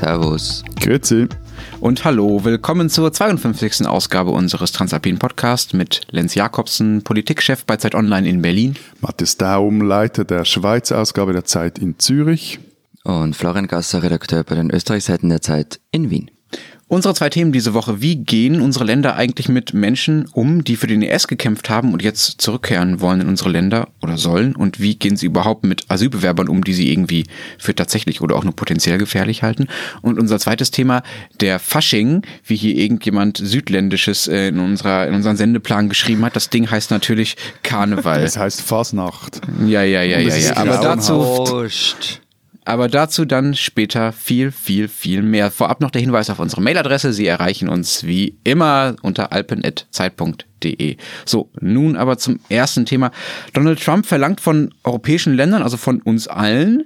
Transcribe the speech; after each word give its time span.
Servus. 0.00 0.64
Grüezi. 0.80 1.28
Und 1.78 2.06
hallo, 2.06 2.42
willkommen 2.42 2.88
zur 2.88 3.12
52. 3.12 3.86
Ausgabe 3.86 4.30
unseres 4.30 4.72
Transalpin 4.72 5.18
Podcasts 5.18 5.74
mit 5.74 6.00
Lenz 6.10 6.34
Jakobsen, 6.34 7.02
Politikchef 7.04 7.66
bei 7.66 7.76
Zeit 7.76 7.94
Online 7.94 8.26
in 8.26 8.40
Berlin. 8.40 8.76
Matthias 9.02 9.36
Daum, 9.36 9.82
Leiter 9.82 10.24
der 10.24 10.46
Schweizer 10.46 10.98
Ausgabe 10.98 11.34
der 11.34 11.44
Zeit 11.44 11.78
in 11.78 11.98
Zürich. 11.98 12.60
Und 13.04 13.36
Florian 13.36 13.66
Gasser, 13.66 14.02
Redakteur 14.02 14.42
bei 14.42 14.54
den 14.54 14.70
Österreichseiten 14.70 15.28
der 15.28 15.42
Zeit 15.42 15.80
in 15.90 16.08
Wien. 16.08 16.30
Unsere 16.90 17.14
zwei 17.14 17.30
Themen 17.30 17.52
diese 17.52 17.72
Woche. 17.72 18.02
Wie 18.02 18.16
gehen 18.16 18.60
unsere 18.60 18.84
Länder 18.84 19.14
eigentlich 19.14 19.48
mit 19.48 19.72
Menschen 19.72 20.26
um, 20.32 20.64
die 20.64 20.74
für 20.74 20.88
den 20.88 21.02
ES 21.02 21.28
gekämpft 21.28 21.70
haben 21.70 21.92
und 21.92 22.02
jetzt 22.02 22.40
zurückkehren 22.40 23.00
wollen 23.00 23.20
in 23.20 23.28
unsere 23.28 23.48
Länder 23.48 23.86
oder 24.02 24.18
sollen? 24.18 24.56
Und 24.56 24.80
wie 24.80 24.96
gehen 24.96 25.16
sie 25.16 25.26
überhaupt 25.26 25.62
mit 25.62 25.84
Asylbewerbern 25.88 26.48
um, 26.48 26.64
die 26.64 26.72
sie 26.72 26.90
irgendwie 26.90 27.26
für 27.58 27.76
tatsächlich 27.76 28.22
oder 28.22 28.34
auch 28.34 28.42
nur 28.42 28.56
potenziell 28.56 28.98
gefährlich 28.98 29.44
halten? 29.44 29.68
Und 30.02 30.18
unser 30.18 30.40
zweites 30.40 30.72
Thema, 30.72 31.04
der 31.40 31.60
Fasching, 31.60 32.22
wie 32.44 32.56
hier 32.56 32.74
irgendjemand 32.74 33.36
Südländisches 33.36 34.26
äh, 34.26 34.48
in, 34.48 34.58
unserer, 34.58 35.06
in 35.06 35.14
unseren 35.14 35.36
Sendeplan 35.36 35.88
geschrieben 35.90 36.24
hat. 36.24 36.34
Das 36.34 36.50
Ding 36.50 36.68
heißt 36.68 36.90
natürlich 36.90 37.36
Karneval. 37.62 38.20
Das 38.20 38.36
heißt 38.36 38.62
Fasnacht. 38.62 39.40
Ja, 39.64 39.84
ja, 39.84 40.02
ja, 40.02 40.18
ja, 40.18 40.34
ja. 40.34 40.56
Aber 40.56 40.78
dazu. 40.78 41.68
Aber 42.70 42.86
dazu 42.86 43.24
dann 43.24 43.56
später 43.56 44.12
viel, 44.12 44.52
viel, 44.52 44.86
viel 44.86 45.22
mehr. 45.22 45.50
Vorab 45.50 45.80
noch 45.80 45.90
der 45.90 46.02
Hinweis 46.02 46.30
auf 46.30 46.38
unsere 46.38 46.62
Mailadresse. 46.62 47.12
Sie 47.12 47.26
erreichen 47.26 47.68
uns 47.68 48.04
wie 48.04 48.38
immer 48.44 48.94
unter 49.02 49.32
alpen.zeit.de. 49.32 50.96
So, 51.24 51.50
nun 51.60 51.96
aber 51.96 52.16
zum 52.18 52.38
ersten 52.48 52.86
Thema. 52.86 53.10
Donald 53.54 53.82
Trump 53.82 54.06
verlangt 54.06 54.40
von 54.40 54.72
europäischen 54.84 55.34
Ländern, 55.34 55.64
also 55.64 55.76
von 55.76 56.00
uns 56.00 56.28
allen, 56.28 56.84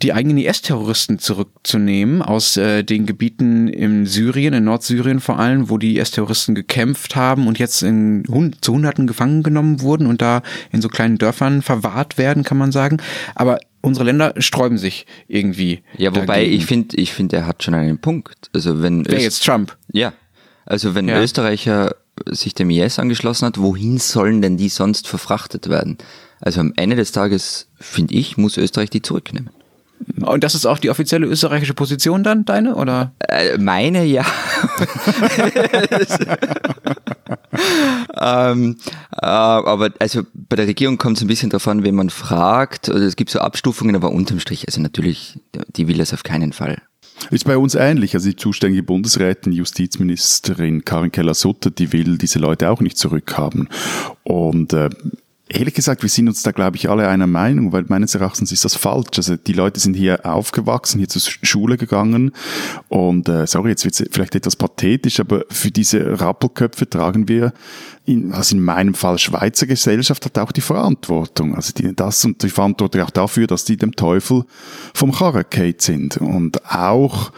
die 0.00 0.14
eigenen 0.14 0.38
IS-Terroristen 0.38 1.18
zurückzunehmen 1.18 2.22
aus 2.22 2.56
äh, 2.56 2.82
den 2.82 3.04
Gebieten 3.04 3.68
in 3.68 4.06
Syrien, 4.06 4.54
in 4.54 4.64
Nordsyrien 4.64 5.20
vor 5.20 5.38
allem, 5.38 5.68
wo 5.68 5.76
die 5.76 5.98
IS-Terroristen 5.98 6.54
gekämpft 6.54 7.14
haben 7.14 7.46
und 7.46 7.58
jetzt 7.58 7.82
in 7.82 8.24
zu 8.62 8.72
Hunderten 8.72 9.06
gefangen 9.06 9.42
genommen 9.42 9.82
wurden 9.82 10.06
und 10.06 10.22
da 10.22 10.40
in 10.72 10.80
so 10.80 10.88
kleinen 10.88 11.18
Dörfern 11.18 11.60
verwahrt 11.60 12.16
werden, 12.16 12.42
kann 12.42 12.56
man 12.56 12.72
sagen. 12.72 12.96
Aber 13.34 13.58
unsere 13.82 14.04
Länder 14.04 14.34
sträuben 14.38 14.78
sich 14.78 15.06
irgendwie. 15.28 15.82
Ja, 15.96 16.10
wobei 16.14 16.40
dagegen. 16.40 16.52
ich 16.56 16.66
finde, 16.66 16.96
ich 16.96 17.12
finde, 17.12 17.36
er 17.36 17.46
hat 17.46 17.62
schon 17.62 17.74
einen 17.74 17.98
Punkt. 17.98 18.50
Also 18.54 18.82
wenn 18.82 19.06
Wer 19.06 19.16
Öst- 19.18 19.22
jetzt 19.24 19.44
Trump? 19.44 19.76
ja, 19.92 20.12
also 20.66 20.94
wenn 20.94 21.08
Ja. 21.08 21.20
Österreicher 21.20 21.94
sich 22.26 22.54
dem 22.54 22.70
IS 22.70 22.98
angeschlossen 22.98 23.46
hat, 23.46 23.58
wohin 23.58 23.98
sollen 23.98 24.42
denn 24.42 24.56
die 24.56 24.68
sonst 24.68 25.08
verfrachtet 25.08 25.68
werden? 25.68 25.96
Also 26.40 26.60
am 26.60 26.72
Ende 26.76 26.96
des 26.96 27.12
Tages 27.12 27.68
finde 27.78 28.14
ich, 28.14 28.36
muss 28.36 28.56
Österreich 28.56 28.90
die 28.90 29.02
zurücknehmen. 29.02 29.50
Und 30.20 30.44
das 30.44 30.54
ist 30.54 30.66
auch 30.66 30.78
die 30.78 30.90
offizielle 30.90 31.26
österreichische 31.26 31.74
Position 31.74 32.22
dann, 32.22 32.44
deine? 32.44 32.74
Oder? 32.74 33.12
Äh, 33.20 33.58
meine 33.58 34.04
ja. 34.04 34.24
ähm, 38.20 38.76
äh, 39.20 39.26
aber 39.26 39.90
also 39.98 40.22
bei 40.34 40.56
der 40.56 40.66
Regierung 40.66 40.98
kommt 40.98 41.16
es 41.16 41.22
ein 41.22 41.28
bisschen 41.28 41.50
darauf 41.50 41.68
an, 41.68 41.84
wen 41.84 41.94
man 41.94 42.10
fragt. 42.10 42.88
Oder 42.88 43.02
es 43.02 43.16
gibt 43.16 43.30
so 43.30 43.40
Abstufungen, 43.40 43.96
aber 43.96 44.12
unterm 44.12 44.40
Strich, 44.40 44.66
also 44.66 44.80
natürlich, 44.80 45.38
die 45.76 45.88
will 45.88 45.98
das 45.98 46.12
auf 46.12 46.22
keinen 46.22 46.52
Fall. 46.52 46.78
Ist 47.30 47.44
bei 47.44 47.56
uns 47.56 47.74
ähnlich. 47.74 48.14
Also 48.14 48.30
die 48.30 48.36
zuständige 48.36 48.82
Bundesrätin, 48.82 49.52
Justizministerin 49.52 50.84
Karin 50.84 51.12
Keller-Sutter, 51.12 51.70
die 51.70 51.92
will 51.92 52.16
diese 52.16 52.38
Leute 52.38 52.70
auch 52.70 52.80
nicht 52.80 52.96
zurückhaben. 52.96 53.68
Und 54.22 54.72
äh, 54.72 54.88
ehrlich 55.50 55.74
gesagt, 55.74 56.02
wir 56.02 56.08
sind 56.08 56.28
uns 56.28 56.42
da, 56.42 56.52
glaube 56.52 56.76
ich, 56.76 56.88
alle 56.88 57.08
einer 57.08 57.26
Meinung, 57.26 57.72
weil 57.72 57.84
meines 57.88 58.14
Erachtens 58.14 58.52
ist 58.52 58.64
das 58.64 58.76
falsch. 58.76 59.16
Also 59.16 59.36
die 59.36 59.52
Leute 59.52 59.80
sind 59.80 59.94
hier 59.94 60.24
aufgewachsen, 60.24 60.98
hier 60.98 61.08
zur 61.08 61.22
Schule 61.42 61.76
gegangen 61.76 62.32
und 62.88 63.28
äh, 63.28 63.46
sorry, 63.46 63.70
jetzt 63.70 63.84
wird 63.84 64.08
vielleicht 64.12 64.34
etwas 64.34 64.56
pathetisch, 64.56 65.20
aber 65.20 65.44
für 65.50 65.70
diese 65.70 66.20
Rappelköpfe 66.20 66.88
tragen 66.88 67.28
wir 67.28 67.52
in, 68.06 68.32
also 68.32 68.56
in 68.56 68.62
meinem 68.62 68.94
Fall 68.94 69.18
Schweizer 69.18 69.66
Gesellschaft 69.66 70.24
hat 70.24 70.38
auch 70.38 70.52
die 70.52 70.60
Verantwortung. 70.60 71.54
Also 71.54 71.72
die, 71.72 71.94
das 71.94 72.24
und 72.24 72.42
die 72.42 72.48
Verantwortung 72.48 73.02
auch 73.02 73.10
dafür, 73.10 73.46
dass 73.46 73.64
die 73.64 73.76
dem 73.76 73.94
Teufel 73.94 74.44
vom 74.94 75.12
Karren 75.12 75.44
sind. 75.78 76.16
Und 76.16 76.64
auch, 76.70 77.32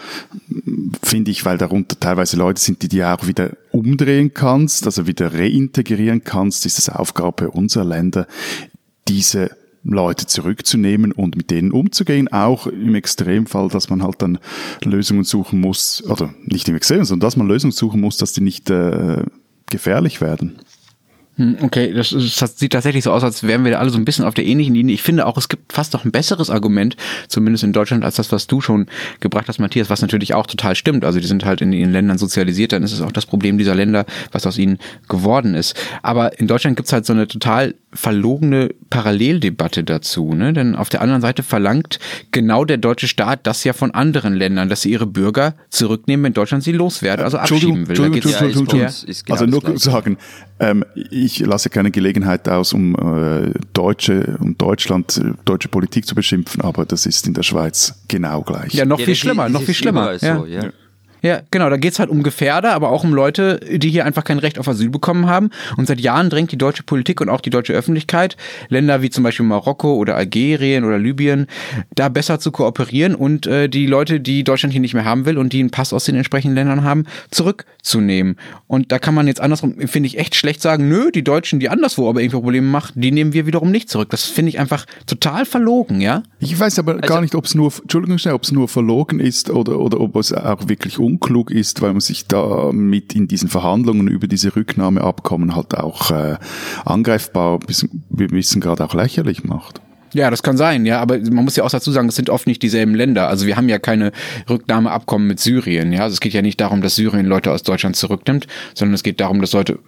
finde 1.03 1.31
ich, 1.31 1.45
weil 1.45 1.59
darunter 1.59 1.99
teilweise 1.99 2.37
Leute 2.37 2.61
sind, 2.61 2.83
die 2.83 2.89
du 2.89 3.07
auch 3.07 3.27
wieder 3.27 3.51
umdrehen 3.73 4.35
kannst, 4.35 4.87
also 4.87 5.07
wieder 5.07 5.35
reintegrieren 5.35 6.25
kannst, 6.25 6.67
ist 6.67 6.79
es 6.79 6.89
Aufgabe 6.89 7.51
unserer 7.51 7.85
Länder, 7.85 8.27
diese 9.09 9.51
Leute 9.85 10.27
zurückzunehmen 10.27 11.13
und 11.13 11.37
mit 11.37 11.51
denen 11.51 11.73
umzugehen, 11.73 12.29
auch 12.29 12.67
im 12.67 12.95
Extremfall, 12.95 13.69
dass 13.69 13.91
man 13.91 14.03
halt 14.03 14.23
dann 14.23 14.39
Lösungen 14.85 15.25
suchen 15.25 15.61
muss, 15.61 16.05
oder 16.05 16.33
nicht 16.45 16.69
im 16.69 16.77
Extrem, 16.77 17.05
sondern 17.05 17.27
dass 17.27 17.37
man 17.37 17.49
Lösungen 17.49 17.73
suchen 17.73 18.01
muss, 18.01 18.17
dass 18.17 18.33
die 18.33 18.43
nicht 18.43 18.71
äh, 18.71 19.25
gefährlich 19.71 20.21
werden. 20.21 20.61
Hm, 21.43 21.57
Okay, 21.63 21.93
das, 21.93 22.11
das 22.11 22.59
sieht 22.59 22.73
tatsächlich 22.73 23.05
so 23.05 23.13
aus, 23.13 23.25
als 23.25 23.43
wären 23.43 23.65
wir 23.65 23.73
da 23.73 23.79
alle 23.79 23.91
so 23.91 23.99
ein 23.99 24.05
bisschen 24.05 24.25
auf 24.25 24.35
der 24.35 24.47
ähnlichen 24.47 24.75
Linie. 24.75 24.95
Ich 24.95 25.03
finde 25.03 25.27
auch, 25.27 25.37
es 25.37 25.49
gibt 25.49 25.73
fast 25.73 25.93
noch 25.93 26.05
ein 26.05 26.13
besseres 26.13 26.51
Argument, 26.51 26.97
zumindest 27.29 27.65
in 27.65 27.73
Deutschland, 27.73 28.05
als 28.05 28.17
das, 28.17 28.31
was 28.31 28.47
du 28.47 28.61
schon 28.61 28.87
gebracht 29.21 29.49
hast, 29.49 29.59
Matthias, 29.59 29.91
was 29.91 30.03
natürlich 30.03 30.35
auch 30.35 30.47
total 30.47 30.77
stimmt. 30.77 31.05
Also 31.05 31.19
die 31.19 31.27
sind 31.27 31.45
halt 31.45 31.61
in 31.61 31.73
ihren 31.73 31.93
Ländern 31.93 32.19
sozialisiert, 32.19 32.73
dann 32.73 32.83
ist 32.83 32.93
es 32.93 33.01
auch 33.01 33.13
das 33.13 33.27
Problem 33.27 33.59
dieser 33.59 33.75
Länder, 33.75 34.07
was 34.31 34.47
aus 34.47 34.59
ihnen 34.59 34.79
geworden 35.09 35.55
ist. 35.55 35.75
Aber 36.03 36.39
in 36.39 36.47
Deutschland 36.47 36.77
gibt's 36.77 36.93
halt 36.93 37.07
so 37.07 37.13
eine 37.13 37.27
total 37.27 37.75
verlogene 37.95 38.71
Paralleldebatte 38.91 39.85
dazu. 39.85 40.35
Ne? 40.35 40.53
Denn 40.53 40.75
auf 40.75 40.89
der 40.89 41.03
anderen 41.03 41.21
Seite 41.21 41.43
verlangt 41.43 41.99
genau 42.31 42.65
der 42.65 42.79
deutsche 42.79 43.09
Staat 43.09 43.47
das 43.47 43.65
ja 43.65 43.73
von 43.73 43.91
anderen 43.91 44.35
Ländern, 44.35 44.69
dass 44.69 44.83
sie 44.83 44.91
ihre 44.91 45.07
Bürger 45.07 45.55
zurücknehmen, 45.71 46.25
wenn 46.25 46.33
Deutschland 46.33 46.65
sie 46.65 46.73
loswerden, 46.73 47.25
also 47.25 47.39
abschieben 47.39 47.89
will. 47.89 47.97
Da 47.97 48.05
Entschuldigung, 48.05 48.67
Ja, 48.81 48.89
genau 48.89 49.41
also 49.41 49.47
nur 49.47 49.79
sagen, 49.79 50.19
ähm, 50.59 50.85
ich 51.11 51.41
lasse 51.41 51.71
keine 51.71 51.91
Gelegenheit 51.91 52.49
aus, 52.49 52.73
um 52.73 52.95
äh, 52.95 53.53
Deutsche 53.73 54.37
und 54.41 54.61
Deutschland, 54.61 55.19
äh, 55.19 55.33
deutsche 55.45 55.69
Politik 55.69 56.07
zu 56.07 56.15
beschimpfen, 56.15 56.63
aber 56.63 56.85
das 56.85 57.07
ist 57.07 57.27
in 57.27 57.35
der 57.35 57.43
Schweiz 57.43 57.95
genau 58.09 58.43
gleich. 58.43 58.73
Ja, 58.75 58.85
noch 58.85 58.99
Ja, 58.99 59.07
viel 59.07 59.15
schlimmer, 59.17 59.49
noch 59.49 59.63
viel 59.63 59.75
schlimmer. 59.75 60.19
So, 60.19 60.47
ja. 60.47 60.71
Ja, 61.23 61.41
genau, 61.53 61.71
da 61.71 61.77
geht's 61.77 62.01
halt 62.01 62.11
um 62.11 62.25
Gefährder, 62.25 62.73
aber 62.73 62.91
auch 62.91 63.05
um 63.05 63.15
Leute, 63.15 63.61
die 63.61 63.91
hier 63.91 64.05
einfach 64.05 64.25
kein 64.25 64.41
Recht 64.41 64.59
auf 64.59 64.69
Asyl 64.69 64.91
bekommen 64.91 65.27
haben. 65.27 65.51
Und 65.77 65.87
seit 65.87 66.01
Jahren 66.01 66.31
drängt 66.31 66.51
die 66.51 66.59
deutsche 66.59 66.83
Politik 66.83 67.21
und 67.21 67.29
auch 67.29 67.41
die 67.41 67.51
deutsche 67.51 67.73
Öffentlichkeit, 67.73 68.37
Länder 68.69 69.03
wie 69.03 69.11
zum 69.11 69.23
Beispiel 69.23 69.47
Marokko 69.47 69.95
oder 69.95 70.17
Algerien 70.17 70.85
oder 70.85 70.99
Libyen, 70.99 71.47
da 71.95 72.09
besser 72.09 72.41
zu 72.41 72.51
kooperieren 72.51 73.15
und 73.15 73.47
äh, 73.47 73.69
die 73.69 73.87
Leute, 73.87 74.19
die 74.19 74.43
Deutschland 74.43 74.73
hier 74.73 74.81
nicht 74.81 74.95
mehr 74.95 75.05
haben 75.05 75.25
will 75.25 75.39
und 75.39 75.53
die 75.53 75.61
einen 75.61 75.71
Pass 75.71 75.93
aus 75.93 76.05
den 76.05 76.17
entsprechenden 76.17 76.57
Ländern 76.57 76.83
haben, 76.83 77.05
zurückzunehmen. 77.31 78.37
Und 78.67 78.91
da 78.91 78.99
kann 78.99 79.15
man 79.15 79.29
jetzt 79.29 79.41
andersrum, 79.41 79.77
finde 79.87 80.09
ich, 80.09 80.19
echt 80.19 80.35
schlecht 80.35 80.61
sagen, 80.61 80.89
nö, 80.89 81.13
die 81.13 81.23
Deutschen, 81.23 81.61
die 81.61 81.69
anderswo 81.69 82.09
aber 82.09 82.21
irgendwie 82.21 82.37
Probleme 82.37 82.67
machen, 82.67 83.01
die 83.01 83.13
nehmen 83.13 83.33
wir 83.33 83.47
wiederum 83.47 83.71
nicht 83.71 83.89
zurück. 83.89 84.11
Das 84.11 84.25
finde 84.25 84.49
ich 84.49 84.59
einfach 84.59 84.87
total 85.07 85.47
verlogen, 85.47 86.01
ja? 86.01 86.25
Ich 86.41 86.59
weiß 86.59 86.81
aber 86.81 86.97
gar 86.97 87.21
nicht, 87.21 87.37
ob 87.37 87.45
es 87.45 87.55
nur, 87.55 87.73
Entschuldigung 87.81 88.19
schnell, 88.19 88.35
ob 88.35 88.43
es 88.43 88.51
nur 88.51 88.67
verlogen 88.67 89.21
ist 89.21 89.51
oder, 89.51 89.79
oder 89.79 90.01
ob 90.01 90.17
es 90.17 90.33
auch 90.33 90.69
wirklich 90.69 90.99
unklug 91.13 91.51
ist, 91.51 91.83
weil 91.83 91.93
man 91.93 92.01
sich 92.01 92.27
da 92.27 92.71
mit 92.73 93.15
in 93.15 93.29
diesen 93.29 93.49
Verhandlungen 93.49 94.09
über 94.09 94.27
diese 94.27 94.57
Rücknahmeabkommen 94.57 95.55
halt 95.55 95.77
auch 95.77 96.11
äh, 96.11 96.37
angreifbar, 96.85 97.59
bis, 97.59 97.89
wir 98.09 98.31
wissen 98.31 98.61
gerade 98.61 98.85
auch 98.85 98.95
lächerlich 98.95 99.45
macht. 99.45 99.81
Ja, 100.15 100.31
das 100.31 100.43
kann 100.43 100.57
sein, 100.57 100.85
ja, 100.85 101.01
aber 101.01 101.19
man 101.19 101.45
muss 101.45 101.57
ja 101.57 101.65
auch 101.65 101.71
dazu 101.71 101.91
sagen, 101.91 102.09
es 102.09 102.17
sind 102.17 102.29
oft 102.29 102.47
nicht 102.47 102.63
dieselben 102.63 102.95
Länder. 102.95 103.29
Also 103.29 103.47
wir 103.47 103.57
haben 103.57 103.69
ja 103.69 103.79
keine 103.79 104.13
Rücknahmeabkommen 104.49 105.27
mit 105.27 105.41
Syrien, 105.41 105.93
ja. 105.93 106.03
Also 106.03 106.15
es 106.15 106.21
geht 106.21 106.35
ja 106.35 106.43
nicht 106.43 106.61
darum, 106.61 106.83
dass 106.83 106.97
Syrien 106.97 107.27
Leute 107.27 107.51
aus 107.51 107.63
Deutschland 107.63 107.97
zurücknimmt, 107.97 108.47
sondern 108.75 108.95
es 108.95 109.03
geht 109.03 109.21
darum, 109.21 109.41
dass 109.41 109.53
Leute 109.53 109.79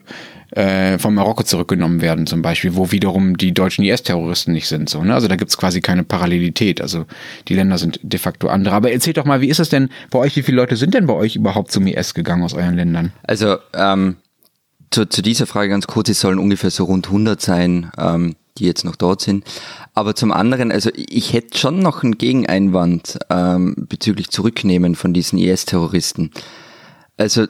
äh, 0.55 0.99
von 0.99 1.15
Marokko 1.15 1.43
zurückgenommen 1.43 2.01
werden, 2.01 2.27
zum 2.27 2.43
Beispiel, 2.43 2.77
wo 2.77 2.91
wiederum 2.91 3.37
die 3.37 3.53
deutschen 3.53 3.85
IS-Terroristen 3.85 4.53
nicht 4.53 4.69
sind. 4.69 4.89
So, 4.89 5.03
ne? 5.03 5.15
Also 5.15 5.29
da 5.29 5.37
gibt's 5.37 5.57
quasi 5.57 5.81
keine 5.81 6.05
Parallelität. 6.05 6.81
Also 6.81 7.07
die 7.49 7.55
Länder 7.55 7.77
sind 7.79 7.99
de 8.03 8.19
facto 8.19 8.49
andere. 8.49 8.75
Aber 8.75 8.93
erzählt 8.93 9.17
doch 9.17 9.25
mal, 9.25 9.41
wie 9.41 9.49
ist 9.49 9.59
es 9.59 9.69
denn 9.69 9.89
bei 10.11 10.19
euch, 10.21 10.37
wie 10.37 10.43
viele 10.43 10.57
Leute 10.57 10.77
sind 10.77 10.95
denn 10.95 11.07
bei 11.07 11.15
euch 11.15 11.37
überhaupt 11.37 11.73
zum 11.73 11.87
IS 11.87 12.15
gegangen 12.15 12.45
aus 12.45 12.55
euren 12.55 12.77
Ländern? 12.77 13.13
Also 13.25 13.57
ähm, 13.75 14.17
zu, 14.91 15.07
zu 15.07 15.23
dieser 15.23 15.47
Frage 15.47 15.71
ganz 15.71 15.87
kurz, 15.87 16.09
es 16.09 16.21
sollen 16.21 16.39
ungefähr 16.39 16.71
so 16.71 16.85
rund 16.85 17.09
100 17.09 17.41
sein, 17.41 17.91
ähm, 17.99 18.37
die 18.59 18.67
jetzt 18.67 18.85
noch 18.85 18.97
dort 18.97 19.21
sind. 19.21 19.45
Aber 19.95 20.17
zum 20.17 20.33
anderen, 20.33 20.73
also 20.73 20.91
ich 20.95 21.33
hätte 21.33 21.57
schon 21.57 21.79
noch 21.79 22.03
einen 22.03 22.19
Gegeneinwand 22.19 23.19
ähm, 23.31 23.87
bezüglich 23.89 24.29
Zurücknehmen 24.31 24.97
von 24.97 25.15
diesen 25.15 25.39
IS-Terroristen. 25.39 26.33
Also 27.17 27.47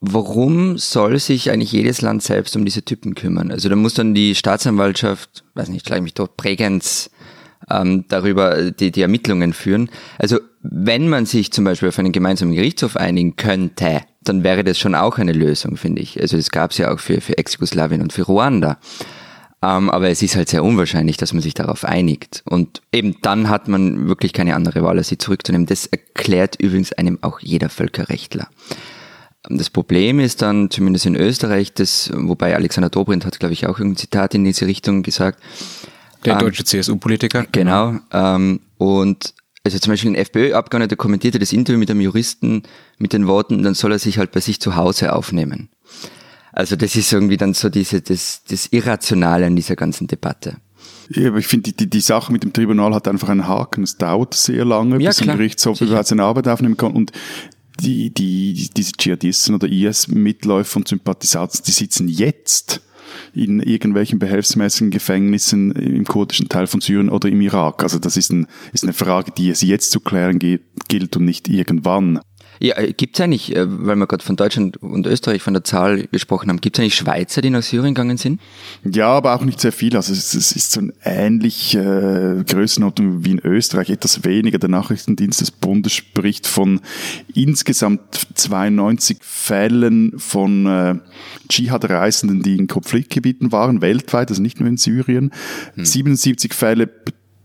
warum 0.00 0.78
soll 0.78 1.18
sich 1.18 1.50
eigentlich 1.50 1.72
jedes 1.72 2.00
Land 2.00 2.22
selbst 2.22 2.56
um 2.56 2.64
diese 2.64 2.82
Typen 2.82 3.14
kümmern? 3.14 3.50
Also 3.50 3.68
da 3.68 3.76
muss 3.76 3.92
dann 3.92 4.14
die 4.14 4.34
Staatsanwaltschaft, 4.34 5.44
weiß 5.54 5.68
nicht, 5.68 5.86
schlag 5.86 6.02
mich 6.02 6.14
dort, 6.14 6.38
Prägenz 6.38 7.10
ähm, 7.70 8.06
darüber 8.08 8.70
die, 8.70 8.90
die 8.90 9.02
Ermittlungen 9.02 9.52
führen. 9.52 9.90
Also 10.18 10.38
wenn 10.62 11.10
man 11.10 11.26
sich 11.26 11.52
zum 11.52 11.64
Beispiel 11.64 11.90
auf 11.90 11.98
einen 11.98 12.12
gemeinsamen 12.12 12.54
Gerichtshof 12.54 12.96
einigen 12.96 13.36
könnte, 13.36 14.00
dann 14.22 14.42
wäre 14.42 14.64
das 14.64 14.78
schon 14.78 14.94
auch 14.94 15.18
eine 15.18 15.32
Lösung, 15.32 15.76
finde 15.76 16.00
ich. 16.02 16.20
Also 16.20 16.38
das 16.38 16.50
gab 16.50 16.70
es 16.70 16.78
ja 16.78 16.92
auch 16.92 17.00
für, 17.00 17.20
für 17.20 17.36
Ex-Jugoslawien 17.36 18.00
und 18.00 18.12
für 18.14 18.22
Ruanda. 18.22 18.78
Ähm, 19.62 19.90
aber 19.90 20.10
es 20.10 20.22
ist 20.22 20.36
halt 20.36 20.48
sehr 20.48 20.62
unwahrscheinlich, 20.62 21.16
dass 21.16 21.32
man 21.32 21.42
sich 21.42 21.54
darauf 21.54 21.84
einigt. 21.84 22.42
Und 22.44 22.82
eben 22.92 23.16
dann 23.22 23.48
hat 23.48 23.68
man 23.68 24.08
wirklich 24.08 24.32
keine 24.32 24.54
andere 24.54 24.82
Wahl, 24.82 24.98
als 24.98 25.08
sie 25.08 25.18
zurückzunehmen. 25.18 25.66
Das 25.66 25.86
erklärt 25.86 26.56
übrigens 26.60 26.92
einem 26.92 27.18
auch 27.22 27.40
jeder 27.40 27.68
Völkerrechtler. 27.68 28.48
Das 29.48 29.70
Problem 29.70 30.18
ist 30.18 30.42
dann, 30.42 30.70
zumindest 30.70 31.06
in 31.06 31.14
Österreich, 31.14 31.72
das, 31.72 32.10
wobei 32.12 32.54
Alexander 32.54 32.90
Dobrindt 32.90 33.24
hat, 33.24 33.38
glaube 33.38 33.52
ich, 33.52 33.66
auch 33.66 33.78
ein 33.78 33.96
Zitat 33.96 34.34
in 34.34 34.44
diese 34.44 34.66
Richtung 34.66 35.02
gesagt. 35.02 35.40
Der 36.24 36.34
ähm, 36.34 36.38
deutsche 36.40 36.64
CSU-Politiker. 36.64 37.46
Genau. 37.52 37.96
Ähm, 38.12 38.60
und 38.76 39.34
also 39.64 39.78
zum 39.78 39.92
Beispiel 39.92 40.10
ein 40.12 40.16
FPÖ-Abgeordneter 40.16 40.96
kommentierte 40.96 41.38
das 41.38 41.52
Interview 41.52 41.78
mit 41.78 41.90
einem 41.90 42.00
Juristen 42.00 42.62
mit 42.98 43.12
den 43.12 43.26
Worten, 43.26 43.62
dann 43.62 43.74
soll 43.74 43.92
er 43.92 43.98
sich 43.98 44.18
halt 44.18 44.32
bei 44.32 44.40
sich 44.40 44.60
zu 44.60 44.76
Hause 44.76 45.12
aufnehmen. 45.12 45.70
Also 46.56 46.74
das 46.74 46.96
ist 46.96 47.12
irgendwie 47.12 47.36
dann 47.36 47.52
so 47.52 47.68
diese, 47.68 48.00
das, 48.00 48.42
das 48.48 48.68
Irrationale 48.72 49.44
an 49.44 49.56
dieser 49.56 49.76
ganzen 49.76 50.06
Debatte. 50.06 50.56
Ja, 51.10 51.28
aber 51.28 51.36
ich 51.36 51.46
finde, 51.46 51.70
die, 51.70 51.76
die, 51.76 51.90
die 51.90 52.00
Sache 52.00 52.32
mit 52.32 52.44
dem 52.44 52.54
Tribunal 52.54 52.94
hat 52.94 53.06
einfach 53.08 53.28
einen 53.28 53.46
Haken. 53.46 53.84
Es 53.84 53.98
dauert 53.98 54.32
sehr 54.32 54.64
lange, 54.64 54.98
ja, 54.98 55.10
bis 55.10 55.18
klar. 55.18 55.34
ein 55.34 55.38
Gerichtshof 55.38 55.82
überhaupt 55.82 56.06
seine 56.06 56.24
Arbeit 56.24 56.48
aufnehmen 56.48 56.78
kann. 56.78 56.92
Und 56.92 57.12
die, 57.80 58.08
die, 58.08 58.70
diese 58.74 58.92
Dschihadisten 58.92 59.54
oder 59.54 59.68
IS-Mitläufer 59.68 60.78
und 60.78 60.88
Sympathisanten, 60.88 61.60
die 61.66 61.72
sitzen 61.72 62.08
jetzt 62.08 62.80
in 63.34 63.60
irgendwelchen 63.60 64.18
behelfsmäßigen 64.18 64.90
Gefängnissen 64.90 65.72
im 65.72 66.04
kurdischen 66.04 66.48
Teil 66.48 66.66
von 66.66 66.80
Syrien 66.80 67.10
oder 67.10 67.28
im 67.28 67.42
Irak. 67.42 67.82
Also 67.82 67.98
das 67.98 68.16
ist, 68.16 68.32
ein, 68.32 68.46
ist 68.72 68.82
eine 68.82 68.94
Frage, 68.94 69.30
die 69.30 69.50
es 69.50 69.60
jetzt 69.60 69.90
zu 69.90 70.00
klären 70.00 70.38
gilt 70.38 71.16
und 71.18 71.24
nicht 71.26 71.48
irgendwann. 71.48 72.20
Ja, 72.60 72.78
äh, 72.78 72.92
gibt 72.92 73.16
es 73.16 73.20
eigentlich, 73.22 73.54
äh, 73.54 73.66
weil 73.68 73.96
wir 73.96 74.06
gerade 74.06 74.24
von 74.24 74.36
Deutschland 74.36 74.76
und 74.78 75.06
Österreich 75.06 75.42
von 75.42 75.54
der 75.54 75.64
Zahl 75.64 76.06
gesprochen 76.10 76.48
haben, 76.48 76.60
gibt 76.60 76.76
es 76.76 76.80
eigentlich 76.80 76.94
Schweizer, 76.94 77.42
die 77.42 77.50
nach 77.50 77.62
Syrien 77.62 77.94
gegangen 77.94 78.16
sind? 78.16 78.40
Ja, 78.84 79.08
aber 79.08 79.34
auch 79.34 79.44
nicht 79.44 79.60
sehr 79.60 79.72
viel. 79.72 79.96
Also 79.96 80.12
es, 80.12 80.34
es 80.34 80.52
ist 80.52 80.72
so 80.72 80.80
ein 80.80 80.92
ähnlich 81.04 81.74
äh, 81.74 82.44
Größenordnung 82.46 83.24
wie 83.24 83.32
in 83.32 83.40
Österreich, 83.40 83.90
etwas 83.90 84.24
weniger. 84.24 84.58
Der 84.58 84.68
Nachrichtendienst 84.68 85.40
des 85.40 85.50
Bundes 85.50 85.92
spricht 85.92 86.46
von 86.46 86.80
insgesamt 87.34 88.00
92 88.34 89.18
Fällen 89.20 90.18
von 90.18 90.66
äh, 90.66 90.94
Dschihad-Reisenden, 91.48 92.42
die 92.42 92.56
in 92.56 92.66
Konfliktgebieten 92.66 93.52
waren, 93.52 93.80
weltweit, 93.80 94.30
also 94.30 94.42
nicht 94.42 94.60
nur 94.60 94.68
in 94.68 94.76
Syrien. 94.76 95.30
Hm. 95.74 95.84
77 95.84 96.54
Fälle 96.54 96.88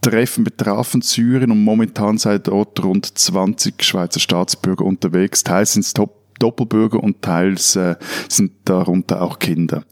Treffen 0.01 0.43
betrafen 0.43 1.01
Syrien 1.01 1.51
und 1.51 1.63
momentan 1.63 2.17
seid 2.17 2.47
dort 2.47 2.83
rund 2.83 3.17
20 3.17 3.83
Schweizer 3.83 4.19
Staatsbürger 4.19 4.83
unterwegs. 4.83 5.43
Teils 5.43 5.73
sind 5.73 5.85
es 5.85 5.93
Doppelbürger 5.93 7.01
und 7.01 7.21
teils 7.21 7.75
äh, 7.75 7.95
sind 8.27 8.53
darunter 8.65 9.21
auch 9.21 9.37
Kinder. 9.37 9.85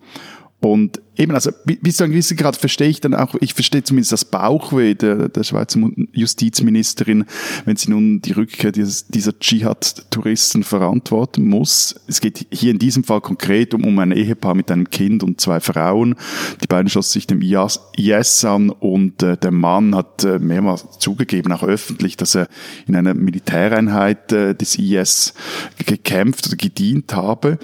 Und 0.61 1.01
eben, 1.15 1.33
also 1.33 1.51
bis 1.63 1.97
zu 1.97 2.03
einem 2.03 2.11
gewissen 2.11 2.35
Grad 2.35 2.57
verstehe 2.57 2.89
ich 2.89 2.99
dann 2.99 3.13
auch, 3.13 3.33
ich 3.39 3.53
verstehe 3.53 3.81
zumindest 3.81 4.11
das 4.11 4.25
Bauchweh 4.25 4.93
der, 4.93 5.29
der 5.29 5.43
Schweizer 5.43 5.79
Justizministerin, 6.11 7.25
wenn 7.63 7.77
sie 7.77 7.89
nun 7.91 8.21
die 8.21 8.33
Rückkehr 8.33 8.73
dieses, 8.73 9.07
dieser 9.07 9.39
Dschihad-Touristen 9.39 10.63
verantworten 10.63 11.47
muss. 11.47 11.95
Es 12.07 12.19
geht 12.19 12.45
hier 12.51 12.71
in 12.71 12.79
diesem 12.79 13.05
Fall 13.05 13.21
konkret 13.21 13.73
um, 13.73 13.85
um 13.85 13.99
ein 13.99 14.11
Ehepaar 14.11 14.53
mit 14.53 14.69
einem 14.69 14.89
Kind 14.89 15.23
und 15.23 15.39
zwei 15.39 15.61
Frauen. 15.61 16.15
Die 16.61 16.67
beiden 16.67 16.89
schlossen 16.89 17.13
sich 17.13 17.27
dem 17.27 17.41
IS 17.41 18.43
an 18.43 18.69
und 18.69 19.23
äh, 19.23 19.37
der 19.37 19.51
Mann 19.51 19.95
hat 19.95 20.25
äh, 20.25 20.39
mehrmals 20.39 20.85
zugegeben, 20.99 21.53
auch 21.53 21.63
öffentlich, 21.63 22.17
dass 22.17 22.35
er 22.35 22.49
in 22.85 22.97
einer 22.97 23.13
Militäreinheit 23.13 24.33
äh, 24.33 24.55
des 24.55 24.77
IS 24.77 25.33
gekämpft 25.85 26.47
oder 26.47 26.57
gedient 26.57 27.15
habe. 27.15 27.59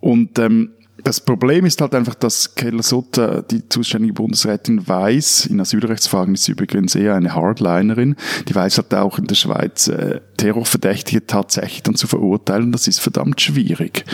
Und 0.00 0.38
ähm, 0.38 0.70
das 1.04 1.20
Problem 1.20 1.66
ist 1.66 1.80
halt 1.80 1.94
einfach, 1.94 2.14
dass 2.14 2.54
Keller 2.54 2.82
Sutter, 2.82 3.42
die 3.42 3.68
zuständige 3.68 4.14
Bundesrätin, 4.14 4.88
weiß, 4.88 5.46
in 5.46 5.60
Asylrechtsfragen 5.60 6.34
ist 6.34 6.44
sie 6.44 6.52
übrigens 6.52 6.94
eher 6.94 7.14
eine 7.14 7.34
Hardlinerin, 7.34 8.16
die 8.48 8.54
weiß 8.54 8.78
halt 8.78 8.94
auch 8.94 9.18
in 9.18 9.26
der 9.26 9.34
Schweiz, 9.34 9.88
äh, 9.88 10.20
Terrorverdächtige 10.38 11.26
tatsächlich 11.26 11.82
dann 11.82 11.94
zu 11.94 12.06
verurteilen, 12.06 12.72
das 12.72 12.88
ist 12.88 13.00
verdammt 13.00 13.40
schwierig. 13.40 14.04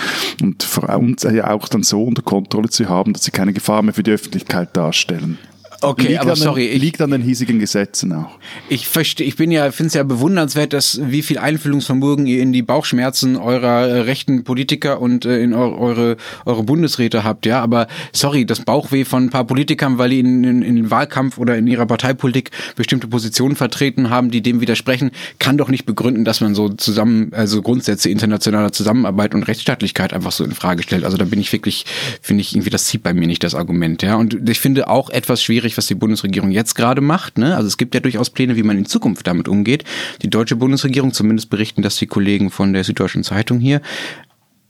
Und 0.42 0.64
vor 0.64 0.88
uns 0.98 1.22
ja 1.22 1.50
auch 1.50 1.69
dann 1.69 1.84
so 1.84 2.02
unter 2.02 2.22
Kontrolle 2.22 2.69
zu 2.69 2.88
haben, 2.88 3.12
dass 3.12 3.25
sie 3.25 3.31
keine 3.31 3.52
Gefahr 3.52 3.82
mehr 3.82 3.94
für 3.94 4.02
die 4.02 4.12
Öffentlichkeit 4.12 4.76
darstellen. 4.76 5.38
Okay, 5.82 6.09
liegt 6.09 6.21
aber 6.21 6.35
den, 6.35 6.43
sorry. 6.43 6.67
Ich, 6.67 6.81
liegt 6.81 7.00
an 7.00 7.11
den 7.11 7.23
hiesigen 7.23 7.59
Gesetzen 7.59 8.12
auch. 8.12 8.38
Ich 8.69 8.87
verstehe, 8.88 9.27
ich 9.27 9.37
bin 9.37 9.50
ja, 9.50 9.71
finde 9.73 9.88
es 9.88 9.94
ja 9.94 10.03
bewundernswert, 10.03 10.73
dass 10.73 11.00
wie 11.03 11.23
viel 11.23 11.38
Einfühlungsvermögen 11.38 12.27
ihr 12.27 12.43
in 12.43 12.53
die 12.53 12.62
Bauchschmerzen 12.62 13.37
eurer 13.37 13.87
äh, 13.87 14.00
rechten 14.00 14.44
Politiker 14.44 15.00
und 15.00 15.25
äh, 15.25 15.41
in 15.41 15.55
eure, 15.55 15.79
eure, 15.79 16.17
eure 16.44 16.62
Bundesräte 16.62 17.25
habt, 17.25 17.47
ja. 17.47 17.62
Aber 17.62 17.88
sorry, 18.12 18.44
das 18.44 18.61
Bauchweh 18.61 19.05
von 19.05 19.25
ein 19.25 19.31
paar 19.31 19.44
Politikern, 19.44 19.99
weil 19.99 20.11
die 20.11 20.21
in, 20.21 20.44
in, 20.44 20.62
in 20.62 20.77
den 20.77 20.91
Wahlkampf 20.91 21.38
oder 21.38 21.56
in 21.56 21.67
ihrer 21.67 21.87
Parteipolitik 21.87 22.50
bestimmte 22.77 23.09
Positionen 23.09 23.56
vertreten 23.56 24.11
haben, 24.11 24.31
die 24.31 24.43
dem 24.43 24.61
widersprechen, 24.61 25.11
kann 25.38 25.56
doch 25.56 25.69
nicht 25.69 25.87
begründen, 25.87 26.25
dass 26.25 26.41
man 26.41 26.55
so 26.55 26.69
zusammen, 26.69 27.32
also 27.32 27.62
Grundsätze 27.62 28.11
internationaler 28.11 28.73
Zusammenarbeit 28.73 29.35
und 29.35 29.44
Rechtsstaatlichkeit 29.44 30.12
einfach 30.12 30.32
so 30.32 30.44
in 30.44 30.53
Frage 30.53 30.82
stellt. 30.82 31.05
Also 31.05 31.17
da 31.17 31.25
bin 31.25 31.41
ich 31.41 31.53
wirklich, 31.53 31.87
finde 32.21 32.43
ich 32.43 32.55
irgendwie, 32.55 32.71
das 32.71 32.85
zieht 32.85 33.03
bei 33.03 33.15
mir 33.15 33.27
nicht 33.27 33.43
das 33.44 33.55
Argument, 33.55 34.03
ja. 34.03 34.17
Und 34.17 34.49
ich 34.49 34.61
finde 34.61 34.88
auch 34.88 35.11
etwas 35.11 35.43
schwierig, 35.43 35.69
schwierig, 35.70 35.76
was 35.76 35.87
die 35.87 35.94
Bundesregierung 35.94 36.50
jetzt 36.50 36.75
gerade 36.75 37.00
macht. 37.00 37.38
Ne? 37.38 37.56
Also 37.56 37.69
es 37.69 37.76
gibt 37.76 37.94
ja 37.94 38.00
durchaus 38.00 38.31
Pläne, 38.31 38.56
wie 38.56 38.62
man 38.62 38.78
in 38.78 38.87
Zukunft 38.87 39.26
damit 39.26 39.49
umgeht. 39.49 39.84
Die 40.22 40.31
deutsche 40.31 40.56
Bundesregierung, 40.56 41.12
zumindest 41.12 41.50
berichten 41.50 41.82
das 41.82 41.96
die 41.96 42.06
Kollegen 42.06 42.50
von 42.50 42.72
der 42.72 42.84
Süddeutschen 42.84 43.25
Zeitung 43.25 43.61
hier, 43.61 43.81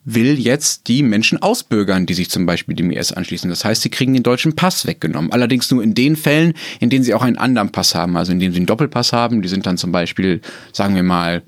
will 0.05 0.39
jetzt 0.39 0.89
die 0.89 1.03
Menschen 1.03 1.43
ausbürgern, 1.43 2.07
die 2.07 2.15
sich 2.15 2.31
zum 2.31 2.47
Beispiel 2.47 2.75
dem 2.75 2.91
IS 2.91 3.13
anschließen. 3.13 3.51
Das 3.51 3.65
heißt, 3.65 3.83
sie 3.83 3.91
kriegen 3.91 4.15
den 4.15 4.23
deutschen 4.23 4.55
Pass 4.55 4.87
weggenommen. 4.87 5.31
Allerdings 5.33 5.71
nur 5.71 5.83
in 5.83 5.95
den 5.95 6.17
Fällen, 6.17 6.55
in 6.81 6.91
denen 6.91 7.05
sie 7.05 7.15
auch 7.15 7.23
einen 7.23 7.39
anderen 7.39 7.71
Pass 7.71 7.95
haben, 7.95 8.17
also 8.17 8.33
in 8.33 8.41
denen 8.41 8.53
sie 8.53 8.59
einen 8.59 8.67
Doppelpass 8.67 9.13
haben. 9.13 9.43
Die 9.43 9.49
sind 9.49 9.67
dann 9.67 9.77
zum 9.77 9.93
Beispiel, 9.93 10.41
sagen 10.73 10.95
wir 10.95 11.03
mal, 11.03 11.43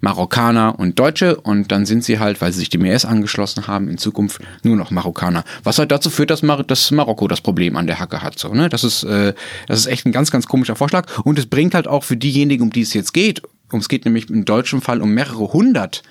Marokkaner 0.00 0.78
und 0.78 0.98
Deutsche 0.98 1.40
und 1.40 1.72
dann 1.72 1.86
sind 1.86 2.04
sie 2.04 2.18
halt, 2.18 2.40
weil 2.40 2.52
sie 2.52 2.60
sich 2.60 2.68
dem 2.68 2.84
IS 2.84 3.04
angeschlossen 3.04 3.66
haben, 3.66 3.88
in 3.88 3.98
Zukunft 3.98 4.40
nur 4.62 4.76
noch 4.76 4.90
Marokkaner. 4.90 5.44
Was 5.64 5.78
halt 5.78 5.90
dazu 5.90 6.10
führt, 6.10 6.30
dass, 6.30 6.42
Mar 6.42 6.62
dass 6.62 6.90
Marokko 6.90 7.26
das 7.26 7.40
Problem 7.40 7.76
an 7.76 7.86
der 7.86 7.98
Hacke 7.98 8.22
hat. 8.22 8.38
So, 8.38 8.54
ne? 8.54 8.68
Das 8.68 8.84
ist, 8.84 9.02
äh, 9.02 9.34
das 9.66 9.80
ist 9.80 9.86
echt 9.86 10.06
ein 10.06 10.12
ganz, 10.12 10.30
ganz 10.30 10.46
komischer 10.46 10.76
Vorschlag. 10.76 11.06
Und 11.24 11.38
es 11.38 11.46
bringt 11.46 11.74
halt 11.74 11.88
auch 11.88 12.04
für 12.04 12.16
diejenigen, 12.16 12.62
um 12.64 12.70
die 12.70 12.82
es 12.82 12.94
jetzt 12.94 13.12
geht, 13.12 13.42
um 13.72 13.80
es 13.80 13.88
geht 13.88 14.04
nämlich 14.04 14.30
im 14.30 14.44
deutschen 14.44 14.80
Fall 14.80 15.02
um 15.02 15.10
mehrere 15.10 15.52
hundert 15.52 16.02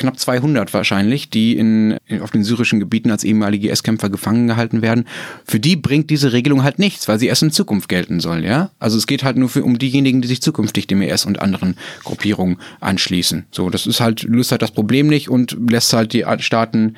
knapp 0.00 0.18
200 0.18 0.74
wahrscheinlich, 0.74 1.30
die 1.30 1.56
in, 1.56 1.98
auf 2.20 2.30
den 2.30 2.42
syrischen 2.42 2.80
Gebieten 2.80 3.10
als 3.10 3.22
ehemalige 3.22 3.70
IS-Kämpfer 3.70 4.10
gefangen 4.10 4.48
gehalten 4.48 4.82
werden. 4.82 5.04
Für 5.44 5.60
die 5.60 5.76
bringt 5.76 6.10
diese 6.10 6.32
Regelung 6.32 6.64
halt 6.64 6.78
nichts, 6.78 7.06
weil 7.06 7.18
sie 7.18 7.28
erst 7.28 7.42
in 7.42 7.52
Zukunft 7.52 7.88
gelten 7.88 8.18
soll, 8.18 8.44
ja? 8.44 8.70
Also 8.78 8.96
es 8.96 9.06
geht 9.06 9.22
halt 9.22 9.36
nur 9.36 9.48
für, 9.48 9.62
um 9.62 9.78
diejenigen, 9.78 10.22
die 10.22 10.28
sich 10.28 10.42
zukünftig 10.42 10.86
dem 10.86 11.02
IS 11.02 11.24
und 11.24 11.40
anderen 11.40 11.76
Gruppierungen 12.02 12.58
anschließen. 12.80 13.46
So, 13.52 13.70
das 13.70 13.86
ist 13.86 14.00
halt, 14.00 14.22
löst 14.24 14.50
halt 14.50 14.62
das 14.62 14.72
Problem 14.72 15.06
nicht 15.06 15.28
und 15.28 15.56
lässt 15.70 15.92
halt 15.92 16.12
die 16.12 16.24
Staaten 16.38 16.96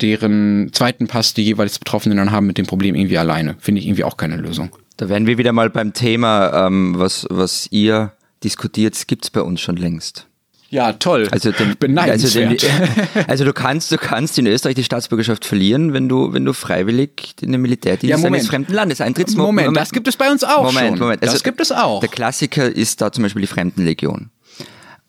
deren 0.00 0.70
zweiten 0.72 1.06
Pass 1.06 1.34
die 1.34 1.42
jeweils 1.42 1.78
Betroffenen 1.78 2.18
dann 2.18 2.30
haben 2.30 2.46
mit 2.46 2.58
dem 2.58 2.66
Problem 2.66 2.94
irgendwie 2.94 3.18
alleine. 3.18 3.56
Finde 3.58 3.80
ich 3.80 3.86
irgendwie 3.86 4.04
auch 4.04 4.16
keine 4.16 4.36
Lösung. 4.36 4.70
Da 4.96 5.08
wären 5.08 5.26
wir 5.26 5.38
wieder 5.38 5.52
mal 5.52 5.70
beim 5.70 5.92
Thema, 5.92 6.66
ähm, 6.66 6.94
was, 6.98 7.26
was 7.30 7.68
ihr 7.70 8.12
diskutiert, 8.44 9.08
gibt's 9.08 9.30
bei 9.30 9.40
uns 9.40 9.60
schon 9.60 9.76
längst. 9.76 10.28
Ja, 10.70 10.92
toll. 10.92 11.28
Also, 11.30 11.50
den, 11.50 11.98
also, 11.98 12.28
den, 12.28 12.56
also, 13.26 13.44
du 13.44 13.54
kannst, 13.54 13.90
du 13.90 13.96
kannst 13.96 14.38
in 14.38 14.46
Österreich 14.46 14.74
die 14.74 14.84
Staatsbürgerschaft 14.84 15.46
verlieren, 15.46 15.94
wenn 15.94 16.10
du, 16.10 16.34
wenn 16.34 16.44
du 16.44 16.52
freiwillig 16.52 17.36
in 17.40 17.52
den 17.52 17.62
Militärdienst 17.62 18.22
ja, 18.22 18.26
eines 18.26 18.48
fremden 18.48 18.74
Landes 18.74 19.00
eintrittst. 19.00 19.36
Moment, 19.36 19.68
Moment, 19.68 19.76
das 19.78 19.92
gibt 19.92 20.08
es 20.08 20.16
bei 20.16 20.30
uns 20.30 20.44
auch 20.44 20.64
Moment, 20.64 20.88
schon. 20.88 20.98
Moment, 20.98 21.22
also, 21.22 21.32
das 21.32 21.42
gibt 21.42 21.62
es 21.62 21.72
auch. 21.72 22.00
Der 22.00 22.10
Klassiker 22.10 22.66
ist 22.68 23.00
da 23.00 23.10
zum 23.10 23.22
Beispiel 23.22 23.40
die 23.40 23.48
Fremdenlegion. 23.48 24.30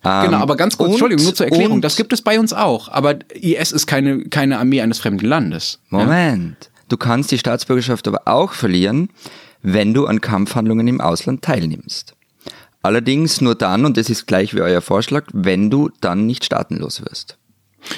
Genau, 0.01 0.24
ähm, 0.24 0.34
aber 0.36 0.56
ganz 0.56 0.78
kurz, 0.78 0.88
und, 0.88 0.94
Entschuldigung, 0.94 1.25
nur 1.25 1.36
zur 1.36 1.48
Erklärung, 1.48 1.75
und, 1.75 1.82
das 1.84 1.98
gibt 1.98 2.13
es 2.13 2.22
bei 2.22 2.39
uns 2.39 2.54
auch. 2.54 2.88
Aber 2.88 3.16
IS 3.34 3.74
ist 3.74 3.86
keine, 3.86 4.24
keine 4.30 4.60
Armee 4.60 4.80
eines 4.80 5.00
fremden 5.00 5.25
Landes. 5.25 5.80
Moment, 5.89 6.56
ja? 6.62 6.82
du 6.88 6.96
kannst 6.96 7.32
die 7.32 7.38
Staatsbürgerschaft 7.38 8.08
aber 8.08 8.22
auch 8.25 8.54
verlieren, 8.54 9.10
wenn 9.62 9.94
du 9.94 10.06
an 10.06 10.22
Kampfhandlungen 10.22 10.88
im 10.88 11.01
Ausland 11.01 11.42
teilnimmst. 11.42 12.16
Allerdings 12.81 13.41
nur 13.41 13.55
dann, 13.55 13.86
und 13.86 13.98
das 13.98 14.09
ist 14.09 14.25
gleich 14.25 14.53
wie 14.55 14.62
euer 14.62 14.81
Vorschlag, 14.81 15.25
wenn 15.33 15.69
du 15.69 15.89
dann 16.00 16.25
nicht 16.25 16.45
staatenlos 16.45 17.01
wirst. 17.01 17.38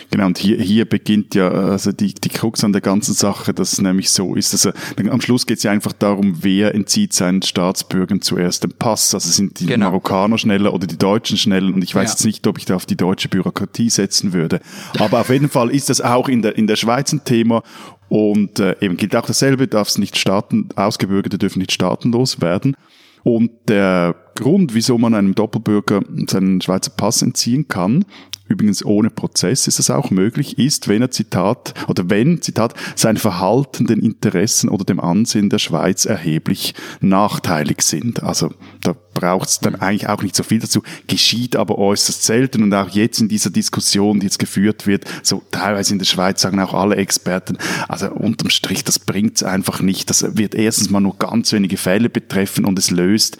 Genau, 0.09 0.27
und 0.27 0.37
hier, 0.37 0.57
hier 0.57 0.85
beginnt 0.85 1.35
ja 1.35 1.49
also 1.49 1.91
die, 1.91 2.13
die 2.13 2.29
Krux 2.29 2.63
an 2.63 2.71
der 2.71 2.81
ganzen 2.81 3.13
Sache, 3.13 3.53
dass 3.53 3.73
es 3.73 3.81
nämlich 3.81 4.11
so 4.11 4.35
ist. 4.35 4.53
Also 4.53 4.71
am 5.09 5.21
Schluss 5.21 5.45
geht 5.45 5.57
es 5.57 5.63
ja 5.63 5.71
einfach 5.71 5.93
darum, 5.93 6.37
wer 6.41 6.75
entzieht 6.75 7.13
seinen 7.13 7.41
Staatsbürgern 7.41 8.21
zuerst 8.21 8.63
den 8.63 8.73
Pass. 8.73 9.13
Also 9.13 9.29
sind 9.29 9.59
die 9.59 9.65
genau. 9.65 9.87
Marokkaner 9.87 10.37
schneller 10.37 10.73
oder 10.73 10.87
die 10.87 10.97
Deutschen 10.97 11.37
schneller. 11.37 11.73
Und 11.73 11.83
ich 11.83 11.95
weiß 11.95 12.09
ja. 12.09 12.11
jetzt 12.11 12.25
nicht, 12.25 12.45
ob 12.47 12.57
ich 12.57 12.65
da 12.65 12.75
auf 12.75 12.85
die 12.85 12.97
deutsche 12.97 13.27
Bürokratie 13.29 13.89
setzen 13.89 14.33
würde. 14.33 14.61
Aber 14.99 15.21
auf 15.21 15.29
jeden 15.29 15.49
Fall 15.49 15.71
ist 15.71 15.89
das 15.89 15.99
auch 16.01 16.29
in 16.29 16.41
der, 16.41 16.57
in 16.57 16.67
der 16.67 16.75
Schweiz 16.75 17.11
ein 17.11 17.23
Thema. 17.23 17.63
Und 18.07 18.59
äh, 18.59 18.75
eben 18.81 18.97
gilt 18.97 19.15
auch 19.15 19.25
dasselbe, 19.25 19.67
darfst 19.67 19.97
nicht 19.97 20.17
Staaten, 20.17 20.69
Ausgebürgerte 20.75 21.37
dürfen 21.37 21.59
nicht 21.59 21.71
staatenlos 21.71 22.41
werden. 22.41 22.75
Und 23.23 23.51
der 23.67 24.15
Grund, 24.35 24.73
wieso 24.73 24.97
man 24.97 25.13
einem 25.13 25.35
Doppelbürger 25.35 26.01
seinen 26.27 26.61
Schweizer 26.61 26.91
Pass 26.91 27.21
entziehen 27.21 27.67
kann, 27.67 28.05
übrigens 28.51 28.85
ohne 28.85 29.09
Prozess 29.09 29.67
ist 29.67 29.79
das 29.79 29.89
auch 29.89 30.11
möglich, 30.11 30.57
ist, 30.57 30.87
wenn 30.87 31.01
er 31.01 31.11
Zitat, 31.11 31.73
oder 31.87 32.09
wenn, 32.09 32.41
Zitat, 32.41 32.73
sein 32.95 33.17
Verhalten 33.17 33.87
den 33.87 33.99
Interessen 33.99 34.69
oder 34.69 34.85
dem 34.85 34.99
Ansehen 34.99 35.49
der 35.49 35.59
Schweiz 35.59 36.05
erheblich 36.05 36.75
nachteilig 36.99 37.81
sind. 37.81 38.23
Also 38.23 38.53
da 38.81 38.95
braucht 39.13 39.49
es 39.49 39.59
dann 39.59 39.75
eigentlich 39.75 40.07
auch 40.07 40.21
nicht 40.21 40.35
so 40.35 40.43
viel 40.43 40.59
dazu, 40.59 40.83
geschieht 41.07 41.55
aber 41.55 41.77
äußerst 41.77 42.23
selten 42.23 42.63
und 42.63 42.73
auch 42.73 42.89
jetzt 42.89 43.19
in 43.19 43.27
dieser 43.27 43.49
Diskussion, 43.49 44.19
die 44.19 44.25
jetzt 44.25 44.39
geführt 44.39 44.87
wird, 44.87 45.05
so 45.23 45.41
teilweise 45.51 45.93
in 45.93 45.99
der 45.99 46.05
Schweiz 46.05 46.41
sagen 46.41 46.59
auch 46.59 46.73
alle 46.73 46.95
Experten, 46.95 47.57
also 47.87 48.09
unterm 48.11 48.49
Strich, 48.49 48.83
das 48.83 48.99
bringt 48.99 49.37
es 49.37 49.43
einfach 49.43 49.81
nicht. 49.81 50.09
Das 50.09 50.37
wird 50.37 50.55
erstens 50.55 50.89
mal 50.89 51.01
nur 51.01 51.17
ganz 51.17 51.51
wenige 51.53 51.77
Fälle 51.77 52.09
betreffen 52.09 52.65
und 52.65 52.77
es 52.79 52.91
löst 52.91 53.37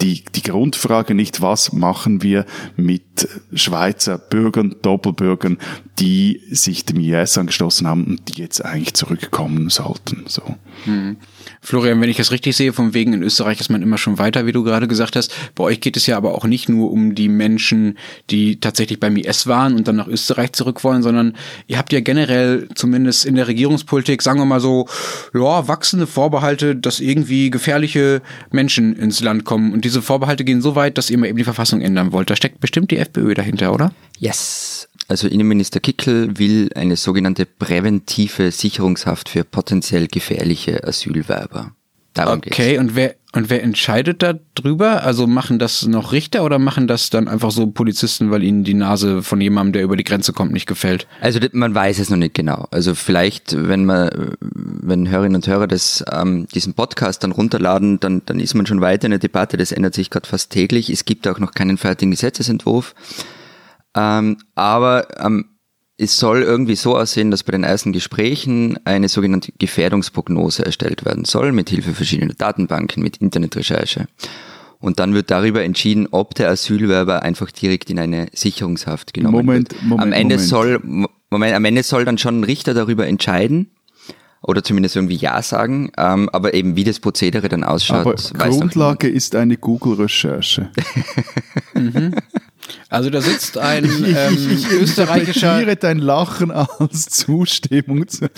die, 0.00 0.24
die 0.34 0.42
Grundfrage 0.42 1.14
nicht, 1.14 1.40
was 1.40 1.72
machen 1.72 2.22
wir 2.22 2.44
mit 2.76 3.28
Schweizer 3.54 4.18
Bürgern, 4.18 4.76
Doppelbürgern, 4.82 5.58
die 5.98 6.40
sich 6.50 6.84
dem 6.84 6.98
IS 7.00 7.38
angeschlossen 7.38 7.86
haben 7.86 8.04
und 8.04 8.28
die 8.28 8.40
jetzt 8.40 8.64
eigentlich 8.64 8.94
zurückkommen 8.94 9.68
sollten. 9.68 10.24
So. 10.26 10.42
Hm. 10.84 11.16
Florian, 11.60 12.00
wenn 12.00 12.08
ich 12.08 12.16
das 12.16 12.32
richtig 12.32 12.56
sehe, 12.56 12.72
von 12.72 12.94
wegen 12.94 13.12
in 13.12 13.22
Österreich 13.22 13.60
ist 13.60 13.68
man 13.68 13.82
immer 13.82 13.98
schon 13.98 14.18
weiter, 14.18 14.46
wie 14.46 14.52
du 14.52 14.64
gerade 14.64 14.88
gesagt 14.88 15.14
hast. 15.14 15.32
Bei 15.54 15.64
euch 15.64 15.80
geht 15.80 15.96
es 15.96 16.06
ja 16.06 16.16
aber 16.16 16.34
auch 16.34 16.44
nicht 16.44 16.68
nur 16.68 16.90
um 16.90 17.14
die 17.14 17.28
Menschen, 17.28 17.98
die 18.30 18.58
tatsächlich 18.58 18.98
beim 18.98 19.16
IS 19.16 19.46
waren 19.46 19.76
und 19.76 19.86
dann 19.86 19.96
nach 19.96 20.08
Österreich 20.08 20.52
zurück 20.52 20.82
wollen, 20.82 21.02
sondern 21.02 21.36
ihr 21.68 21.78
habt 21.78 21.92
ja 21.92 22.00
generell 22.00 22.68
zumindest 22.74 23.24
in 23.24 23.36
der 23.36 23.46
Regierungspolitik, 23.46 24.22
sagen 24.22 24.40
wir 24.40 24.46
mal 24.46 24.60
so, 24.60 24.88
ja, 25.34 25.68
wachsende 25.68 26.06
Vorbehalte, 26.08 26.74
dass 26.74 26.98
irgendwie 26.98 27.50
gefährliche 27.50 28.22
Menschen 28.50 28.96
ins 28.96 29.20
Land 29.20 29.44
kommen. 29.44 29.72
Und 29.72 29.81
diese 29.84 30.02
Vorbehalte 30.02 30.44
gehen 30.44 30.62
so 30.62 30.74
weit, 30.74 30.96
dass 30.98 31.10
ihr 31.10 31.18
mal 31.18 31.26
eben 31.26 31.38
die 31.38 31.44
Verfassung 31.44 31.80
ändern 31.80 32.12
wollt. 32.12 32.30
Da 32.30 32.36
steckt 32.36 32.60
bestimmt 32.60 32.90
die 32.90 32.98
FPÖ 32.98 33.34
dahinter, 33.34 33.72
oder? 33.72 33.92
Yes. 34.18 34.88
Also 35.08 35.28
Innenminister 35.28 35.80
Kickel 35.80 36.38
will 36.38 36.70
eine 36.74 36.96
sogenannte 36.96 37.44
präventive 37.44 38.50
Sicherungshaft 38.50 39.28
für 39.28 39.44
potenziell 39.44 40.06
gefährliche 40.06 40.84
Asylwerber. 40.84 41.72
Darum 42.14 42.38
okay, 42.38 42.70
geht's. 42.70 42.80
und 42.80 42.94
wer 42.94 43.16
und 43.34 43.48
wer 43.48 43.62
entscheidet 43.62 44.22
da 44.22 44.34
drüber? 44.54 45.04
Also 45.04 45.26
machen 45.26 45.58
das 45.58 45.86
noch 45.86 46.12
Richter 46.12 46.44
oder 46.44 46.58
machen 46.58 46.86
das 46.86 47.08
dann 47.08 47.28
einfach 47.28 47.50
so 47.50 47.66
Polizisten, 47.66 48.30
weil 48.30 48.42
ihnen 48.42 48.62
die 48.62 48.74
Nase 48.74 49.22
von 49.22 49.40
jemandem, 49.40 49.72
der 49.72 49.82
über 49.84 49.96
die 49.96 50.04
Grenze 50.04 50.34
kommt, 50.34 50.52
nicht 50.52 50.66
gefällt? 50.66 51.06
Also 51.22 51.40
man 51.52 51.74
weiß 51.74 51.98
es 51.98 52.10
noch 52.10 52.18
nicht 52.18 52.34
genau. 52.34 52.68
Also 52.70 52.94
vielleicht, 52.94 53.56
wenn 53.56 53.86
man, 53.86 54.36
wenn 54.40 55.08
Hörerinnen 55.08 55.36
und 55.36 55.46
Hörer 55.46 55.66
das, 55.66 56.04
ähm, 56.12 56.46
diesen 56.54 56.74
Podcast 56.74 57.24
dann 57.24 57.32
runterladen, 57.32 57.98
dann, 58.00 58.20
dann 58.26 58.38
ist 58.38 58.52
man 58.52 58.66
schon 58.66 58.82
weiter 58.82 59.06
in 59.06 59.12
der 59.12 59.18
Debatte. 59.18 59.56
Das 59.56 59.72
ändert 59.72 59.94
sich 59.94 60.10
gerade 60.10 60.28
fast 60.28 60.50
täglich. 60.50 60.90
Es 60.90 61.06
gibt 61.06 61.26
auch 61.26 61.38
noch 61.38 61.52
keinen 61.52 61.78
fertigen 61.78 62.10
Gesetzesentwurf. 62.10 62.94
Ähm, 63.94 64.36
aber 64.54 65.06
ähm, 65.24 65.46
es 66.02 66.18
soll 66.18 66.42
irgendwie 66.42 66.74
so 66.74 66.96
aussehen, 66.96 67.30
dass 67.30 67.44
bei 67.44 67.52
den 67.52 67.62
ersten 67.62 67.92
Gesprächen 67.92 68.78
eine 68.84 69.08
sogenannte 69.08 69.52
Gefährdungsprognose 69.58 70.64
erstellt 70.64 71.04
werden 71.04 71.24
soll, 71.24 71.52
mit 71.52 71.70
Hilfe 71.70 71.92
verschiedener 71.92 72.34
Datenbanken, 72.34 73.02
mit 73.02 73.18
Internetrecherche. 73.18 74.08
Und 74.80 74.98
dann 74.98 75.14
wird 75.14 75.30
darüber 75.30 75.62
entschieden, 75.62 76.08
ob 76.10 76.34
der 76.34 76.50
Asylwerber 76.50 77.22
einfach 77.22 77.52
direkt 77.52 77.88
in 77.88 78.00
eine 78.00 78.26
Sicherungshaft 78.32 79.14
genommen 79.14 79.46
Moment, 79.46 79.72
wird. 79.72 79.82
Moment, 79.84 80.02
am 80.02 80.12
Ende 80.12 80.34
Moment. 80.34 80.48
soll, 80.48 81.08
Moment, 81.30 81.54
am 81.54 81.64
Ende 81.64 81.82
soll 81.84 82.04
dann 82.04 82.18
schon 82.18 82.40
ein 82.40 82.44
Richter 82.44 82.74
darüber 82.74 83.06
entscheiden, 83.06 83.70
oder 84.44 84.64
zumindest 84.64 84.96
irgendwie 84.96 85.14
Ja 85.14 85.40
sagen, 85.40 85.92
ähm, 85.96 86.28
aber 86.32 86.52
eben 86.54 86.74
wie 86.74 86.82
das 86.82 86.98
Prozedere 86.98 87.48
dann 87.48 87.62
ausschaut. 87.62 88.32
Aber 88.34 88.48
Grundlage 88.48 89.08
ist 89.08 89.36
eine 89.36 89.56
Google-Recherche. 89.56 90.70
mhm. 91.74 92.16
Also 92.88 93.10
da 93.10 93.20
sitzt 93.20 93.58
ein 93.58 93.84
ähm, 94.16 94.34
ich, 94.34 94.50
ich, 94.50 94.66
ich 94.66 94.72
österreichischer. 94.72 95.76
dein 95.76 95.98
Lachen 95.98 96.50
als 96.50 97.06
Zustimmung. 97.06 98.08
Zu, 98.08 98.30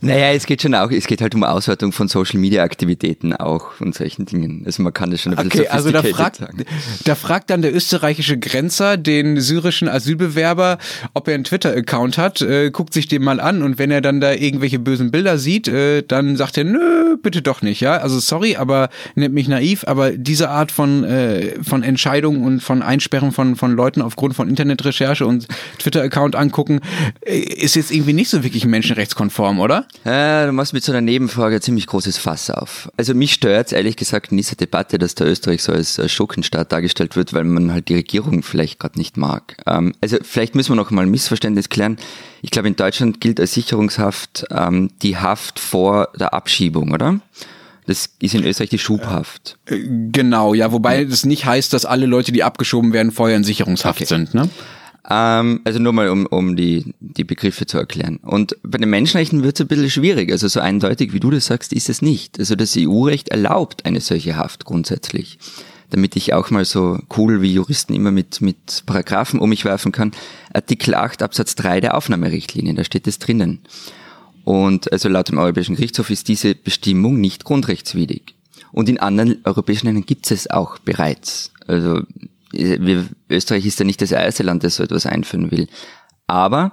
naja, 0.00 0.32
es 0.32 0.46
geht 0.46 0.62
schon 0.62 0.74
auch, 0.74 0.90
es 0.90 1.06
geht 1.06 1.20
halt 1.20 1.34
um 1.34 1.44
Auswertung 1.44 1.92
von 1.92 2.08
Social 2.08 2.38
Media 2.38 2.62
Aktivitäten 2.62 3.32
auch 3.32 3.80
und 3.80 3.94
solchen 3.94 4.26
Dingen. 4.26 4.62
Also 4.66 4.82
man 4.82 4.92
kann 4.92 5.10
das 5.10 5.22
schon 5.22 5.34
ein 5.34 5.48
bisschen 5.48 5.62
Okay, 5.62 5.70
also 5.70 5.90
da 5.90 6.02
fragt, 6.02 6.36
sagen. 6.36 6.64
da 7.04 7.14
fragt 7.14 7.50
dann 7.50 7.62
der 7.62 7.74
österreichische 7.74 8.38
Grenzer 8.38 8.96
den 8.96 9.40
syrischen 9.40 9.88
Asylbewerber, 9.88 10.78
ob 11.14 11.28
er 11.28 11.34
einen 11.34 11.44
Twitter-Account 11.44 12.18
hat, 12.18 12.40
äh, 12.42 12.70
guckt 12.70 12.92
sich 12.92 13.08
den 13.08 13.22
mal 13.22 13.40
an 13.40 13.62
und 13.62 13.78
wenn 13.78 13.90
er 13.90 14.00
dann 14.00 14.20
da 14.20 14.32
irgendwelche 14.32 14.78
bösen 14.78 15.10
Bilder 15.10 15.38
sieht, 15.38 15.68
äh, 15.68 16.02
dann 16.02 16.36
sagt 16.36 16.58
er, 16.58 16.64
nö, 16.64 17.16
bitte 17.22 17.42
doch 17.42 17.62
nicht, 17.62 17.80
ja. 17.80 17.96
Also 17.96 18.18
sorry, 18.20 18.56
aber 18.56 18.88
nennt 19.14 19.34
mich 19.34 19.48
naiv, 19.48 19.84
aber 19.86 20.12
diese 20.12 20.50
Art 20.50 20.72
von, 20.72 21.04
äh, 21.04 21.62
von 21.62 21.82
Entscheidungen 21.82 22.44
und 22.44 22.62
von 22.62 22.82
Einsperren 22.82 23.32
von, 23.32 23.56
von 23.56 23.72
Leuten 23.72 24.02
aufgrund 24.02 24.34
von 24.34 24.48
Internetrecherche 24.48 25.26
und 25.26 25.46
Twitter-Account 25.78 26.36
angucken, 26.36 26.80
äh, 27.24 27.38
ist 27.38 27.76
jetzt 27.76 27.90
irgendwie 27.90 28.12
nicht 28.12 28.28
so 28.28 28.44
wirklich 28.44 28.66
menschenrechtskonform, 28.66 29.60
oder? 29.60 29.85
Ja, 30.04 30.46
du 30.46 30.52
machst 30.52 30.72
mit 30.72 30.84
so 30.84 30.92
einer 30.92 31.00
Nebenfrage 31.00 31.56
ein 31.56 31.60
ziemlich 31.60 31.86
großes 31.86 32.16
Fass 32.16 32.50
auf. 32.50 32.88
Also 32.96 33.12
mich 33.12 33.32
stört 33.32 33.72
ehrlich 33.72 33.96
gesagt 33.96 34.30
in 34.30 34.36
dieser 34.36 34.54
Debatte, 34.54 34.98
dass 34.98 35.16
der 35.16 35.26
Österreich 35.26 35.62
so 35.62 35.72
als 35.72 36.00
Schurkenstaat 36.12 36.70
dargestellt 36.70 37.16
wird, 37.16 37.32
weil 37.32 37.44
man 37.44 37.72
halt 37.72 37.88
die 37.88 37.94
Regierung 37.94 38.42
vielleicht 38.42 38.78
gerade 38.78 38.98
nicht 38.98 39.16
mag. 39.16 39.56
Ähm, 39.66 39.94
also 40.00 40.18
vielleicht 40.22 40.54
müssen 40.54 40.70
wir 40.70 40.76
noch 40.76 40.90
mal 40.90 41.02
ein 41.02 41.10
Missverständnis 41.10 41.68
klären. 41.68 41.96
Ich 42.42 42.50
glaube, 42.50 42.68
in 42.68 42.76
Deutschland 42.76 43.20
gilt 43.20 43.40
als 43.40 43.54
Sicherungshaft 43.54 44.46
ähm, 44.50 44.90
die 45.02 45.16
Haft 45.16 45.58
vor 45.58 46.08
der 46.18 46.34
Abschiebung, 46.34 46.92
oder? 46.92 47.20
Das 47.86 48.10
ist 48.20 48.34
in 48.34 48.44
Österreich 48.44 48.70
die 48.70 48.78
Schubhaft. 48.78 49.58
Äh, 49.66 49.80
genau, 50.12 50.54
ja, 50.54 50.72
wobei 50.72 51.04
das 51.04 51.24
nicht 51.24 51.46
heißt, 51.46 51.72
dass 51.72 51.84
alle 51.84 52.06
Leute, 52.06 52.32
die 52.32 52.42
abgeschoben 52.42 52.92
werden, 52.92 53.12
vorher 53.12 53.36
in 53.36 53.44
Sicherungshaft 53.44 54.00
okay. 54.00 54.06
sind, 54.06 54.34
ne? 54.34 54.48
Ähm, 55.08 55.60
also 55.64 55.78
nur 55.78 55.92
mal, 55.92 56.08
um, 56.08 56.26
um 56.26 56.56
die, 56.56 56.94
die 57.00 57.24
Begriffe 57.24 57.66
zu 57.66 57.78
erklären. 57.78 58.18
Und 58.22 58.56
bei 58.62 58.78
den 58.78 58.90
Menschenrechten 58.90 59.42
wird 59.42 59.56
es 59.56 59.60
ein 59.60 59.68
bisschen 59.68 59.90
schwierig. 59.90 60.32
Also 60.32 60.48
so 60.48 60.60
eindeutig, 60.60 61.12
wie 61.12 61.20
du 61.20 61.30
das 61.30 61.46
sagst, 61.46 61.72
ist 61.72 61.88
es 61.88 62.02
nicht. 62.02 62.38
Also 62.38 62.56
das 62.56 62.76
EU-Recht 62.76 63.28
erlaubt 63.28 63.86
eine 63.86 64.00
solche 64.00 64.36
Haft 64.36 64.64
grundsätzlich. 64.64 65.38
Damit 65.90 66.16
ich 66.16 66.34
auch 66.34 66.50
mal 66.50 66.64
so 66.64 66.98
cool 67.16 67.42
wie 67.42 67.54
Juristen 67.54 67.94
immer 67.94 68.10
mit, 68.10 68.40
mit 68.40 68.82
Paragraphen 68.86 69.38
um 69.38 69.48
mich 69.48 69.64
werfen 69.64 69.92
kann. 69.92 70.10
Artikel 70.52 70.96
8 70.96 71.22
Absatz 71.22 71.54
3 71.54 71.80
der 71.80 71.96
Aufnahmerichtlinie, 71.96 72.74
da 72.74 72.82
steht 72.82 73.06
es 73.06 73.20
drinnen. 73.20 73.60
Und 74.42 74.90
also 74.92 75.08
laut 75.08 75.28
dem 75.28 75.38
Europäischen 75.38 75.76
Gerichtshof 75.76 76.10
ist 76.10 76.26
diese 76.26 76.56
Bestimmung 76.56 77.20
nicht 77.20 77.44
grundrechtswidrig. 77.44 78.34
Und 78.72 78.88
in 78.88 78.98
anderen 78.98 79.38
europäischen 79.44 79.86
Ländern 79.86 80.06
gibt 80.06 80.30
es 80.30 80.50
auch 80.50 80.78
bereits. 80.78 81.52
Also 81.68 82.02
wir, 82.52 83.08
Österreich 83.28 83.66
ist 83.66 83.78
ja 83.78 83.84
nicht 83.84 84.02
das 84.02 84.12
erste 84.12 84.42
Land, 84.42 84.64
das 84.64 84.76
so 84.76 84.82
etwas 84.82 85.06
einführen 85.06 85.50
will. 85.50 85.68
Aber 86.26 86.72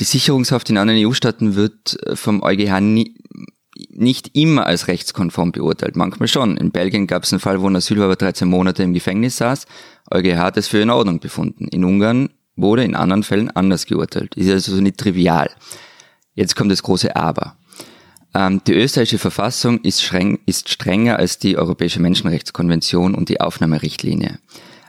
die 0.00 0.04
Sicherungshaft 0.04 0.70
in 0.70 0.78
anderen 0.78 1.04
EU-Staaten 1.06 1.54
wird 1.54 1.98
vom 2.14 2.42
EuGH 2.42 2.80
nie, 2.80 3.14
nicht 3.90 4.36
immer 4.36 4.66
als 4.66 4.88
rechtskonform 4.88 5.52
beurteilt, 5.52 5.96
manchmal 5.96 6.28
schon. 6.28 6.56
In 6.56 6.70
Belgien 6.70 7.06
gab 7.06 7.24
es 7.24 7.32
einen 7.32 7.40
Fall, 7.40 7.60
wo 7.60 7.68
ein 7.68 7.76
Asylwerber 7.76 8.16
13 8.16 8.48
Monate 8.48 8.82
im 8.82 8.94
Gefängnis 8.94 9.36
saß. 9.36 9.66
EuGH 10.10 10.36
hat 10.36 10.56
es 10.56 10.68
für 10.68 10.80
in 10.80 10.90
Ordnung 10.90 11.20
befunden. 11.20 11.68
In 11.68 11.84
Ungarn 11.84 12.30
wurde 12.56 12.84
in 12.84 12.94
anderen 12.94 13.22
Fällen 13.22 13.50
anders 13.50 13.86
geurteilt. 13.86 14.34
Ist 14.36 14.50
also 14.50 14.80
nicht 14.80 14.98
trivial. 14.98 15.50
Jetzt 16.34 16.56
kommt 16.56 16.70
das 16.70 16.82
große 16.82 17.14
Aber. 17.16 17.56
Ähm, 18.34 18.60
die 18.66 18.74
österreichische 18.74 19.18
Verfassung 19.18 19.80
ist, 19.80 20.02
streng, 20.02 20.38
ist 20.46 20.68
strenger 20.68 21.18
als 21.18 21.38
die 21.38 21.56
Europäische 21.56 22.00
Menschenrechtskonvention 22.00 23.14
und 23.14 23.28
die 23.28 23.40
Aufnahmerichtlinie. 23.40 24.38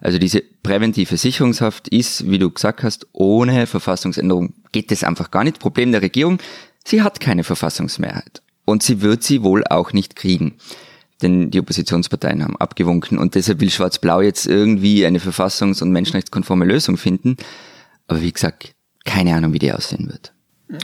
Also 0.02 0.18
diese 0.18 0.42
präventive 0.64 1.18
Sicherungshaft 1.18 1.88
ist, 1.90 2.30
wie 2.30 2.40
du 2.40 2.50
gesagt 2.50 2.84
hast, 2.84 3.08
ohne 3.12 3.68
Verfassungsänderung 3.68 4.54
geht 4.72 4.92
es 4.92 5.04
einfach 5.04 5.32
gar 5.32 5.44
nicht. 5.44 5.60
Problem 5.60 5.92
der 5.92 6.02
Regierung, 6.02 6.40
sie 6.86 7.02
hat 7.02 7.20
keine 7.20 7.44
Verfassungsmehrheit. 7.44 8.42
Und 8.66 8.84
sie 8.84 9.02
wird 9.02 9.24
sie 9.24 9.44
wohl 9.44 9.66
auch 9.66 9.94
nicht 9.94 10.16
kriegen. 10.16 10.56
Denn 11.22 11.52
die 11.52 11.60
Oppositionsparteien 11.60 12.44
haben 12.44 12.56
abgewunken 12.58 13.18
und 13.18 13.36
deshalb 13.36 13.60
will 13.60 13.70
Schwarz-Blau 13.70 14.22
jetzt 14.22 14.46
irgendwie 14.46 15.06
eine 15.06 15.20
verfassungs- 15.20 15.82
und 15.82 15.92
menschenrechtskonforme 15.92 16.66
Lösung 16.66 16.96
finden. 16.96 17.36
Aber 18.08 18.22
wie 18.22 18.32
gesagt, 18.32 18.74
keine 19.04 19.36
Ahnung, 19.36 19.52
wie 19.54 19.60
die 19.60 19.74
aussehen 19.74 20.08
wird. 20.08 20.34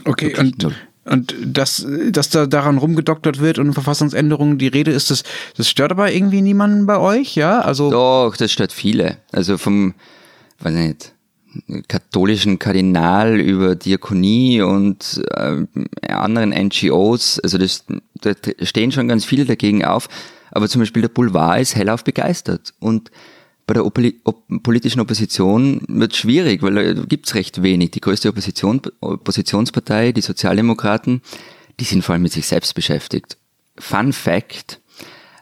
Okay, 0.04 0.28
Wirklich 0.28 0.40
und 0.40 0.64
null. 0.64 0.76
Und 1.06 1.36
dass, 1.46 1.86
dass 2.10 2.30
da 2.30 2.48
daran 2.48 2.80
rumgedoktert 2.80 3.40
wird 3.40 3.60
und 3.60 3.74
Verfassungsänderungen 3.74 4.58
die 4.58 4.68
Rede 4.68 4.92
ist, 4.92 5.12
das, 5.12 5.24
das 5.56 5.70
stört 5.70 5.92
aber 5.92 6.12
irgendwie 6.12 6.42
niemanden 6.42 6.88
bei 6.88 6.98
euch, 6.98 7.36
ja? 7.36 7.62
Also 7.62 7.92
Doch, 7.92 8.36
das 8.36 8.52
stört 8.52 8.72
viele. 8.72 9.18
Also 9.32 9.60
vom, 9.60 9.94
weiß 10.60 10.74
nicht, 10.74 11.14
katholischen 11.88 12.60
Kardinal 12.60 13.40
über 13.40 13.76
Diakonie 13.76 14.62
und 14.62 15.22
äh, 15.36 16.12
anderen 16.12 16.50
NGOs, 16.50 17.40
also 17.40 17.58
das, 17.58 17.86
da 18.22 18.34
stehen 18.62 18.92
schon 18.92 19.08
ganz 19.08 19.26
viele 19.26 19.46
dagegen 19.46 19.86
auf. 19.86 20.10
Aber 20.52 20.68
zum 20.70 20.82
Beispiel 20.82 21.02
der 21.02 21.10
Boulevard 21.10 21.62
ist 21.62 21.76
hellauf 21.76 22.04
begeistert. 22.04 22.74
Und 22.80 23.12
bei 23.68 23.74
der 23.74 23.84
politischen 24.62 25.00
Opposition 25.00 25.82
wird 25.88 26.16
schwierig, 26.16 26.62
weil 26.62 26.96
da 26.96 27.04
gibt's 27.04 27.34
recht 27.34 27.64
wenig. 27.64 27.92
Die 27.92 28.02
größte 28.02 28.30
Opposition, 28.30 28.82
Oppositionspartei, 29.02 30.12
die 30.12 30.22
Sozialdemokraten, 30.22 31.22
die 31.80 31.84
sind 31.84 32.04
vor 32.04 32.14
allem 32.14 32.22
mit 32.22 32.32
sich 32.32 32.46
selbst 32.46 32.76
beschäftigt. 32.76 33.38
Fun 33.78 34.14
Fact, 34.14 34.82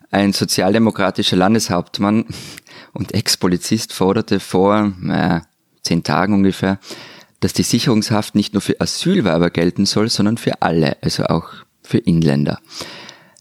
ein 0.10 0.32
sozialdemokratischer 0.32 1.36
Landeshauptmann 1.36 2.26
und 2.94 3.14
Ex-Polizist 3.14 3.94
forderte 3.94 4.40
vor 4.40 4.94
äh, 5.10 5.42
zehn 5.82 6.04
Tagen 6.04 6.34
ungefähr, 6.34 6.80
dass 7.42 7.52
die 7.52 7.64
Sicherungshaft 7.64 8.36
nicht 8.36 8.54
nur 8.54 8.62
für 8.62 8.80
Asylwerber 8.80 9.50
gelten 9.50 9.86
soll, 9.86 10.10
sondern 10.10 10.38
für 10.38 10.62
alle, 10.62 10.96
also 11.02 11.26
auch 11.26 11.50
für 11.82 11.98
Inländer. 11.98 12.60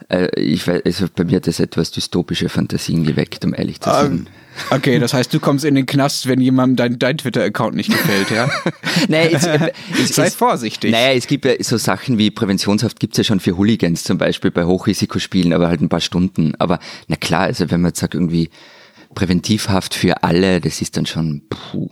Äh, 0.09 0.29
ich 0.41 0.67
weiß, 0.67 0.83
also 0.85 1.07
bei 1.15 1.23
mir 1.23 1.37
hat 1.37 1.47
das 1.47 1.61
etwas 1.61 1.93
dystopische 1.93 2.49
Fantasien 2.49 3.05
geweckt, 3.05 3.45
um 3.45 3.55
ehrlich 3.55 3.81
zu 3.81 3.91
Ah, 3.91 4.03
sein. 4.03 4.29
Okay, 4.71 4.99
das 4.99 5.15
heißt, 5.15 5.33
du 5.33 5.41
kommst 5.41 5.65
in 5.65 5.75
den 5.75 5.87
Knast, 5.87 6.27
wenn 6.29 6.41
jemandem 6.41 6.77
dein, 6.77 6.99
dein 6.99 7.19
Twitter-Account 7.19 7.75
nicht 7.75 7.91
gefällt, 7.91 8.31
ja? 8.31 8.49
Nein, 9.09 9.29
es, 9.33 9.47
es, 10.03 10.15
Sei 10.15 10.27
es, 10.27 10.35
vorsichtig. 10.35 10.93
Naja, 10.93 11.13
es 11.13 11.27
gibt 11.27 11.45
ja 11.45 11.53
so 11.61 11.77
Sachen 11.77 12.19
wie 12.19 12.31
Präventionshaft 12.31 13.01
gibt's 13.01 13.19
ja 13.19 13.25
schon 13.25 13.41
für 13.41 13.57
Hooligans 13.57 14.05
zum 14.05 14.19
Beispiel 14.19 14.51
bei 14.51 14.65
Hochrisikospielen, 14.65 15.53
aber 15.53 15.69
halt 15.69 15.81
ein 15.81 15.89
paar 15.89 16.01
Stunden. 16.01 16.55
Aber 16.59 16.79
na 17.09 17.17
klar, 17.17 17.43
also 17.43 17.71
wenn 17.71 17.81
man 17.81 17.91
jetzt 17.91 18.01
sagt 18.01 18.15
irgendwie 18.15 18.51
Präventivhaft 19.15 19.95
für 19.95 20.23
alle, 20.23 20.61
das 20.61 20.81
ist 20.81 20.97
dann 20.97 21.07
schon 21.07 21.43
puh. 21.49 21.91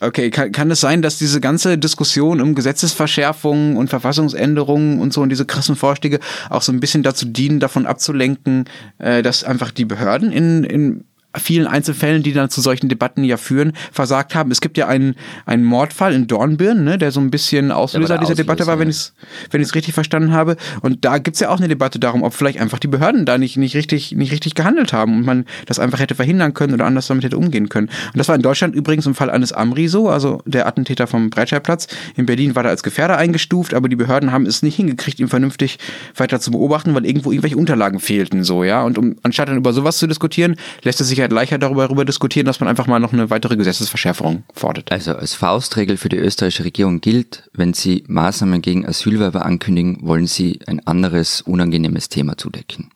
Okay, 0.00 0.30
kann, 0.30 0.52
kann 0.52 0.70
es 0.70 0.80
sein, 0.80 1.00
dass 1.00 1.18
diese 1.18 1.40
ganze 1.40 1.78
Diskussion 1.78 2.40
um 2.40 2.54
Gesetzesverschärfungen 2.54 3.76
und 3.76 3.88
Verfassungsänderungen 3.88 5.00
und 5.00 5.12
so 5.12 5.22
und 5.22 5.30
diese 5.30 5.46
krassen 5.46 5.76
Vorschläge 5.76 6.20
auch 6.50 6.62
so 6.62 6.72
ein 6.72 6.80
bisschen 6.80 7.02
dazu 7.02 7.26
dienen, 7.26 7.60
davon 7.60 7.86
abzulenken, 7.86 8.64
äh, 8.98 9.22
dass 9.22 9.44
einfach 9.44 9.70
die 9.70 9.86
Behörden 9.86 10.30
in, 10.30 10.64
in 10.64 11.04
vielen 11.36 11.66
Einzelfällen, 11.66 12.22
die 12.22 12.32
dann 12.32 12.50
zu 12.50 12.60
solchen 12.60 12.88
Debatten 12.88 13.24
ja 13.24 13.36
führen, 13.36 13.72
versagt 13.92 14.34
haben. 14.34 14.50
Es 14.50 14.60
gibt 14.60 14.76
ja 14.76 14.86
einen, 14.86 15.16
einen 15.46 15.64
Mordfall 15.64 16.14
in 16.14 16.26
Dornbirn, 16.26 16.84
ne, 16.84 16.98
der 16.98 17.10
so 17.10 17.20
ein 17.20 17.30
bisschen 17.30 17.72
Auslöser 17.72 18.18
dieser 18.18 18.34
Debatte 18.34 18.66
war, 18.66 18.74
Auslöser, 18.74 18.80
wenn 18.80 18.88
ja. 18.88 18.90
ich 18.90 18.96
es 18.96 19.14
wenn 19.50 19.60
ich's 19.60 19.74
richtig 19.74 19.94
verstanden 19.94 20.32
habe. 20.32 20.56
Und 20.80 21.04
da 21.04 21.18
gibt's 21.18 21.40
ja 21.40 21.48
auch 21.48 21.58
eine 21.58 21.68
Debatte 21.68 21.98
darum, 21.98 22.22
ob 22.22 22.34
vielleicht 22.34 22.60
einfach 22.60 22.78
die 22.78 22.88
Behörden 22.88 23.26
da 23.26 23.38
nicht, 23.38 23.56
nicht, 23.56 23.74
richtig, 23.76 24.12
nicht 24.12 24.32
richtig 24.32 24.54
gehandelt 24.54 24.92
haben 24.92 25.18
und 25.18 25.26
man 25.26 25.44
das 25.66 25.78
einfach 25.78 25.98
hätte 25.98 26.14
verhindern 26.14 26.54
können 26.54 26.74
oder 26.74 26.86
anders 26.86 27.06
damit 27.06 27.24
hätte 27.24 27.38
umgehen 27.38 27.68
können. 27.68 27.88
Und 27.88 28.18
das 28.18 28.28
war 28.28 28.34
in 28.34 28.42
Deutschland 28.42 28.74
übrigens 28.74 29.06
im 29.06 29.14
Fall 29.14 29.30
eines 29.30 29.52
Amri 29.52 29.88
so, 29.88 30.08
also 30.08 30.40
der 30.44 30.66
Attentäter 30.66 31.06
vom 31.06 31.30
Breitscheidplatz. 31.30 31.88
In 32.16 32.26
Berlin 32.26 32.54
war 32.54 32.64
er 32.64 32.70
als 32.70 32.82
Gefährder 32.82 33.16
eingestuft, 33.16 33.74
aber 33.74 33.88
die 33.88 33.96
Behörden 33.96 34.32
haben 34.32 34.46
es 34.46 34.62
nicht 34.62 34.76
hingekriegt, 34.76 35.20
ihn 35.20 35.28
vernünftig 35.28 35.78
weiter 36.16 36.40
zu 36.40 36.50
beobachten, 36.50 36.94
weil 36.94 37.06
irgendwo 37.06 37.30
irgendwelche 37.30 37.56
Unterlagen 37.56 38.00
fehlten, 38.00 38.44
so, 38.44 38.64
ja. 38.64 38.82
Und 38.84 38.98
um, 38.98 39.16
anstatt 39.22 39.48
dann 39.48 39.56
über 39.56 39.72
sowas 39.72 39.98
zu 39.98 40.06
diskutieren, 40.06 40.56
lässt 40.82 41.00
es 41.00 41.08
sich 41.08 41.23
halt 41.24 41.32
leichter 41.32 41.58
darüber, 41.58 41.84
darüber 41.84 42.04
diskutieren, 42.04 42.46
dass 42.46 42.60
man 42.60 42.68
einfach 42.68 42.86
mal 42.86 42.98
noch 42.98 43.12
eine 43.12 43.30
weitere 43.30 43.56
Gesetzesverschärfung 43.56 44.44
fordert. 44.52 44.92
Also 44.92 45.14
als 45.14 45.34
Faustregel 45.34 45.96
für 45.96 46.08
die 46.08 46.16
österreichische 46.16 46.64
Regierung 46.64 47.00
gilt, 47.00 47.48
wenn 47.52 47.74
sie 47.74 48.04
Maßnahmen 48.06 48.62
gegen 48.62 48.86
Asylwerber 48.86 49.44
ankündigen, 49.44 49.98
wollen 50.02 50.26
sie 50.26 50.60
ein 50.66 50.86
anderes 50.86 51.40
unangenehmes 51.40 52.08
Thema 52.08 52.36
zudecken. 52.36 52.90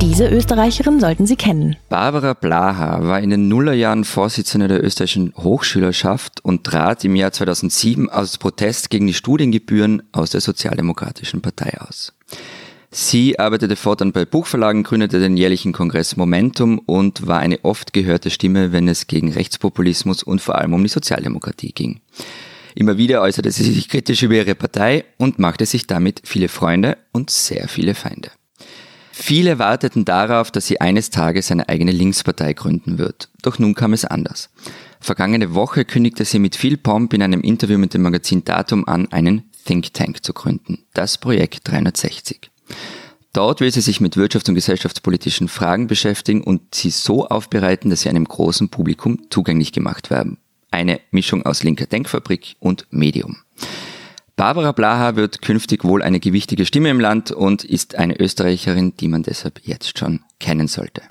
Diese 0.00 0.28
Österreicherin 0.28 1.00
sollten 1.00 1.26
Sie 1.26 1.36
kennen. 1.36 1.76
Barbara 1.88 2.32
Blaha 2.32 3.06
war 3.06 3.20
in 3.20 3.30
den 3.30 3.48
Nullerjahren 3.48 4.04
Vorsitzende 4.04 4.66
der 4.66 4.82
österreichischen 4.82 5.32
Hochschülerschaft 5.36 6.44
und 6.44 6.64
trat 6.64 7.04
im 7.04 7.14
Jahr 7.14 7.32
2007 7.32 8.08
aus 8.08 8.38
Protest 8.38 8.90
gegen 8.90 9.06
die 9.06 9.14
Studiengebühren 9.14 10.02
aus 10.12 10.30
der 10.30 10.40
Sozialdemokratischen 10.40 11.40
Partei 11.40 11.80
aus. 11.80 12.17
Sie 12.90 13.38
arbeitete 13.38 13.76
fortan 13.76 14.12
bei 14.12 14.24
Buchverlagen, 14.24 14.82
gründete 14.82 15.20
den 15.20 15.36
jährlichen 15.36 15.72
Kongress 15.72 16.16
Momentum 16.16 16.78
und 16.78 17.26
war 17.26 17.38
eine 17.38 17.62
oft 17.64 17.92
gehörte 17.92 18.30
Stimme, 18.30 18.72
wenn 18.72 18.88
es 18.88 19.06
gegen 19.06 19.32
Rechtspopulismus 19.32 20.22
und 20.22 20.40
vor 20.40 20.56
allem 20.56 20.72
um 20.72 20.82
die 20.82 20.88
Sozialdemokratie 20.88 21.72
ging. 21.72 22.00
Immer 22.74 22.96
wieder 22.96 23.20
äußerte 23.20 23.50
sie 23.50 23.64
sich 23.72 23.88
kritisch 23.88 24.22
über 24.22 24.34
ihre 24.34 24.54
Partei 24.54 25.04
und 25.18 25.38
machte 25.38 25.66
sich 25.66 25.86
damit 25.86 26.22
viele 26.24 26.48
Freunde 26.48 26.96
und 27.12 27.28
sehr 27.28 27.68
viele 27.68 27.94
Feinde. 27.94 28.30
Viele 29.12 29.58
warteten 29.58 30.04
darauf, 30.04 30.50
dass 30.50 30.68
sie 30.68 30.80
eines 30.80 31.10
Tages 31.10 31.50
eine 31.50 31.68
eigene 31.68 31.90
Linkspartei 31.90 32.52
gründen 32.52 32.98
wird. 32.98 33.28
Doch 33.42 33.58
nun 33.58 33.74
kam 33.74 33.92
es 33.92 34.04
anders. 34.04 34.48
Vergangene 35.00 35.54
Woche 35.54 35.84
kündigte 35.84 36.24
sie 36.24 36.38
mit 36.38 36.56
viel 36.56 36.76
Pomp 36.76 37.12
in 37.12 37.22
einem 37.22 37.40
Interview 37.40 37.78
mit 37.78 37.94
dem 37.94 38.02
Magazin 38.02 38.44
Datum 38.44 38.86
an, 38.86 39.10
einen 39.10 39.50
Think 39.66 39.92
Tank 39.92 40.24
zu 40.24 40.32
gründen. 40.32 40.84
Das 40.94 41.18
Projekt 41.18 41.68
360. 41.68 42.50
Dort 43.32 43.60
will 43.60 43.70
sie 43.70 43.82
sich 43.82 44.00
mit 44.00 44.16
wirtschafts- 44.16 44.48
und 44.48 44.54
gesellschaftspolitischen 44.54 45.48
Fragen 45.48 45.86
beschäftigen 45.86 46.42
und 46.42 46.74
sie 46.74 46.90
so 46.90 47.26
aufbereiten, 47.28 47.90
dass 47.90 48.02
sie 48.02 48.08
einem 48.08 48.24
großen 48.24 48.68
Publikum 48.68 49.30
zugänglich 49.30 49.72
gemacht 49.72 50.10
werden. 50.10 50.38
Eine 50.70 51.00
Mischung 51.10 51.44
aus 51.46 51.62
linker 51.62 51.86
Denkfabrik 51.86 52.56
und 52.58 52.86
Medium. 52.90 53.38
Barbara 54.36 54.72
Blaha 54.72 55.16
wird 55.16 55.42
künftig 55.42 55.84
wohl 55.84 56.02
eine 56.02 56.20
gewichtige 56.20 56.64
Stimme 56.64 56.90
im 56.90 57.00
Land 57.00 57.32
und 57.32 57.64
ist 57.64 57.96
eine 57.96 58.18
Österreicherin, 58.20 58.94
die 58.96 59.08
man 59.08 59.24
deshalb 59.24 59.60
jetzt 59.64 59.98
schon 59.98 60.20
kennen 60.38 60.68
sollte. 60.68 61.02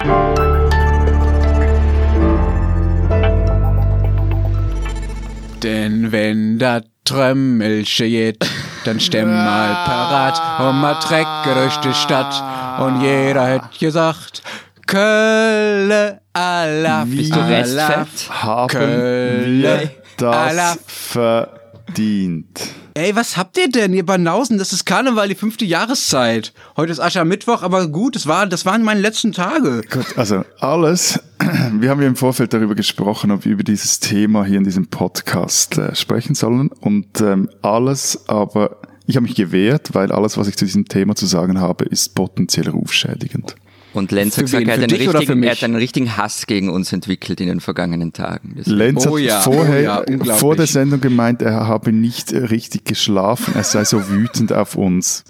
Denn 5.61 6.11
wenn 6.11 6.59
da 6.59 6.81
Trömmelsche 7.03 8.07
geht, 8.07 8.45
dann 8.87 8.99
stemm 9.01 9.29
mal 9.29 9.73
parat 9.85 10.61
und 10.61 10.79
mal 10.79 10.95
Trecker 10.95 11.55
durch 11.55 11.75
die 11.77 11.93
Stadt. 11.93 12.33
Und 12.79 13.01
jeder 13.01 13.45
hätt 13.45 13.79
gesagt, 13.79 14.41
Kölle 14.85 16.21
Allah, 16.31 17.03
Wie 17.05 17.29
du 17.29 17.35
Allah, 17.35 17.47
restfett? 17.57 18.29
Haben 18.29 18.67
Kölle, 18.69 19.91
das 20.17 20.77
verdient? 20.85 22.61
Ey, 22.97 23.15
was 23.15 23.37
habt 23.37 23.59
ihr 23.59 23.69
denn, 23.69 23.93
ihr 23.93 24.03
Banausen? 24.03 24.57
Das 24.57 24.73
ist 24.73 24.83
Karneval, 24.83 25.27
die 25.27 25.35
fünfte 25.35 25.65
Jahreszeit. 25.65 26.51
Heute 26.75 26.91
ist 26.91 26.99
Aschermittwoch, 26.99 27.61
aber 27.61 27.87
gut, 27.89 28.15
das, 28.15 28.25
war, 28.25 28.47
das 28.47 28.65
waren 28.65 28.81
meine 28.81 29.01
letzten 29.01 29.33
Tage. 29.33 29.83
Gut, 29.87 30.17
also 30.17 30.43
alles, 30.59 31.19
wir 31.79 31.91
haben 31.91 32.01
ja 32.01 32.07
im 32.07 32.15
Vorfeld 32.15 32.53
darüber 32.53 32.73
gesprochen, 32.73 33.29
ob 33.29 33.45
wir 33.45 33.51
über 33.51 33.61
dieses 33.61 33.99
Thema 33.99 34.45
hier 34.45 34.57
in 34.57 34.63
diesem 34.63 34.87
Podcast 34.87 35.77
äh, 35.77 35.93
sprechen 35.93 36.33
sollen 36.33 36.69
und 36.69 37.21
ähm, 37.21 37.51
alles, 37.61 38.27
aber 38.27 38.77
ich 39.05 39.15
habe 39.15 39.27
mich 39.27 39.35
gewehrt, 39.35 39.93
weil 39.93 40.11
alles, 40.11 40.35
was 40.39 40.47
ich 40.47 40.57
zu 40.57 40.65
diesem 40.65 40.87
Thema 40.87 41.13
zu 41.13 41.27
sagen 41.27 41.61
habe, 41.61 41.85
ist 41.85 42.15
potenziell 42.15 42.67
rufschädigend. 42.67 43.55
Und 43.97 44.11
Lenz 44.11 44.37
hat 44.37 44.45
gesagt, 44.45 44.67
er 44.67 44.73
hat, 44.73 44.83
einen 44.83 44.91
richtigen, 44.91 45.43
er 45.43 45.51
hat 45.51 45.63
einen 45.63 45.75
richtigen 45.75 46.17
Hass 46.17 46.47
gegen 46.47 46.69
uns 46.69 46.93
entwickelt 46.93 47.41
in 47.41 47.47
den 47.47 47.59
vergangenen 47.59 48.13
Tagen. 48.13 48.53
Das- 48.57 48.67
Lenz 48.67 49.05
Oh 49.07 49.17
hat 49.17 49.23
ja, 49.23 49.39
vorher, 49.41 50.05
oh 50.07 50.23
ja, 50.23 50.35
vor 50.35 50.55
der 50.55 50.67
Sendung 50.67 51.01
gemeint, 51.01 51.41
er 51.41 51.67
habe 51.67 51.91
nicht 51.91 52.31
äh, 52.31 52.37
richtig 52.37 52.85
geschlafen, 52.85 53.53
er 53.55 53.63
sei 53.63 53.83
so 53.85 54.09
wütend 54.09 54.53
auf 54.53 54.75
uns. 54.75 55.23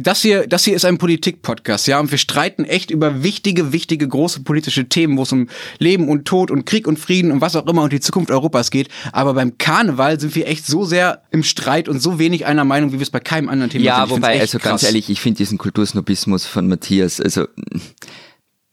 Das 0.00 0.22
hier, 0.22 0.46
das 0.46 0.64
hier 0.64 0.74
ist 0.76 0.84
ein 0.84 0.98
Politik-Podcast, 0.98 1.86
ja, 1.86 2.00
und 2.00 2.10
wir 2.10 2.18
streiten 2.18 2.64
echt 2.64 2.90
über 2.90 3.22
wichtige, 3.22 3.72
wichtige, 3.72 4.06
große 4.08 4.40
politische 4.42 4.88
Themen, 4.88 5.16
wo 5.16 5.22
es 5.22 5.32
um 5.32 5.48
Leben 5.78 6.08
und 6.08 6.24
Tod 6.26 6.50
und 6.50 6.64
Krieg 6.66 6.86
und 6.86 6.98
Frieden 6.98 7.30
und 7.32 7.40
was 7.40 7.56
auch 7.56 7.66
immer 7.66 7.82
und 7.82 7.92
die 7.92 8.00
Zukunft 8.00 8.30
Europas 8.30 8.70
geht. 8.70 8.88
Aber 9.12 9.34
beim 9.34 9.58
Karneval 9.58 10.18
sind 10.20 10.34
wir 10.34 10.46
echt 10.48 10.66
so 10.66 10.84
sehr 10.84 11.22
im 11.30 11.42
Streit 11.42 11.88
und 11.88 12.00
so 12.00 12.18
wenig 12.18 12.46
einer 12.46 12.64
Meinung, 12.64 12.90
wie 12.92 12.96
wir 12.98 13.02
es 13.02 13.10
bei 13.10 13.20
keinem 13.20 13.48
anderen 13.48 13.70
Thema 13.70 13.84
Ja, 13.84 13.96
sind. 13.98 14.08
Find's 14.14 14.22
wobei, 14.22 14.40
also 14.40 14.58
ganz 14.58 14.80
krass. 14.80 14.82
ehrlich, 14.84 15.10
ich 15.10 15.20
finde 15.20 15.38
diesen 15.38 15.58
Kultursnobismus 15.58 16.46
von 16.46 16.68
Matthias, 16.68 17.20
also 17.20 17.46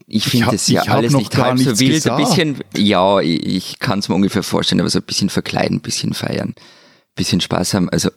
ich 0.07 0.25
finde 0.25 0.55
es 0.55 0.67
ja 0.67 0.83
alles 0.83 1.13
nicht 1.13 1.37
halb 1.37 1.57
so 1.57 1.79
wild. 1.79 1.93
gesagt. 1.93 2.19
Ein 2.19 2.25
bisschen, 2.25 2.63
ja, 2.75 3.19
ich, 3.19 3.45
ich 3.45 3.79
kann 3.79 3.99
es 3.99 4.09
mir 4.09 4.15
ungefähr 4.15 4.43
vorstellen, 4.43 4.81
aber 4.81 4.89
so 4.89 4.99
ein 4.99 5.05
bisschen 5.05 5.29
verkleiden, 5.29 5.77
ein 5.77 5.81
bisschen 5.81 6.13
feiern, 6.13 6.49
ein 6.49 6.55
bisschen 7.15 7.39
Spaß 7.39 7.73
haben. 7.73 7.89
Also 7.89 8.09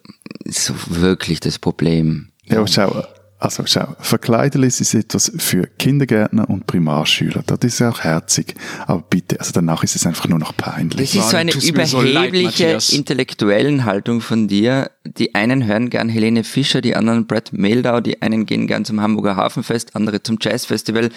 so 0.45 0.75
wirklich 0.89 1.41
das 1.41 1.59
Problem. 1.59 2.31
Ja, 2.47 2.67
schau, 2.67 3.05
also 3.45 3.65
schau, 3.67 3.95
Verkleiderlis 4.01 4.81
ist 4.81 4.95
etwas 4.95 5.31
für 5.37 5.67
Kindergärtner 5.79 6.49
und 6.49 6.67
Primarschüler. 6.67 7.43
Das 7.47 7.59
ist 7.63 7.83
auch 7.83 8.01
herzig. 8.01 8.55
Aber 8.87 9.03
bitte, 9.03 9.39
also 9.39 9.53
danach 9.53 9.85
ist 9.85 9.97
es 9.97 10.07
einfach 10.07 10.29
nur 10.29 10.39
noch 10.39 10.57
peinlich. 10.57 11.13
Das 11.13 11.25
ist 11.25 11.31
so 11.31 11.37
eine 11.37 11.53
mir 11.55 11.87
so 11.87 12.01
leid, 12.01 12.31
überhebliche 12.31 12.79
intellektuellen 12.95 13.85
Haltung 13.85 14.21
von 14.21 14.49
dir. 14.49 14.91
Die 15.05 15.35
einen 15.35 15.67
hören 15.67 15.91
gern 15.91 16.09
Helene 16.09 16.45
Fischer, 16.45 16.81
die 16.81 16.97
anderen 16.97 17.27
Brad 17.27 17.53
Meldau, 17.53 18.01
die 18.01 18.23
einen 18.23 18.47
gehen 18.47 18.67
gern 18.67 18.85
zum 18.85 19.01
Hamburger 19.01 19.37
Hafenfest, 19.37 19.95
andere 19.95 20.23
zum 20.23 20.39
Jazzfestival 20.41 21.11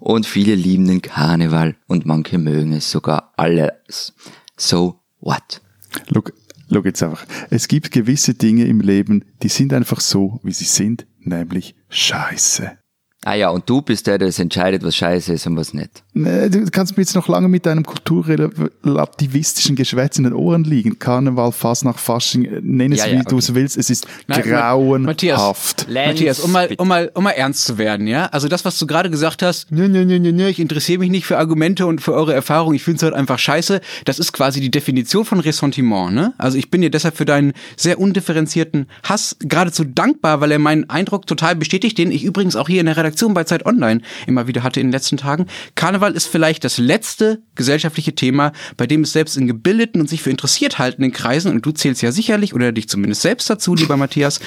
und 0.00 0.26
viele 0.26 0.54
lieben 0.54 0.86
den 0.86 1.02
Karneval 1.02 1.76
und 1.86 2.06
manche 2.06 2.38
mögen 2.38 2.72
es 2.72 2.90
sogar 2.90 3.32
alles. 3.36 4.14
So 4.56 5.00
what? 5.20 5.60
Look, 6.08 6.32
look 6.70 6.84
jetzt 6.84 7.02
einfach. 7.02 7.26
Es 7.50 7.68
gibt 7.68 7.90
gewisse 7.90 8.34
Dinge 8.34 8.64
im 8.66 8.80
Leben, 8.80 9.24
die 9.42 9.48
sind 9.48 9.72
einfach 9.72 10.00
so, 10.00 10.40
wie 10.42 10.52
sie 10.52 10.64
sind, 10.64 11.06
nämlich 11.18 11.74
scheiße. 11.88 12.78
Ah 13.22 13.34
ja, 13.34 13.50
und 13.50 13.68
du 13.68 13.82
bist 13.82 14.06
der, 14.06 14.16
der 14.16 14.28
es 14.28 14.38
entscheidet, 14.38 14.82
was 14.82 14.96
scheiße 14.96 15.34
ist 15.34 15.46
und 15.46 15.54
was 15.54 15.74
nicht. 15.74 16.02
Nee, 16.14 16.48
Du 16.48 16.64
kannst 16.70 16.96
mir 16.96 17.02
jetzt 17.02 17.14
noch 17.14 17.28
lange 17.28 17.48
mit 17.48 17.66
deinem 17.66 17.84
kulturrelativistischen 17.84 19.76
Geschwätz 19.76 20.16
in 20.16 20.24
den 20.24 20.32
Ohren 20.32 20.64
liegen. 20.64 20.98
Karneval, 20.98 21.52
Fasnacht, 21.52 22.00
Fasching, 22.00 22.46
äh, 22.46 22.60
nenn 22.62 22.92
es 22.92 23.00
Ja, 23.00 23.12
wie 23.12 23.16
ja, 23.16 23.22
du 23.22 23.36
es 23.36 23.54
willst. 23.54 23.76
Es 23.76 23.90
ist 23.90 24.06
Nein, 24.26 24.40
grauenhaft. 24.40 25.86
Lenz, 25.86 26.14
Matthias, 26.14 26.40
um 26.40 26.50
mal, 26.50 26.74
um 26.78 26.88
mal, 26.88 27.10
um 27.12 27.22
mal 27.24 27.32
ernst 27.32 27.66
zu 27.66 27.76
werden, 27.76 28.06
ja? 28.06 28.24
Also 28.26 28.48
das, 28.48 28.64
was 28.64 28.78
du 28.78 28.86
gerade 28.86 29.10
gesagt 29.10 29.42
hast, 29.42 29.70
ne, 29.70 29.90
ne, 29.90 30.06
ne, 30.06 30.18
ne, 30.18 30.32
ne, 30.32 30.48
ich 30.48 30.58
interessiere 30.58 31.00
mich 31.00 31.10
nicht 31.10 31.26
für 31.26 31.36
Argumente 31.36 31.84
und 31.86 32.00
für 32.00 32.14
eure 32.14 32.32
Erfahrung, 32.32 32.72
ich 32.72 32.82
finde 32.82 32.96
es 32.96 33.02
halt 33.02 33.12
einfach 33.12 33.38
scheiße. 33.38 33.82
Das 34.06 34.18
ist 34.18 34.32
quasi 34.32 34.62
die 34.62 34.70
Definition 34.70 35.26
von 35.26 35.40
Ressentiment, 35.40 36.14
ne? 36.14 36.32
Also 36.38 36.56
ich 36.56 36.70
bin 36.70 36.80
dir 36.80 36.90
deshalb 36.90 37.18
für 37.18 37.26
deinen 37.26 37.52
sehr 37.76 38.00
undifferenzierten 38.00 38.86
Hass 39.02 39.36
geradezu 39.40 39.84
dankbar, 39.84 40.40
weil 40.40 40.52
er 40.52 40.58
meinen 40.58 40.88
Eindruck 40.88 41.26
total 41.26 41.54
bestätigt, 41.54 41.98
den 41.98 42.10
ich 42.10 42.24
übrigens 42.24 42.56
auch 42.56 42.68
hier 42.68 42.80
in 42.80 42.86
der 42.86 42.96
Redaktion 42.96 43.09
Redaktion 43.10 43.34
bei 43.34 43.44
Zeit 43.44 43.66
Online 43.66 44.00
immer 44.26 44.46
wieder 44.46 44.62
hatte 44.62 44.80
in 44.80 44.86
den 44.86 44.92
letzten 44.92 45.16
Tagen. 45.16 45.46
Karneval 45.74 46.12
ist 46.12 46.26
vielleicht 46.26 46.62
das 46.64 46.78
letzte 46.78 47.42
gesellschaftliche 47.56 48.14
Thema, 48.14 48.52
bei 48.76 48.86
dem 48.86 49.02
es 49.02 49.12
selbst 49.12 49.36
in 49.36 49.46
gebildeten 49.48 50.00
und 50.00 50.08
sich 50.08 50.22
für 50.22 50.30
interessiert 50.30 50.78
haltenden 50.78 51.12
Kreisen, 51.12 51.50
und 51.50 51.66
du 51.66 51.72
zählst 51.72 52.02
ja 52.02 52.12
sicherlich 52.12 52.54
oder 52.54 52.70
dich 52.72 52.88
zumindest 52.88 53.22
selbst 53.22 53.50
dazu, 53.50 53.74
lieber 53.74 53.96
Matthias, 53.96 54.40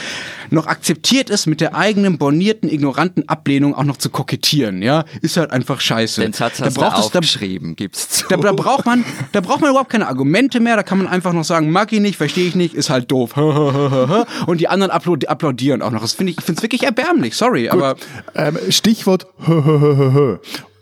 noch 0.49 0.67
akzeptiert 0.67 1.30
ist, 1.30 1.45
mit 1.45 1.60
der 1.60 1.76
eigenen 1.76 2.17
bornierten, 2.17 2.69
ignoranten 2.69 3.28
Ablehnung 3.28 3.76
auch 3.76 3.84
noch 3.84 3.97
zu 3.97 4.10
kokettieren, 4.10 4.82
ja, 4.82 5.04
ist 5.21 5.36
halt 5.36 5.52
einfach 5.52 5.82
scheiße. 5.82 6.21
Den 6.21 6.34
Satz 6.34 6.62
hast 6.62 6.78
da 6.78 6.82
braucht 6.82 7.13
du 7.13 7.19
es, 7.19 7.32
da, 7.32 7.58
gibt's 7.76 8.10
zu. 8.10 8.26
da, 8.30 8.38
da 8.38 8.54
braucht 8.54 8.86
man, 8.86 9.04
da 9.34 9.41
braucht 9.41 9.62
man 9.62 9.71
überhaupt 9.71 9.89
keine 9.89 10.08
Argumente 10.08 10.60
mehr. 10.60 10.76
Da 10.76 10.84
kann 10.84 10.97
man 10.97 11.08
einfach 11.08 11.34
noch 11.34 11.43
sagen, 11.43 11.69
mag 11.71 11.91
ich 11.91 11.99
nicht, 11.99 12.15
verstehe 12.15 12.47
ich 12.47 12.56
nicht, 12.56 12.73
ist 12.73 12.89
halt 12.89 13.12
doof. 13.12 13.36
Und 14.47 14.62
die 14.62 14.67
anderen 14.67 14.91
applaud 14.91 15.28
applaudieren 15.28 15.82
auch 15.82 15.91
noch. 15.91 16.02
Das 16.02 16.13
finde 16.13 16.32
ich, 16.32 16.38
ich 16.38 16.45
finde 16.45 16.60
es 16.60 16.63
wirklich 16.63 16.84
erbärmlich. 16.84 17.36
Sorry, 17.36 17.69
aber 17.69 17.95
Ähm, 18.36 18.53
Stichwort 18.70 19.28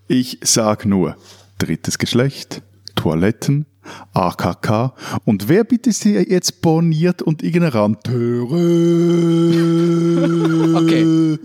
Ich 0.08 0.40
sag 0.44 0.86
nur 0.86 1.16
drittes 1.58 1.98
Geschlecht, 1.98 2.62
Toiletten, 2.96 3.66
AKK 4.14 4.94
und 5.26 5.48
wer 5.50 5.64
bitte 5.64 5.92
sie 5.92 6.16
jetzt 6.18 6.62
borniert 6.62 7.22
und 7.22 7.44
ignorant 7.44 8.00
okay, 10.76 11.38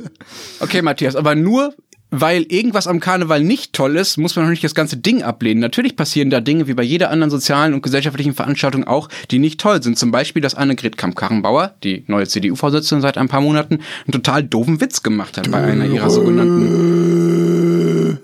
okay, 0.60 0.82
Matthias, 0.82 1.16
aber 1.16 1.34
nur 1.34 1.74
weil 2.20 2.42
irgendwas 2.48 2.86
am 2.86 3.00
Karneval 3.00 3.42
nicht 3.42 3.72
toll 3.72 3.96
ist, 3.96 4.16
muss 4.16 4.36
man 4.36 4.46
noch 4.46 4.50
nicht 4.50 4.64
das 4.64 4.74
ganze 4.74 4.96
Ding 4.96 5.22
ablehnen. 5.22 5.60
Natürlich 5.60 5.96
passieren 5.96 6.30
da 6.30 6.40
Dinge 6.40 6.66
wie 6.66 6.74
bei 6.74 6.82
jeder 6.82 7.10
anderen 7.10 7.30
sozialen 7.30 7.74
und 7.74 7.82
gesellschaftlichen 7.82 8.34
Veranstaltung 8.34 8.84
auch, 8.84 9.08
die 9.30 9.38
nicht 9.38 9.60
toll 9.60 9.82
sind. 9.82 9.98
Zum 9.98 10.10
Beispiel, 10.10 10.42
dass 10.42 10.54
Annegret 10.54 10.96
Kamp-Karrenbauer, 10.96 11.74
die 11.84 12.04
neue 12.06 12.26
CDU-Vorsitzende 12.26 13.02
seit 13.02 13.18
ein 13.18 13.28
paar 13.28 13.40
Monaten, 13.40 13.74
einen 13.74 14.12
total 14.12 14.42
doofen 14.42 14.80
Witz 14.80 15.02
gemacht 15.02 15.36
hat 15.36 15.50
bei 15.50 15.58
einer 15.58 15.86
ihrer 15.86 16.10
sogenannten. 16.10 18.18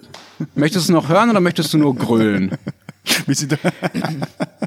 Möchtest 0.55 0.89
du 0.89 0.93
noch 0.93 1.09
hören 1.09 1.31
oder 1.31 1.41
möchtest 1.41 1.73
du 1.75 1.79
nur 1.79 1.95
grölen? 1.95 2.53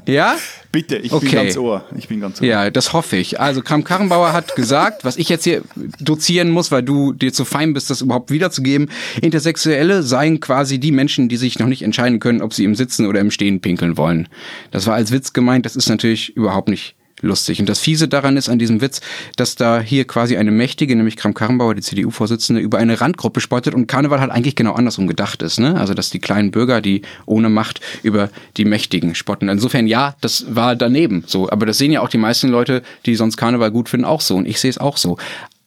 Ja? 0.06 0.36
Bitte, 0.72 0.96
ich 0.96 1.12
Okay. 1.12 1.26
bin 1.26 1.34
ganz 1.34 1.56
ohr. 1.56 1.84
Ich 1.96 2.08
bin 2.08 2.20
ganz 2.20 2.40
ohr. 2.40 2.46
Ja, 2.46 2.70
das 2.70 2.92
hoffe 2.92 3.16
ich. 3.16 3.40
Also 3.40 3.62
Kram 3.62 3.84
Karrenbauer 3.84 4.32
hat 4.32 4.56
gesagt, 4.56 5.04
was 5.04 5.16
ich 5.16 5.28
jetzt 5.28 5.44
hier 5.44 5.62
dozieren 6.00 6.50
muss, 6.50 6.70
weil 6.70 6.82
du 6.82 7.12
dir 7.12 7.32
zu 7.32 7.44
fein 7.44 7.72
bist, 7.72 7.88
das 7.90 8.00
überhaupt 8.02 8.30
wiederzugeben. 8.30 8.90
Intersexuelle 9.22 10.02
seien 10.02 10.40
quasi 10.40 10.78
die 10.78 10.92
Menschen, 10.92 11.28
die 11.28 11.36
sich 11.36 11.58
noch 11.58 11.66
nicht 11.68 11.82
entscheiden 11.82 12.20
können, 12.20 12.42
ob 12.42 12.52
sie 12.52 12.64
im 12.64 12.74
Sitzen 12.74 13.06
oder 13.06 13.20
im 13.20 13.30
Stehen 13.30 13.60
pinkeln 13.60 13.96
wollen. 13.96 14.28
Das 14.70 14.86
war 14.86 14.94
als 14.94 15.12
Witz 15.12 15.32
gemeint, 15.32 15.64
das 15.66 15.76
ist 15.76 15.88
natürlich 15.88 16.36
überhaupt 16.36 16.68
nicht 16.68 16.95
lustig. 17.20 17.60
Und 17.60 17.68
das 17.68 17.80
Fiese 17.80 18.08
daran 18.08 18.36
ist 18.36 18.48
an 18.48 18.58
diesem 18.58 18.80
Witz, 18.80 19.00
dass 19.36 19.54
da 19.54 19.80
hier 19.80 20.06
quasi 20.06 20.36
eine 20.36 20.50
mächtige, 20.50 20.94
nämlich 20.96 21.16
Kram 21.16 21.34
Karrenbauer, 21.34 21.74
die 21.74 21.82
CDU-Vorsitzende, 21.82 22.60
über 22.60 22.78
eine 22.78 23.00
Randgruppe 23.00 23.40
spottet 23.40 23.74
und 23.74 23.86
Karneval 23.86 24.20
halt 24.20 24.30
eigentlich 24.30 24.56
genau 24.56 24.74
andersrum 24.74 25.06
gedacht 25.06 25.42
ist. 25.42 25.58
Ne? 25.58 25.78
Also 25.78 25.94
dass 25.94 26.10
die 26.10 26.18
kleinen 26.18 26.50
Bürger, 26.50 26.80
die 26.80 27.02
ohne 27.24 27.48
Macht 27.48 27.80
über 28.02 28.30
die 28.56 28.64
Mächtigen 28.64 29.14
spotten. 29.14 29.48
Insofern 29.48 29.86
ja, 29.86 30.14
das 30.20 30.54
war 30.54 30.76
daneben 30.76 31.24
so. 31.26 31.50
Aber 31.50 31.66
das 31.66 31.78
sehen 31.78 31.92
ja 31.92 32.00
auch 32.00 32.08
die 32.08 32.18
meisten 32.18 32.48
Leute, 32.48 32.82
die 33.06 33.14
sonst 33.14 33.36
Karneval 33.36 33.70
gut 33.70 33.88
finden, 33.88 34.04
auch 34.04 34.20
so. 34.20 34.36
Und 34.36 34.46
ich 34.46 34.60
sehe 34.60 34.70
es 34.70 34.78
auch 34.78 34.96
so. 34.96 35.16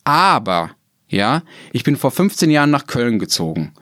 Aber, 0.04 0.72
ja, 1.08 1.44
ich 1.72 1.84
bin 1.84 1.96
vor 1.96 2.12
15 2.12 2.50
Jahren 2.50 2.72
nach 2.72 2.88
Köln 2.88 3.20
gezogen. 3.20 3.74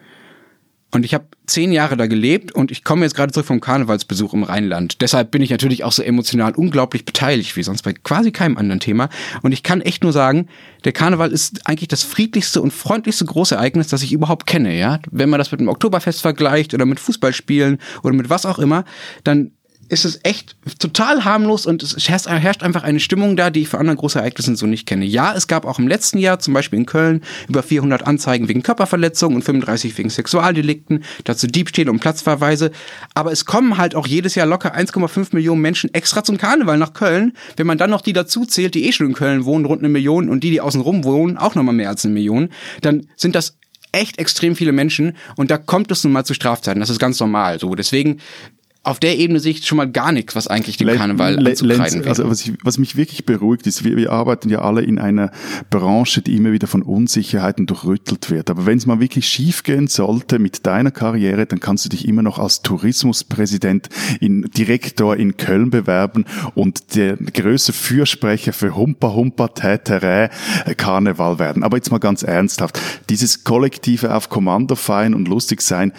Und 0.91 1.03
ich 1.03 1.13
habe 1.13 1.25
zehn 1.47 1.73
Jahre 1.73 1.97
da 1.97 2.07
gelebt 2.07 2.53
und 2.53 2.71
ich 2.71 2.85
komme 2.85 3.03
jetzt 3.03 3.15
gerade 3.15 3.33
zurück 3.33 3.47
vom 3.47 3.59
Karnevalsbesuch 3.59 4.33
im 4.33 4.43
Rheinland. 4.43 5.01
Deshalb 5.01 5.31
bin 5.31 5.41
ich 5.41 5.49
natürlich 5.49 5.83
auch 5.83 5.91
so 5.91 6.01
emotional 6.01 6.53
unglaublich 6.55 7.03
beteiligt, 7.03 7.57
wie 7.57 7.63
sonst 7.63 7.81
bei 7.81 7.91
quasi 7.91 8.31
keinem 8.31 8.57
anderen 8.57 8.79
Thema. 8.79 9.09
Und 9.41 9.51
ich 9.51 9.63
kann 9.63 9.81
echt 9.81 10.03
nur 10.03 10.13
sagen, 10.13 10.47
der 10.85 10.93
Karneval 10.93 11.31
ist 11.31 11.67
eigentlich 11.67 11.89
das 11.89 12.03
friedlichste 12.03 12.61
und 12.61 12.71
freundlichste 12.71 13.25
große 13.25 13.55
Ereignis, 13.55 13.89
das 13.89 14.01
ich 14.01 14.13
überhaupt 14.13 14.45
kenne. 14.45 14.77
Ja, 14.77 14.99
wenn 15.11 15.29
man 15.29 15.39
das 15.39 15.51
mit 15.51 15.59
dem 15.59 15.67
Oktoberfest 15.67 16.21
vergleicht 16.21 16.73
oder 16.73 16.85
mit 16.85 17.01
Fußballspielen 17.01 17.79
oder 18.03 18.13
mit 18.13 18.29
was 18.29 18.45
auch 18.45 18.59
immer, 18.59 18.85
dann 19.25 19.51
ist 19.89 20.05
es 20.05 20.19
echt 20.23 20.55
total 20.79 21.23
harmlos 21.23 21.65
und 21.65 21.81
es 21.83 22.07
herrscht, 22.07 22.63
einfach 22.63 22.83
eine 22.83 22.99
Stimmung 22.99 23.37
da, 23.37 23.49
die 23.49 23.61
ich 23.61 23.69
für 23.69 23.77
andere 23.77 23.95
große 23.95 24.19
Ereignisse 24.19 24.55
so 24.55 24.65
nicht 24.65 24.85
kenne. 24.85 25.05
Ja, 25.05 25.33
es 25.33 25.47
gab 25.47 25.65
auch 25.65 25.79
im 25.79 25.87
letzten 25.87 26.17
Jahr, 26.17 26.39
zum 26.39 26.53
Beispiel 26.53 26.79
in 26.79 26.85
Köln, 26.85 27.23
über 27.47 27.63
400 27.63 28.05
Anzeigen 28.05 28.47
wegen 28.47 28.63
Körperverletzung 28.63 29.35
und 29.35 29.43
35 29.43 29.97
wegen 29.97 30.09
Sexualdelikten, 30.09 31.03
dazu 31.23 31.47
Diebstähle 31.47 31.89
und 31.91 31.99
Platzverweise. 31.99 32.71
Aber 33.13 33.31
es 33.31 33.45
kommen 33.45 33.77
halt 33.77 33.95
auch 33.95 34.07
jedes 34.07 34.35
Jahr 34.35 34.47
locker 34.47 34.75
1,5 34.75 35.29
Millionen 35.31 35.61
Menschen 35.61 35.93
extra 35.93 36.23
zum 36.23 36.37
Karneval 36.37 36.77
nach 36.77 36.93
Köln. 36.93 37.33
Wenn 37.55 37.67
man 37.67 37.77
dann 37.77 37.89
noch 37.89 38.01
die 38.01 38.13
dazu 38.13 38.45
zählt, 38.45 38.75
die 38.75 38.87
eh 38.87 38.91
schon 38.91 39.07
in 39.07 39.13
Köln 39.13 39.45
wohnen, 39.45 39.65
rund 39.65 39.81
eine 39.81 39.89
Million 39.89 40.29
und 40.29 40.43
die, 40.43 40.51
die 40.51 40.61
außenrum 40.61 41.03
wohnen, 41.03 41.37
auch 41.37 41.55
nochmal 41.55 41.75
mehr 41.75 41.89
als 41.89 42.03
eine 42.03 42.13
Million, 42.13 42.49
dann 42.81 43.07
sind 43.15 43.35
das 43.35 43.57
echt 43.91 44.19
extrem 44.19 44.55
viele 44.55 44.71
Menschen 44.71 45.15
und 45.37 45.49
da 45.49 45.57
kommt 45.57 45.91
es 45.91 46.03
nun 46.03 46.13
mal 46.13 46.25
zu 46.25 46.33
Strafzeiten. 46.33 46.79
Das 46.79 46.89
ist 46.89 46.99
ganz 46.99 47.19
normal. 47.19 47.59
So, 47.59 47.73
deswegen 47.73 48.19
auf 48.87 48.99
der 48.99 49.17
Ebene 49.17 49.39
sehe 49.39 49.51
ich 49.51 49.65
schon 49.65 49.77
mal 49.77 49.89
gar 49.91 50.11
nichts, 50.11 50.35
was 50.35 50.47
eigentlich 50.47 50.77
dem 50.77 50.87
Karneval 50.87 51.35
Len- 51.35 51.47
anzukreiden 51.47 51.99
wäre. 51.99 52.09
also 52.09 52.29
was, 52.29 52.41
ich, 52.41 52.53
was 52.63 52.77
mich 52.77 52.95
wirklich 52.95 53.25
beruhigt 53.25 53.67
ist, 53.67 53.83
wir, 53.83 53.97
wir 53.97 54.11
arbeiten 54.11 54.49
ja 54.49 54.61
alle 54.61 54.81
in 54.81 54.97
einer 54.97 55.31
Branche, 55.69 56.21
die 56.21 56.35
immer 56.35 56.51
wieder 56.53 56.67
von 56.67 56.81
Unsicherheiten 56.81 57.65
durchrüttelt 57.65 58.29
wird. 58.29 58.49
Aber 58.49 58.65
wenn 58.65 58.77
es 58.77 58.85
mal 58.85 58.99
wirklich 58.99 59.27
schief 59.27 59.63
gehen 59.63 59.87
sollte 59.87 60.39
mit 60.39 60.65
deiner 60.65 60.91
Karriere, 60.91 61.45
dann 61.45 61.59
kannst 61.59 61.85
du 61.85 61.89
dich 61.89 62.07
immer 62.07 62.21
noch 62.21 62.39
als 62.39 62.61
Tourismuspräsident 62.61 63.89
in 64.21 64.43
Direktor 64.55 65.17
in 65.17 65.35
Köln 65.37 65.69
bewerben 65.69 66.25
und 66.55 66.95
der 66.95 67.17
größte 67.17 67.73
Fürsprecher 67.73 68.53
für 68.53 68.75
Humpa 68.75 69.13
Humpa 69.13 69.49
Täterä 69.49 70.29
Karneval 70.77 71.39
werden. 71.39 71.63
Aber 71.63 71.77
jetzt 71.77 71.91
mal 71.91 71.97
ganz 71.97 72.23
ernsthaft, 72.23 72.79
dieses 73.09 73.43
kollektive 73.43 74.15
auf 74.15 74.29
Kommando 74.29 74.75
feiern 74.75 75.13
und 75.13 75.27
lustig 75.27 75.61
sein, 75.61 75.91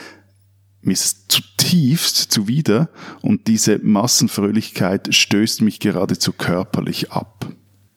mir 0.83 0.93
ist 0.93 1.05
es 1.05 1.29
zutiefst 1.29 2.17
zuwider 2.17 2.89
und 3.21 3.47
diese 3.47 3.79
Massenfröhlichkeit 3.79 5.15
stößt 5.15 5.63
mich 5.63 5.81
geradezu 5.81 6.33
körperlich 6.33 7.13
ab. 7.13 7.47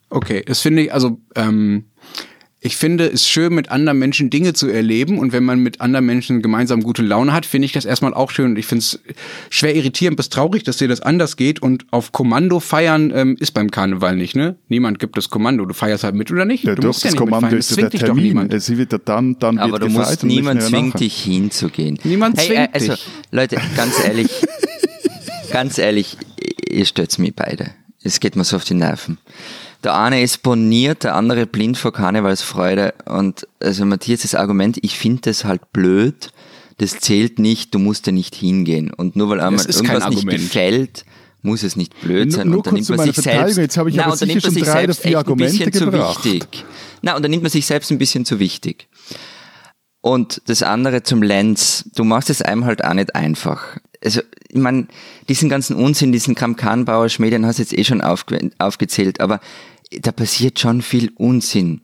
Okay, 0.10 0.44
das 0.46 0.60
finde 0.62 0.84
ich, 0.84 0.94
also 0.94 1.20
ähm, 1.36 1.86
ich 2.64 2.78
finde 2.78 3.08
es 3.08 3.28
schön, 3.28 3.56
mit 3.56 3.72
anderen 3.72 3.98
Menschen 3.98 4.30
Dinge 4.30 4.54
zu 4.54 4.68
erleben 4.68 5.18
und 5.18 5.34
wenn 5.34 5.44
man 5.44 5.60
mit 5.60 5.82
anderen 5.82 6.06
Menschen 6.06 6.44
gemeinsam 6.44 6.84
gute 6.84 7.02
Laune 7.02 7.34
hat, 7.34 7.48
finde 7.48 7.66
ich 7.66 7.72
das 7.72 7.86
erstmal 7.86 8.14
auch 8.14 8.30
schön 8.30 8.52
und 8.52 8.58
ich 8.60 8.68
finde 8.68 8.84
es 8.84 9.00
schwer 9.50 9.76
irritierend 9.76 10.16
bis 10.16 10.30
traurig, 10.30 10.62
dass 10.62 10.78
dir 10.78 10.88
das 10.88 11.02
anders 11.02 11.38
geht 11.38 11.60
und 11.60 11.88
auf 11.90 12.12
Kommando 12.12 12.60
feiern 12.60 13.12
ähm, 13.16 13.36
ist 13.40 13.56
beim 13.56 13.72
Karneval 13.72 14.16
nicht, 14.16 14.36
ne? 14.36 14.58
Niemand 14.68 15.00
gibt 15.00 15.18
das 15.18 15.32
Kommando, 15.32 15.66
du 15.66 15.74
feierst 15.74 16.04
halt 16.04 16.14
mit 16.14 16.32
oder 16.32 16.46
nicht? 16.46 16.64
Ja, 16.64 16.76
du 16.76 16.86
musst 16.86 17.04
ja 17.04 17.10
das 17.10 17.14
nicht 17.14 17.20
Kommando 17.20 17.48
mitfeiern, 17.48 17.60
ist 17.60 17.72
das 17.72 17.78
ja 17.78 17.82
der 17.82 17.90
zwingt 17.90 18.04
dich 18.04 18.10
doch 18.10 18.16
niemand. 18.16 18.54
Es 18.54 18.78
wird 18.78 18.92
ja 18.92 19.00
dann, 19.00 19.40
dann 19.40 19.58
Aber 19.58 19.74
wird 19.74 19.84
du 19.84 19.90
musst, 19.90 20.24
niemand 20.24 20.62
zwingt 20.62 21.00
dich 21.00 21.20
hinzugehen. 21.20 21.98
Niemand 22.04 22.38
hey, 22.38 22.46
zwingt 22.46 22.60
äh, 22.60 22.70
also, 22.74 22.92
dich. 22.92 23.08
Leute, 23.32 23.58
ganz 23.76 24.06
ehrlich, 24.06 24.30
ganz 25.52 25.80
ehrlich, 25.80 26.16
ihr 26.70 26.86
stört's 26.86 27.18
mich 27.18 27.34
beide. 27.36 27.72
Es 28.04 28.20
geht 28.20 28.36
mir 28.36 28.44
so 28.44 28.56
auf 28.56 28.66
die 28.66 28.76
Nerven. 28.76 29.18
Der 29.84 29.98
eine 29.98 30.22
ist 30.22 30.44
boniert, 30.44 31.04
der 31.04 31.16
andere 31.16 31.46
blind 31.48 31.78
vor 31.78 31.92
Karnevalsfreude. 31.92 32.94
Und 33.06 33.48
also 33.60 33.84
Matthias' 33.86 34.36
Argument, 34.36 34.78
ich 34.82 34.98
finde 34.98 35.22
das 35.24 35.44
halt 35.46 35.72
blöd, 35.74 36.32
das 36.78 37.00
zählt 37.00 37.40
nicht, 37.40 37.74
du 37.74 37.80
musst 37.80 38.08
da 38.08 38.12
nicht 38.12 38.36
hingehen. 38.36 38.92
Und 38.92 39.16
nur 39.16 39.30
weil 39.30 39.40
einmal 39.40 39.66
irgendwas 39.66 40.10
nicht 40.10 40.28
gefällt, 40.28 41.06
muss 41.42 41.64
es 41.64 41.76
nicht 41.76 42.00
blöd 42.02 42.32
sein. 42.32 42.48
nur 42.48 42.58
und 42.58 42.68
dann 42.68 42.74
nimmt 42.76 42.90
man 42.90 43.00
sich 43.00 43.16
selbst, 43.16 43.58
Jetzt 43.58 43.78
habe 43.78 43.90
ich 43.90 43.96
Nein, 43.96 44.06
aber 44.06 44.18
sicher 44.18 44.28
nimmt 44.28 44.44
man 44.44 44.54
schon 44.54 44.54
sich 44.54 44.64
drei 44.64 44.84
oder 44.84 44.94
selbst 44.94 45.02
vier 45.02 45.10
echt 45.10 45.16
ein 45.16 45.20
Argumente 45.20 45.72
bisschen 45.72 45.92
zu 45.92 45.94
wichtig. 45.94 46.66
Na, 47.02 47.16
und 47.16 47.24
dann 47.24 47.32
nimmt 47.32 47.44
man 47.44 47.52
sich 47.52 47.66
selbst 47.66 47.92
ein 47.92 47.98
bisschen 47.98 48.26
zu 48.26 48.40
wichtig. 48.40 48.88
Und 50.02 50.42
das 50.48 50.64
andere 50.64 51.04
zum 51.04 51.22
Lenz, 51.22 51.86
du 51.96 52.04
machst 52.04 52.30
es 52.30 52.42
einem 52.42 52.66
halt 52.66 52.84
auch 52.84 52.94
nicht 52.94 53.16
einfach. 53.16 53.78
Also, 54.04 54.22
ich 54.50 54.60
meine, 54.60 54.88
diesen 55.30 55.50
ganzen 55.50 55.76
Unsinn, 55.76 56.12
diesen 56.12 56.36
Kramkanbauer 56.36 57.10
Schmäh, 57.10 57.32
hast 57.44 57.60
du 57.60 57.64
jetzt 57.64 57.78
eh 57.78 57.84
schon 57.84 58.02
aufge 58.02 58.52
aufgezählt, 58.58 59.22
aber 59.22 59.40
da 59.92 60.12
passiert 60.12 60.60
schon 60.60 60.82
viel 60.82 61.12
Unsinn. 61.16 61.82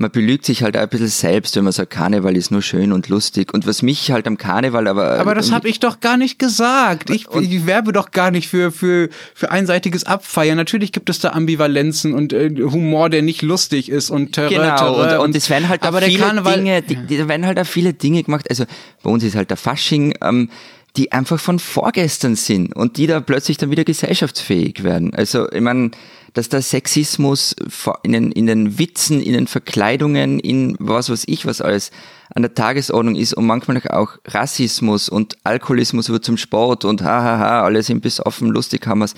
Man 0.00 0.12
belügt 0.12 0.46
sich 0.46 0.62
halt 0.62 0.76
auch 0.76 0.82
ein 0.82 0.88
bisschen 0.88 1.08
selbst, 1.08 1.56
wenn 1.56 1.64
man 1.64 1.72
sagt, 1.72 1.90
Karneval 1.90 2.36
ist 2.36 2.52
nur 2.52 2.62
schön 2.62 2.92
und 2.92 3.08
lustig. 3.08 3.52
Und 3.52 3.66
was 3.66 3.82
mich 3.82 4.12
halt 4.12 4.28
am 4.28 4.38
Karneval 4.38 4.86
aber... 4.86 5.18
Aber 5.18 5.34
das 5.34 5.50
habe 5.50 5.68
ich 5.68 5.80
doch 5.80 5.98
gar 5.98 6.16
nicht 6.16 6.38
gesagt. 6.38 7.10
Ich, 7.10 7.26
ich 7.28 7.66
werbe 7.66 7.92
doch 7.92 8.12
gar 8.12 8.30
nicht 8.30 8.46
für, 8.48 8.70
für, 8.70 9.08
für 9.34 9.50
einseitiges 9.50 10.04
Abfeiern. 10.04 10.56
Natürlich 10.56 10.92
gibt 10.92 11.10
es 11.10 11.18
da 11.18 11.30
Ambivalenzen 11.30 12.14
und 12.14 12.32
äh, 12.32 12.48
Humor, 12.48 13.10
der 13.10 13.22
nicht 13.22 13.42
lustig 13.42 13.88
ist 13.88 14.10
und 14.10 14.34
Terror, 14.34 14.50
Genau, 14.50 14.76
Terror 14.76 15.18
und, 15.18 15.30
und 15.30 15.36
es 15.36 15.50
werden 15.50 15.68
halt 15.68 15.82
aber 15.82 15.96
auch 15.96 16.00
der 16.00 16.10
viele 16.10 16.42
Dinge, 16.42 16.82
die, 16.82 16.94
die, 16.94 17.18
da 17.18 17.26
werden 17.26 17.44
halt 17.44 17.58
auch 17.58 17.66
viele 17.66 17.92
Dinge 17.92 18.22
gemacht. 18.22 18.48
Also 18.48 18.66
bei 19.02 19.10
uns 19.10 19.24
ist 19.24 19.34
halt 19.34 19.50
der 19.50 19.56
Fasching, 19.56 20.14
ähm, 20.22 20.48
die 20.96 21.12
einfach 21.12 21.38
von 21.38 21.58
vorgestern 21.58 22.34
sind 22.34 22.74
und 22.74 22.96
die 22.96 23.06
da 23.06 23.20
plötzlich 23.20 23.56
dann 23.56 23.70
wieder 23.70 23.84
gesellschaftsfähig 23.84 24.82
werden. 24.82 25.14
Also 25.14 25.50
ich 25.50 25.60
meine, 25.60 25.90
dass 26.34 26.48
der 26.48 26.62
Sexismus 26.62 27.54
in 28.02 28.12
den, 28.12 28.32
in 28.32 28.46
den 28.46 28.78
Witzen, 28.78 29.20
in 29.20 29.32
den 29.32 29.46
Verkleidungen, 29.46 30.38
in 30.40 30.76
was 30.78 31.10
weiß 31.10 31.24
ich 31.26 31.46
was 31.46 31.60
alles 31.60 31.90
an 32.34 32.42
der 32.42 32.54
Tagesordnung 32.54 33.16
ist 33.16 33.34
und 33.34 33.46
manchmal 33.46 33.80
auch 33.88 34.18
Rassismus 34.26 35.08
und 35.08 35.36
Alkoholismus 35.44 36.08
wird 36.08 36.24
zum 36.24 36.36
Sport 36.36 36.84
und 36.84 37.02
hahaha, 37.02 37.62
alle 37.62 37.82
sind 37.82 38.02
besoffen, 38.02 38.48
lustig 38.48 38.86
haben 38.86 39.00
wir's. 39.00 39.14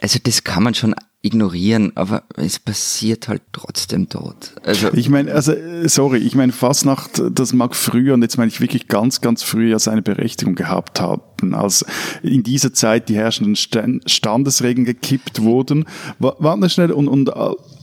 Also 0.00 0.18
das 0.22 0.44
kann 0.44 0.62
man 0.62 0.74
schon 0.74 0.94
ignorieren, 1.22 1.92
aber 1.94 2.24
es 2.36 2.58
passiert 2.58 3.28
halt 3.28 3.42
trotzdem 3.52 4.08
dort. 4.08 4.54
Also 4.64 4.92
ich 4.92 5.08
meine, 5.08 5.32
also 5.32 5.54
sorry, 5.84 6.18
ich 6.18 6.34
meine 6.34 6.52
Fastnacht, 6.52 7.22
das 7.30 7.52
mag 7.52 7.76
früher 7.76 8.14
und 8.14 8.22
jetzt 8.22 8.38
meine 8.38 8.48
ich 8.48 8.60
wirklich 8.60 8.88
ganz, 8.88 9.20
ganz 9.20 9.44
früher 9.44 9.78
seine 9.78 10.02
Berechtigung 10.02 10.56
gehabt 10.56 11.00
haben, 11.00 11.22
als 11.54 11.84
in 12.22 12.42
dieser 12.42 12.72
Zeit 12.72 13.08
die 13.08 13.16
herrschenden 13.16 13.56
Standesregeln 14.06 14.84
gekippt 14.84 15.42
wurden. 15.42 15.84
Warte 16.18 16.70
schnell 16.70 16.92
und, 16.92 17.08
und 17.08 17.30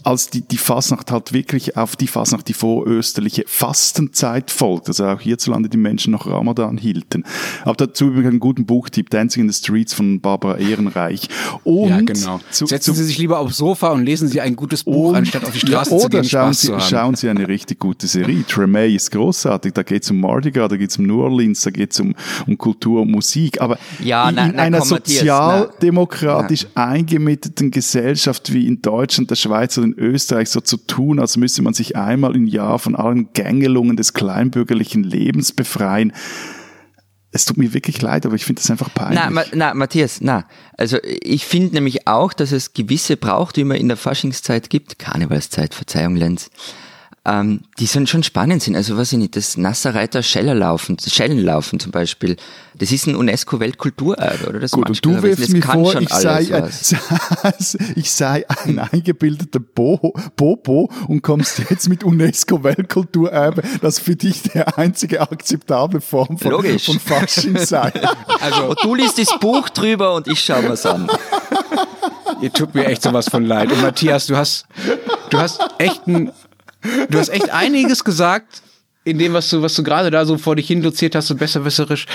als 0.03 0.29
die, 0.29 0.41
die 0.41 0.57
Fasnacht 0.57 1.11
halt 1.11 1.33
wirklich 1.33 1.77
auf 1.77 1.95
die 1.95 2.07
Fasnacht, 2.07 2.47
die 2.47 2.53
vorösterliche 2.53 3.43
Fastenzeit 3.47 4.51
folgt, 4.51 4.87
also 4.87 5.05
auch 5.05 5.19
hierzulande 5.19 5.69
die 5.69 5.77
Menschen 5.77 6.11
noch 6.11 6.27
Ramadan 6.27 6.77
hielten. 6.77 7.23
Aber 7.63 7.75
dazu 7.75 8.07
übrigens 8.07 8.31
einen 8.31 8.39
guten 8.39 8.65
Buchtipp, 8.65 9.09
Dancing 9.09 9.43
in 9.43 9.51
the 9.51 9.57
Streets 9.57 9.93
von 9.93 10.21
Barbara 10.21 10.57
Ehrenreich. 10.57 11.29
Und 11.63 11.89
ja, 11.89 12.01
genau. 12.01 12.39
Zu, 12.51 12.67
Setzen 12.67 12.93
Sie 12.93 13.03
sich 13.03 13.17
lieber 13.17 13.39
aufs 13.39 13.57
Sofa 13.57 13.89
und 13.89 14.05
lesen 14.05 14.27
Sie 14.27 14.41
ein 14.41 14.55
gutes 14.55 14.83
Buch, 14.83 15.09
und, 15.09 15.15
anstatt 15.15 15.43
auf 15.43 15.51
die 15.51 15.59
Straße 15.59 15.91
ja, 15.91 15.99
zu 15.99 16.09
gehen. 16.09 16.19
Oder 16.19 16.29
schauen 16.29 16.53
Sie, 16.53 16.79
schauen 16.79 17.15
Sie 17.15 17.29
eine 17.29 17.47
richtig 17.47 17.79
gute 17.79 18.07
Serie. 18.07 18.43
Tremay 18.47 18.95
ist 18.95 19.11
großartig, 19.11 19.73
da 19.73 19.83
geht 19.83 20.03
es 20.03 20.11
um 20.11 20.19
Mardi 20.19 20.51
Gras, 20.51 20.69
da 20.69 20.77
geht 20.77 20.91
es 20.91 20.97
um 20.97 21.05
New 21.05 21.21
Orleans, 21.21 21.61
da 21.61 21.71
geht 21.71 21.91
es 21.91 21.99
um, 21.99 22.15
um 22.47 22.57
Kultur 22.57 23.01
und 23.01 23.11
Musik. 23.11 23.48
Aber 23.59 23.77
ja, 23.99 24.29
in, 24.29 24.35
nein, 24.35 24.51
in 24.51 24.59
einer 24.59 24.81
sozialdemokratisch 24.81 26.67
eingemitteten 26.75 27.71
Gesellschaft 27.71 28.53
wie 28.53 28.67
in 28.67 28.81
Deutschland, 28.81 29.29
der 29.29 29.35
Schweiz 29.35 29.77
oder 29.77 29.87
in 29.87 29.97
Österreich 29.97 30.49
so 30.49 30.61
zu 30.61 30.77
tun, 30.77 31.19
als 31.19 31.37
müsse 31.37 31.61
man 31.61 31.73
sich 31.73 31.95
einmal 31.95 32.35
im 32.35 32.47
Jahr 32.47 32.79
von 32.79 32.95
allen 32.95 33.33
Gängelungen 33.33 33.97
des 33.97 34.13
kleinbürgerlichen 34.13 35.03
Lebens 35.03 35.51
befreien. 35.51 36.13
Es 37.31 37.45
tut 37.45 37.57
mir 37.57 37.73
wirklich 37.73 38.01
leid, 38.01 38.25
aber 38.25 38.35
ich 38.35 38.45
finde 38.45 38.61
das 38.61 38.71
einfach 38.71 38.91
peinlich. 38.93 39.19
Na, 39.23 39.29
Ma 39.29 39.43
na, 39.53 39.73
Matthias, 39.75 40.19
na. 40.19 40.45
Also 40.77 40.97
ich 41.03 41.45
finde 41.45 41.75
nämlich 41.75 42.07
auch, 42.07 42.33
dass 42.33 42.51
es 42.51 42.73
gewisse 42.73 43.17
Brauchtümer 43.17 43.75
in 43.75 43.87
der 43.87 43.97
Faschingszeit 43.97 44.69
gibt, 44.71 44.97
Karnevalszeit, 44.97 45.75
Verzeihung, 45.75 46.15
Lenz, 46.15 46.49
ähm, 47.25 47.61
die 47.79 47.85
sind 47.85 48.09
schon 48.09 48.23
spannend 48.23 48.63
sind. 48.63 48.75
Also 48.75 48.97
weiß 48.97 49.13
ich 49.13 49.19
nicht, 49.19 49.35
das 49.35 49.57
Nasserreiter 49.57 50.23
Schellerlaufen, 50.23 50.97
Schellenlaufen 50.99 51.79
zum 51.79 51.91
Beispiel, 51.91 52.37
das 52.75 52.91
ist 52.91 53.07
ein 53.07 53.15
UNESCO-Weltkulturerbe, 53.15 54.47
oder? 54.47 54.59
Das 54.59 54.71
Gut, 54.71 54.87
und 54.87 55.05
du 55.05 55.21
wirfst 55.21 55.49
mir 55.49 55.61
vor, 55.61 55.99
ich 55.99 56.09
sei, 56.09 56.43
äh, 56.43 56.69
ich 57.95 58.11
sei 58.11 58.45
ein 58.65 58.79
eingebildeter 58.79 59.59
Bo 59.59 60.13
Bobo 60.35 60.89
und 61.07 61.21
kommst 61.21 61.59
jetzt 61.69 61.89
mit 61.89 62.03
UNESCO-Weltkulturerbe, 62.03 63.63
das 63.81 63.99
für 63.99 64.15
dich 64.15 64.43
der 64.43 64.77
einzige 64.77 65.21
akzeptable 65.21 65.99
Form 66.01 66.37
von, 66.37 66.51
Logisch. 66.51 66.85
von 66.85 66.99
Fasching 66.99 67.57
sei. 67.57 67.91
Also, 68.41 68.69
und 68.69 68.79
du 68.83 68.95
liest 68.95 69.17
das 69.17 69.37
Buch 69.39 69.67
drüber 69.69 70.15
und 70.15 70.27
ich 70.27 70.39
schaue 70.39 70.61
mir's 70.61 70.85
an. 70.85 71.09
Ihr 72.41 72.53
tut 72.53 72.73
mir 72.73 72.85
echt 72.85 73.01
sowas 73.01 73.27
von 73.27 73.43
leid. 73.43 73.71
Und 73.71 73.81
Matthias, 73.81 74.27
du 74.27 74.37
hast, 74.37 74.65
du 75.29 75.37
hast 75.37 75.59
echt 75.77 76.07
ein 76.07 76.31
Du 77.09 77.17
hast 77.17 77.29
echt 77.29 77.49
einiges 77.49 78.03
gesagt, 78.03 78.61
in 79.03 79.17
dem, 79.17 79.33
was 79.33 79.49
du, 79.49 79.61
was 79.61 79.75
du 79.75 79.83
gerade 79.83 80.11
da 80.11 80.25
so 80.25 80.37
vor 80.37 80.55
dich 80.55 80.67
hin 80.67 80.81
doziert 80.81 81.15
hast, 81.15 81.27
so 81.27 81.35
besserwisserisch. 81.35 82.05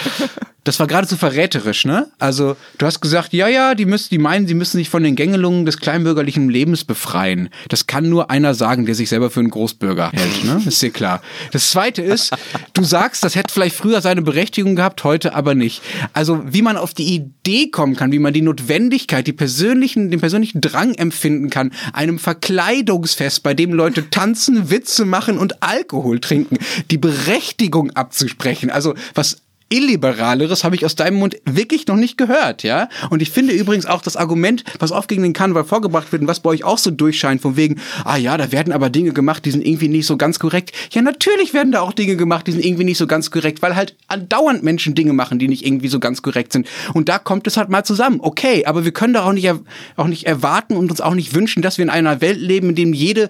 Das 0.64 0.80
war 0.80 0.86
geradezu 0.86 1.16
verräterisch, 1.16 1.84
ne? 1.84 2.08
Also, 2.18 2.56
du 2.78 2.86
hast 2.86 3.00
gesagt, 3.00 3.34
ja, 3.34 3.48
ja, 3.48 3.74
die 3.74 3.84
müssen, 3.84 4.08
die 4.10 4.18
meinen, 4.18 4.46
sie 4.46 4.54
müssen 4.54 4.78
sich 4.78 4.88
von 4.88 5.02
den 5.02 5.14
Gängelungen 5.14 5.66
des 5.66 5.76
kleinbürgerlichen 5.78 6.48
Lebens 6.48 6.84
befreien. 6.84 7.50
Das 7.68 7.86
kann 7.86 8.08
nur 8.08 8.30
einer 8.30 8.54
sagen, 8.54 8.86
der 8.86 8.94
sich 8.94 9.10
selber 9.10 9.30
für 9.30 9.40
einen 9.40 9.50
Großbürger 9.50 10.10
hält, 10.12 10.44
ne? 10.44 10.62
Ist 10.64 10.80
dir 10.80 10.90
klar. 10.90 11.22
Das 11.52 11.70
zweite 11.70 12.00
ist, 12.00 12.34
du 12.72 12.82
sagst, 12.82 13.22
das 13.22 13.36
hätte 13.36 13.52
vielleicht 13.52 13.76
früher 13.76 14.00
seine 14.00 14.22
Berechtigung 14.22 14.74
gehabt, 14.74 15.04
heute 15.04 15.34
aber 15.34 15.54
nicht. 15.54 15.82
Also, 16.14 16.40
wie 16.46 16.62
man 16.62 16.78
auf 16.78 16.94
die 16.94 17.14
Idee 17.14 17.68
kommen 17.70 17.94
kann, 17.94 18.10
wie 18.10 18.18
man 18.18 18.32
die 18.32 18.42
Notwendigkeit, 18.42 19.26
die 19.26 19.34
persönlichen, 19.34 20.10
den 20.10 20.20
persönlichen 20.20 20.62
Drang 20.62 20.94
empfinden 20.94 21.50
kann, 21.50 21.72
einem 21.92 22.18
Verkleidungsfest, 22.18 23.42
bei 23.42 23.52
dem 23.52 23.74
Leute 23.74 24.08
tanzen, 24.08 24.70
Witze 24.70 25.04
machen 25.04 25.36
und 25.36 25.62
Alkohol 25.62 26.20
trinken, 26.20 26.56
die 26.90 26.98
Berechtigung 26.98 27.90
abzusprechen. 27.90 28.70
Also, 28.70 28.94
was 29.14 29.43
Illiberaleres 29.68 30.62
habe 30.62 30.76
ich 30.76 30.84
aus 30.84 30.94
deinem 30.94 31.18
Mund 31.18 31.36
wirklich 31.44 31.86
noch 31.86 31.96
nicht 31.96 32.16
gehört, 32.16 32.62
ja? 32.62 32.88
Und 33.10 33.22
ich 33.22 33.30
finde 33.30 33.54
übrigens 33.54 33.86
auch 33.86 34.02
das 34.02 34.16
Argument, 34.16 34.62
was 34.78 34.92
oft 34.92 35.08
gegen 35.08 35.22
den 35.22 35.32
Karneval 35.32 35.64
vorgebracht 35.64 36.12
wird 36.12 36.22
und 36.22 36.28
was 36.28 36.40
bei 36.40 36.50
euch 36.50 36.64
auch 36.64 36.78
so 36.78 36.90
durchscheint, 36.90 37.40
von 37.40 37.56
wegen, 37.56 37.80
ah 38.04 38.16
ja, 38.16 38.36
da 38.36 38.52
werden 38.52 38.72
aber 38.72 38.90
Dinge 38.90 39.12
gemacht, 39.12 39.44
die 39.44 39.50
sind 39.50 39.66
irgendwie 39.66 39.88
nicht 39.88 40.06
so 40.06 40.16
ganz 40.16 40.38
korrekt. 40.38 40.72
Ja, 40.92 41.02
natürlich 41.02 41.54
werden 41.54 41.72
da 41.72 41.80
auch 41.80 41.92
Dinge 41.92 42.16
gemacht, 42.16 42.46
die 42.46 42.52
sind 42.52 42.64
irgendwie 42.64 42.84
nicht 42.84 42.98
so 42.98 43.06
ganz 43.06 43.30
korrekt, 43.30 43.62
weil 43.62 43.74
halt 43.74 43.96
andauernd 44.06 44.62
Menschen 44.62 44.94
Dinge 44.94 45.12
machen, 45.12 45.38
die 45.38 45.48
nicht 45.48 45.66
irgendwie 45.66 45.88
so 45.88 45.98
ganz 45.98 46.22
korrekt 46.22 46.52
sind. 46.52 46.68
Und 46.92 47.08
da 47.08 47.18
kommt 47.18 47.46
es 47.46 47.56
halt 47.56 47.68
mal 47.68 47.84
zusammen. 47.84 48.18
Okay, 48.20 48.66
aber 48.66 48.84
wir 48.84 48.92
können 48.92 49.14
da 49.14 49.24
auch 49.24 49.32
nicht, 49.32 49.50
auch 49.96 50.06
nicht 50.06 50.26
erwarten 50.26 50.76
und 50.76 50.90
uns 50.90 51.00
auch 51.00 51.14
nicht 51.14 51.34
wünschen, 51.34 51.62
dass 51.62 51.78
wir 51.78 51.84
in 51.84 51.90
einer 51.90 52.20
Welt 52.20 52.38
leben, 52.38 52.70
in 52.70 52.74
dem 52.74 52.92
jede 52.92 53.28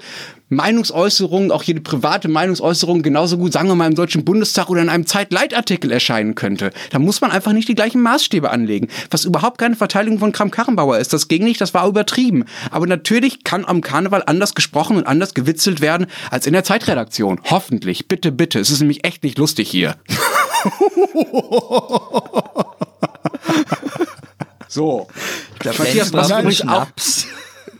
Meinungsäußerung, 0.50 1.50
auch 1.50 1.62
jede 1.62 1.80
private 1.80 2.28
Meinungsäußerung 2.28 3.02
genauso 3.02 3.38
gut, 3.38 3.52
sagen 3.52 3.68
wir 3.68 3.74
mal, 3.74 3.86
im 3.86 3.94
Deutschen 3.94 4.24
Bundestag 4.24 4.68
oder 4.68 4.82
in 4.82 4.90
einem 4.90 5.06
Zeitleitartikel 5.06 5.90
erscheinen 5.90 6.34
könnte. 6.34 6.70
Da 6.90 6.98
muss 6.98 7.20
man 7.20 7.30
einfach 7.30 7.52
nicht 7.52 7.68
die 7.68 7.74
gleichen 7.74 8.02
Maßstäbe 8.02 8.50
anlegen. 8.50 8.88
Was 9.10 9.24
überhaupt 9.24 9.58
keine 9.58 9.76
Verteidigung 9.76 10.18
von 10.18 10.32
Kram-Karrenbauer 10.32 10.98
ist. 10.98 11.12
Das 11.12 11.28
ging 11.28 11.44
nicht, 11.44 11.60
das 11.60 11.72
war 11.72 11.88
übertrieben. 11.88 12.44
Aber 12.70 12.86
natürlich 12.86 13.44
kann 13.44 13.64
am 13.64 13.80
Karneval 13.80 14.22
anders 14.26 14.54
gesprochen 14.54 14.96
und 14.96 15.06
anders 15.06 15.34
gewitzelt 15.34 15.80
werden 15.80 16.06
als 16.30 16.46
in 16.46 16.52
der 16.52 16.64
Zeitredaktion. 16.64 17.40
Hoffentlich. 17.44 18.08
Bitte, 18.08 18.30
bitte. 18.30 18.60
Es 18.60 18.70
ist 18.70 18.80
nämlich 18.80 19.04
echt 19.04 19.24
nicht 19.24 19.38
lustig 19.38 19.70
hier. 19.70 19.96
so. 24.68 25.08
Ich 25.54 25.58
glaube, 25.60 25.78
Matthias 25.78 26.10
braucht 26.10 26.30
übrigens 26.30 26.68
auch 26.68 26.86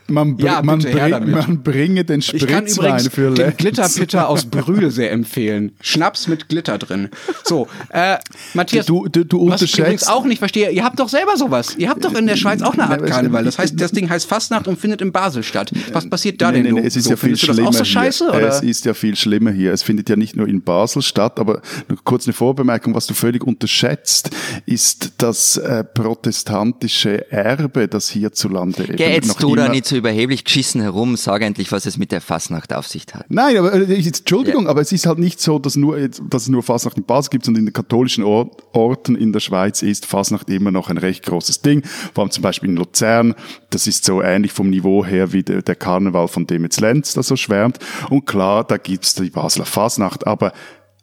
man, 0.09 0.37
br 0.37 0.45
ja, 0.45 0.63
man, 0.63 0.81
bring, 0.81 1.31
man, 1.31 1.63
bringe 1.63 2.05
den 2.05 2.23
Spritz 2.23 2.79
rein 2.81 3.01
für 3.01 3.31
Lenz. 3.31 3.39
den 3.39 3.57
Glitterpitter 3.57 4.29
aus 4.29 4.45
Brühl 4.45 4.91
sehr 4.91 5.13
empfehlen. 5.13 5.73
Schnaps 5.81 6.29
mit 6.29 6.49
Glitter 6.49 6.79
drin. 6.79 7.09
So, 7.45 7.69
äh, 7.91 8.17
Matthias, 8.53 8.87
du, 8.87 9.09
du, 9.09 9.25
du 9.25 9.49
was 9.49 9.63
ich 9.63 9.79
übrigens 9.79 10.07
auch 10.07 10.25
nicht 10.25 10.39
verstehe, 10.39 10.71
ihr 10.71 10.85
habt 10.85 10.99
doch 11.01 11.09
selber 11.09 11.37
sowas. 11.37 11.77
Ihr 11.77 11.89
habt 11.89 12.05
doch 12.05 12.15
in 12.15 12.27
der 12.27 12.37
Schweiz 12.37 12.63
auch 12.63 12.75
eine 12.75 12.89
Art 12.89 13.07
Karneval. 13.07 13.45
Das 13.45 13.59
heißt, 13.59 13.75
das 13.81 13.93
Ding 13.93 14.09
heißt 14.09 14.27
Fastnacht 14.27 14.69
und 14.69 14.79
findet 14.79 15.01
in 15.01 15.13
Basel 15.13 15.43
statt. 15.43 15.73
Was 15.93 16.09
passiert 16.09 16.41
da 16.41 16.51
nee, 16.51 16.63
denn? 16.63 16.75
Nee, 16.75 16.81
nee, 16.81 16.87
es 16.87 16.97
ist 16.97 17.05
so, 17.05 17.11
ja 17.11 17.17
viel 17.17 17.37
schlimmer 17.37 17.73
so 17.73 17.85
scheiße, 17.85 18.31
hier. 18.31 18.49
Es 18.49 18.63
ist 18.63 18.85
ja 18.85 18.95
viel 18.95 19.17
schlimmer 19.17 19.53
hier. 19.53 19.73
Es 19.73 19.83
findet 19.83 20.09
ja 20.09 20.17
nicht 20.17 20.37
nur 20.37 20.49
in 20.49 20.63
Basel 20.63 21.03
statt, 21.03 21.39
aber 21.39 21.63
kurz 22.05 22.27
eine 22.27 22.35
Vorbemerkung, 22.35 22.95
was 22.95 23.07
du 23.07 23.15
völlig 23.15 23.45
unterschätzt, 23.45 24.31
ist 24.67 25.15
das 25.19 25.57
äh, 25.57 25.85
protestantische 25.85 27.31
Erbe, 27.31 27.89
das 27.89 28.11
hierzulande 28.11 28.85
jetzt 28.99 29.43
du 29.43 29.55
da 29.55 29.69
nicht 29.69 29.87
so 29.95 29.99
überheblich 29.99 30.45
geschissen 30.45 30.81
herum, 30.81 31.17
sag 31.17 31.43
endlich, 31.43 31.71
was 31.73 31.87
es 31.87 31.97
mit 31.97 32.13
der 32.13 32.21
Fasnacht 32.21 32.73
auf 32.73 32.87
sich 32.87 33.07
hat. 33.13 33.27
Nein, 33.29 33.57
aber 33.57 33.73
äh, 33.73 33.95
Entschuldigung, 33.95 34.65
ja. 34.65 34.71
aber 34.71 34.81
es 34.81 34.93
ist 34.93 35.07
halt 35.07 35.19
nicht 35.19 35.41
so, 35.41 35.59
dass, 35.59 35.77
nur, 35.77 35.97
dass 36.09 36.43
es 36.43 36.49
nur 36.49 36.63
Fasnacht 36.63 36.97
in 36.97 37.05
Basel 37.05 37.31
gibt, 37.31 37.45
sondern 37.45 37.61
in 37.61 37.67
den 37.67 37.73
katholischen 37.73 38.25
Orten 38.25 39.15
in 39.15 39.33
der 39.33 39.41
Schweiz 39.41 39.83
ist 39.83 40.07
Fasnacht 40.07 40.51
immer 40.51 40.73
noch 40.73 40.91
ein 40.91 40.99
recht 40.99 41.25
großes 41.25 41.63
Ding. 41.63 41.83
Vor 42.13 42.25
allem 42.25 42.31
zum 42.31 42.43
Beispiel 42.43 42.71
in 42.71 42.77
Luzern, 42.77 43.35
das 43.71 43.87
ist 43.87 44.05
so 44.05 44.21
ähnlich 44.21 44.53
vom 44.53 44.69
Niveau 44.69 45.05
her 45.05 45.33
wie 45.33 45.43
der, 45.43 45.63
der 45.63 45.77
Karneval, 45.77 46.29
von 46.29 46.47
dem 46.47 46.65
jetzt 46.65 46.81
Lenz 46.81 47.15
da 47.15 47.23
so 47.23 47.37
schwärmt. 47.37 47.79
Und 48.11 48.27
klar, 48.27 48.65
da 48.65 48.77
gibt's 48.77 49.15
die 49.15 49.31
Basler 49.31 49.65
Fasnacht, 49.65 50.27
aber 50.27 50.53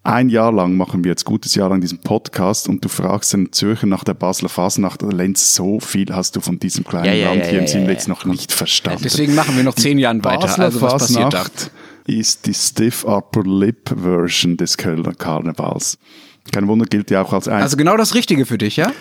ein 0.04 0.30
Jahr 0.30 0.52
lang 0.52 0.76
machen 0.76 1.04
wir 1.04 1.12
jetzt 1.12 1.26
gutes 1.26 1.54
Jahr 1.56 1.70
lang 1.70 1.82
diesen 1.82 2.00
Podcast 2.00 2.68
und 2.68 2.84
du 2.84 2.90
fragst 2.90 3.34
den 3.34 3.52
Zürcher 3.52 3.88
nach 3.88 4.04
der 4.04 4.16
Basler 4.16 4.50
Fasnacht 4.50 5.04
oder 5.04 5.16
Lenz, 5.16 5.54
so 5.54 5.80
viel 5.80 6.14
hast 6.14 6.36
du 6.36 6.42
von 6.42 6.58
diesem 6.60 6.84
kleinen 6.84 7.06
ja, 7.06 7.14
ja, 7.14 7.30
Land 7.30 7.46
ja, 7.46 7.50
hier 7.50 7.78
im 7.78 7.90
jetzt 7.90 8.08
noch 8.08 8.26
nicht 8.26 8.52
verstanden. 8.52 9.02
Deswegen 9.04 9.36
machen 9.36 9.56
wir 9.56 9.64
noch 9.64 9.76
zehn 9.76 10.00
Jahre 10.00 10.24
weiter. 10.24 10.48
Basler 10.48 10.66
also 10.66 10.82
was 10.82 10.94
Fasnacht 10.94 11.34
passiert 11.34 11.72
da? 12.08 12.12
ist 12.12 12.48
die 12.48 12.54
Stiff 12.54 13.04
Upper 13.06 13.44
Lip 13.44 13.94
Version 13.96 14.58
des 14.58 14.78
Kölner 14.78 15.14
Karnevals. 15.14 15.98
Kein 16.52 16.68
Wunder, 16.68 16.86
gilt 16.86 17.12
ja 17.12 17.22
auch 17.22 17.34
als 17.34 17.48
ein. 17.48 17.62
Also 17.62 17.78
genau 17.78 17.96
das 17.96 18.16
Richtige 18.16 18.46
für 18.46 18.58
dich, 18.58 18.78
ja? 18.78 18.92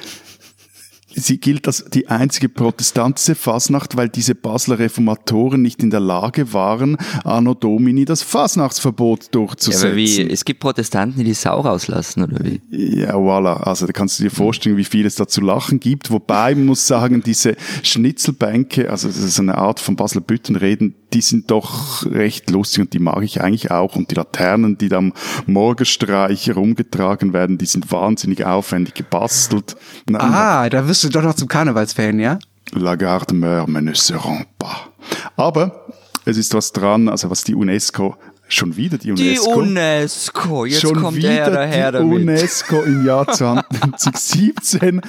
Sie 1.15 1.39
gilt 1.39 1.67
als 1.67 1.85
die 1.93 2.09
einzige 2.09 2.49
protestantische 2.49 3.35
Fasnacht, 3.35 3.97
weil 3.97 4.09
diese 4.09 4.35
Basler 4.35 4.79
Reformatoren 4.79 5.63
nicht 5.63 5.83
in 5.83 5.91
der 5.91 6.01
Lage 6.01 6.53
waren, 6.53 6.97
Anno 7.25 7.55
Domini 7.55 8.05
das 8.05 8.23
Fasnachtsverbot 8.23 9.35
durchzusetzen. 9.35 9.83
Ja, 9.83 9.89
aber 9.89 9.97
wie? 9.97 10.31
Es 10.31 10.45
gibt 10.45 10.61
Protestanten, 10.61 11.19
die 11.19 11.25
die 11.25 11.35
Sau 11.35 11.61
rauslassen, 11.61 12.25
oder 12.25 12.45
wie? 12.45 12.61
Ja, 12.71 13.15
voilà. 13.15 13.63
Also 13.63 13.87
da 13.87 13.93
kannst 13.93 14.19
du 14.19 14.25
dir 14.25 14.31
vorstellen, 14.31 14.77
wie 14.77 14.85
viel 14.85 15.07
es 15.07 15.15
da 15.15 15.27
zu 15.27 15.41
lachen 15.41 15.81
gibt. 15.81 16.11
Wobei, 16.11 16.55
man 16.55 16.67
muss 16.67 16.87
sagen, 16.87 17.23
diese 17.23 17.57
Schnitzelbänke, 17.83 18.91
also 18.91 19.09
das 19.09 19.19
ist 19.19 19.39
eine 19.39 19.57
Art 19.57 19.81
von 19.81 19.97
Basler 19.97 20.21
Büttenreden, 20.21 20.95
die 21.13 21.21
sind 21.21 21.51
doch 21.51 22.05
recht 22.07 22.51
lustig 22.51 22.83
und 22.83 22.93
die 22.93 22.99
mag 22.99 23.23
ich 23.23 23.41
eigentlich 23.41 23.71
auch. 23.71 23.97
Und 23.97 24.11
die 24.11 24.15
Laternen, 24.15 24.79
die 24.79 24.89
da 24.89 24.99
am 24.99 25.13
Morgenstreich 25.47 26.47
herumgetragen 26.47 27.33
werden, 27.33 27.59
die 27.59 27.67
sind 27.67 27.91
wahnsinnig 27.93 28.45
aufwendig 28.45 28.95
gebastelt. 28.95 29.77
Ah, 30.13 30.69
da 30.69 30.87
wirst 30.87 31.05
du 31.05 31.09
doch 31.09 31.23
noch 31.23 31.35
zum 31.35 31.49
Karnevalsfan, 31.49 32.19
ja? 32.19 32.39
La 32.73 32.95
garde 32.95 33.35
meurt, 33.35 33.69
mais 33.69 33.83
ne 33.83 33.95
seront 33.95 34.47
pas. 34.59 34.89
Aber 35.37 35.87
es 36.25 36.37
ist 36.37 36.55
was 36.55 36.73
dran, 36.73 37.09
also 37.09 37.31
was 37.31 37.43
die 37.43 37.55
UNESCO 37.55 38.17
Schon 38.53 38.77
wieder 38.77 38.99
die 38.99 39.13
UNESCO. 39.13 39.55
Die 39.55 39.59
UNESCO, 39.59 40.65
jetzt 40.67 40.81
schon 40.81 41.01
kommt 41.01 41.17
wieder 41.17 41.51
der 41.51 41.67
Herr 41.67 41.93
die 41.93 41.99
damit. 41.99 42.21
UNESCO 42.21 42.83
im 42.83 43.07
Jahr 43.07 43.29
2017 43.33 45.01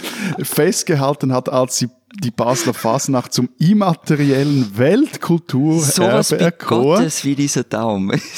festgehalten 0.43 1.34
hat, 1.34 1.49
als 1.49 1.77
sie 1.77 1.89
die 2.23 2.32
Basler 2.32 2.73
Fasnacht 2.73 3.34
zum 3.34 3.49
immateriellen 3.58 4.77
Weltkulturerbe 4.77 5.91
Sowas 5.91 6.32
erkoren. 6.32 6.99
Gottes 6.99 7.25
wie 7.25 7.36
dieser 7.36 7.63
Daumen. 7.63 8.21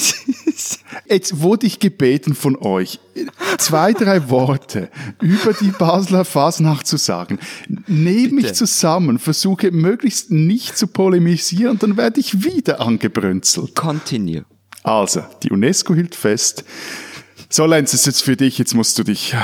Jetzt 1.10 1.42
wurde 1.42 1.68
ich 1.68 1.80
gebeten 1.80 2.34
von 2.34 2.56
euch, 2.56 3.00
zwei, 3.58 3.94
drei 3.94 4.30
Worte 4.30 4.90
über 5.22 5.54
die 5.54 5.72
Basler 5.72 6.24
Fasnacht 6.24 6.88
zu 6.88 6.98
sagen. 6.98 7.40
Nehme 7.88 8.36
mich 8.36 8.54
zusammen, 8.54 9.20
versuche 9.20 9.72
möglichst 9.72 10.32
nicht 10.32 10.78
zu 10.78 10.88
polemisieren, 10.88 11.78
dann 11.80 11.98
werde 11.98 12.20
ich 12.20 12.44
wieder 12.44 12.80
angebrünzelt. 12.80 13.76
Continue. 13.76 14.46
Also, 14.84 15.24
die 15.44 15.52
UNESCO 15.52 15.96
hielt 15.96 16.16
fest, 16.16 16.66
so, 17.56 17.68
Lenz, 17.68 17.94
ist 17.94 18.08
jetzt 18.08 18.24
für 18.24 18.36
dich, 18.36 18.58
jetzt 18.58 18.74
musst 18.74 18.98
du 18.98 19.04
dich 19.04 19.36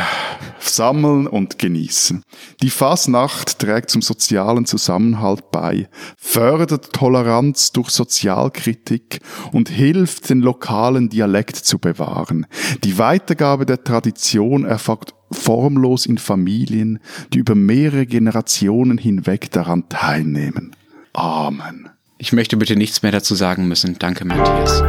sammeln 0.57 1.27
und 1.27 1.59
genießen. 1.59 2.23
Die 2.59 2.71
Fasnacht 2.71 3.59
trägt 3.59 3.91
zum 3.91 4.01
sozialen 4.01 4.65
Zusammenhalt 4.65 5.51
bei, 5.51 5.87
fördert 6.17 6.91
Toleranz 6.91 7.71
durch 7.71 7.91
Sozialkritik 7.91 9.19
und 9.51 9.69
hilft, 9.69 10.27
den 10.31 10.39
lokalen 10.39 11.09
Dialekt 11.09 11.57
zu 11.57 11.77
bewahren. 11.77 12.47
Die 12.83 12.97
Weitergabe 12.97 13.67
der 13.67 13.83
Tradition 13.83 14.65
erfolgt 14.65 15.13
formlos 15.31 16.07
in 16.07 16.17
Familien, 16.17 16.97
die 17.31 17.37
über 17.37 17.53
mehrere 17.53 18.07
Generationen 18.07 18.97
hinweg 18.97 19.51
daran 19.51 19.87
teilnehmen. 19.87 20.75
Amen. 21.13 21.89
Ich 22.17 22.33
möchte 22.33 22.57
bitte 22.57 22.75
nichts 22.75 23.03
mehr 23.03 23.11
dazu 23.11 23.35
sagen 23.35 23.67
müssen. 23.67 23.97
Danke, 23.99 24.25
Matthias. 24.25 24.81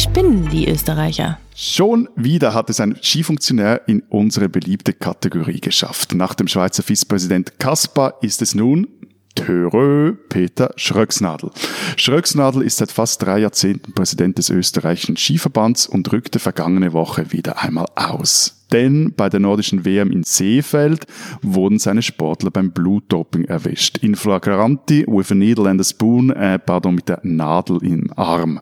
Spinnen, 0.00 0.48
die 0.50 0.68
Österreicher. 0.68 1.38
Schon 1.54 2.08
wieder 2.16 2.54
hat 2.54 2.70
es 2.70 2.80
ein 2.80 2.96
Skifunktionär 3.02 3.82
in 3.86 4.02
unsere 4.08 4.48
beliebte 4.48 4.94
Kategorie 4.94 5.60
geschafft. 5.60 6.14
Nach 6.14 6.34
dem 6.34 6.48
Schweizer 6.48 6.82
Vizepräsident 6.82 7.58
Kaspar 7.58 8.14
ist 8.22 8.40
es 8.40 8.54
nun 8.54 8.88
Törö 9.34 10.14
Peter 10.28 10.72
Schröcksnadel. 10.76 11.50
Schröcksnadel 11.96 12.62
ist 12.62 12.78
seit 12.78 12.90
fast 12.90 13.22
drei 13.22 13.40
Jahrzehnten 13.40 13.92
Präsident 13.92 14.38
des 14.38 14.50
österreichischen 14.50 15.16
Skiverbands 15.16 15.86
und 15.86 16.10
rückte 16.12 16.38
vergangene 16.38 16.92
Woche 16.92 17.32
wieder 17.32 17.62
einmal 17.62 17.86
aus. 17.94 18.56
Denn 18.72 19.12
bei 19.16 19.28
der 19.28 19.40
nordischen 19.40 19.84
WM 19.84 20.10
in 20.12 20.22
Seefeld 20.22 21.06
wurden 21.42 21.78
seine 21.78 22.02
Sportler 22.02 22.50
beim 22.50 22.70
Blutdoping 22.70 23.44
erwischt. 23.44 23.98
In 23.98 24.14
flagranti 24.14 25.04
with 25.06 25.30
a 25.32 25.34
needle 25.34 25.68
and 25.68 25.80
a 25.80 25.84
spoon, 25.84 26.30
äh, 26.30 26.58
pardon, 26.58 26.94
mit 26.94 27.08
der 27.08 27.20
Nadel 27.22 27.82
im 27.82 28.12
Arm. 28.16 28.60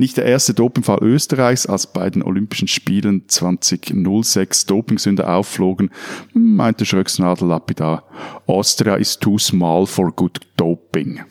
Nicht 0.00 0.16
der 0.16 0.26
erste 0.26 0.54
Dopingfall 0.54 1.02
Österreichs, 1.02 1.66
als 1.66 1.88
bei 1.88 2.08
den 2.08 2.22
Olympischen 2.22 2.68
Spielen 2.68 3.28
2006 3.28 4.66
Dopingsünder 4.66 5.28
aufflogen, 5.28 5.90
meinte 6.32 6.86
Schröcksnadel 6.86 7.48
lapidar, 7.48 8.04
Austria 8.46 8.94
is 8.94 9.18
too 9.18 9.38
small 9.38 9.86
for 9.86 10.12
good 10.12 10.40
doping. 10.56 11.24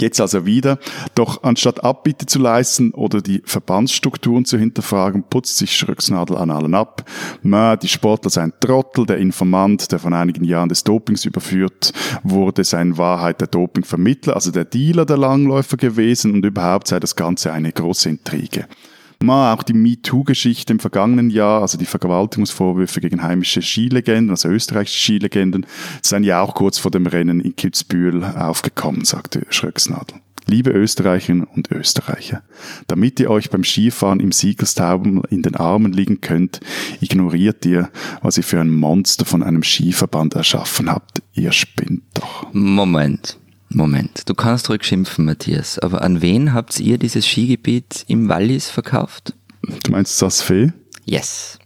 Jetzt 0.00 0.20
also 0.20 0.46
wieder. 0.46 0.78
Doch 1.14 1.42
anstatt 1.42 1.84
Abbitte 1.84 2.26
zu 2.26 2.38
leisten 2.38 2.92
oder 2.92 3.20
die 3.20 3.42
Verbandsstrukturen 3.44 4.44
zu 4.44 4.58
hinterfragen, 4.58 5.24
putzt 5.24 5.58
sich 5.58 5.76
Schröcksnadel 5.76 6.36
an 6.36 6.50
allen 6.50 6.74
ab. 6.74 7.04
Ma, 7.42 7.76
die 7.76 7.88
Sportler 7.88 8.30
seien 8.30 8.52
Trottel, 8.60 9.06
der 9.06 9.18
Informant, 9.18 9.92
der 9.92 9.98
von 9.98 10.14
einigen 10.14 10.44
Jahren 10.44 10.68
des 10.68 10.84
Dopings 10.84 11.24
überführt 11.24 11.92
wurde, 12.22 12.64
sei 12.64 12.82
in 12.82 12.98
Wahrheit 12.98 13.40
der 13.40 13.48
Dopingvermittler, 13.48 14.34
also 14.34 14.50
der 14.50 14.64
Dealer 14.64 15.04
der 15.04 15.18
Langläufer 15.18 15.76
gewesen 15.76 16.34
und 16.34 16.44
überhaupt 16.44 16.88
sei 16.88 17.00
das 17.00 17.16
Ganze 17.16 17.52
eine 17.52 17.72
große 17.72 18.08
Intrige. 18.08 18.66
Ma, 19.22 19.52
auch 19.52 19.62
die 19.62 19.74
MeToo-Geschichte 19.74 20.72
im 20.72 20.78
vergangenen 20.78 21.28
Jahr, 21.28 21.60
also 21.60 21.76
die 21.76 21.84
Vergewaltigungsvorwürfe 21.84 23.02
gegen 23.02 23.22
heimische 23.22 23.60
Skilegenden, 23.60 24.30
also 24.30 24.48
österreichische 24.48 24.98
Skilegenden, 24.98 25.66
seien 26.00 26.24
ja 26.24 26.40
auch 26.40 26.54
kurz 26.54 26.78
vor 26.78 26.90
dem 26.90 27.06
Rennen 27.06 27.40
in 27.40 27.54
Kitzbühel 27.54 28.24
aufgekommen, 28.24 29.04
sagte 29.04 29.46
Schröcksnadel. 29.50 30.20
Liebe 30.46 30.70
Österreicherinnen 30.70 31.44
und 31.44 31.70
Österreicher, 31.70 32.42
damit 32.86 33.20
ihr 33.20 33.30
euch 33.30 33.50
beim 33.50 33.62
Skifahren 33.62 34.20
im 34.20 34.32
Siegelstaubel 34.32 35.20
in 35.28 35.42
den 35.42 35.54
Armen 35.54 35.92
liegen 35.92 36.22
könnt, 36.22 36.60
ignoriert 37.02 37.66
ihr, 37.66 37.90
was 38.22 38.38
ihr 38.38 38.42
für 38.42 38.58
ein 38.58 38.72
Monster 38.72 39.26
von 39.26 39.42
einem 39.42 39.62
Skiverband 39.62 40.34
erschaffen 40.34 40.90
habt. 40.90 41.22
Ihr 41.34 41.52
spinnt 41.52 42.04
doch. 42.14 42.46
Moment. 42.54 43.38
Moment, 43.72 44.28
du 44.28 44.34
kannst 44.34 44.68
ruhig 44.68 44.82
schimpfen, 44.82 45.24
Matthias, 45.24 45.78
aber 45.78 46.02
an 46.02 46.20
wen 46.22 46.52
habt 46.52 46.80
ihr 46.80 46.98
dieses 46.98 47.24
Skigebiet 47.24 48.04
im 48.08 48.28
Wallis 48.28 48.68
verkauft? 48.68 49.32
Du 49.84 49.92
meinst 49.92 50.20
das 50.20 50.42
Fee? 50.42 50.72
Yes. 51.04 51.56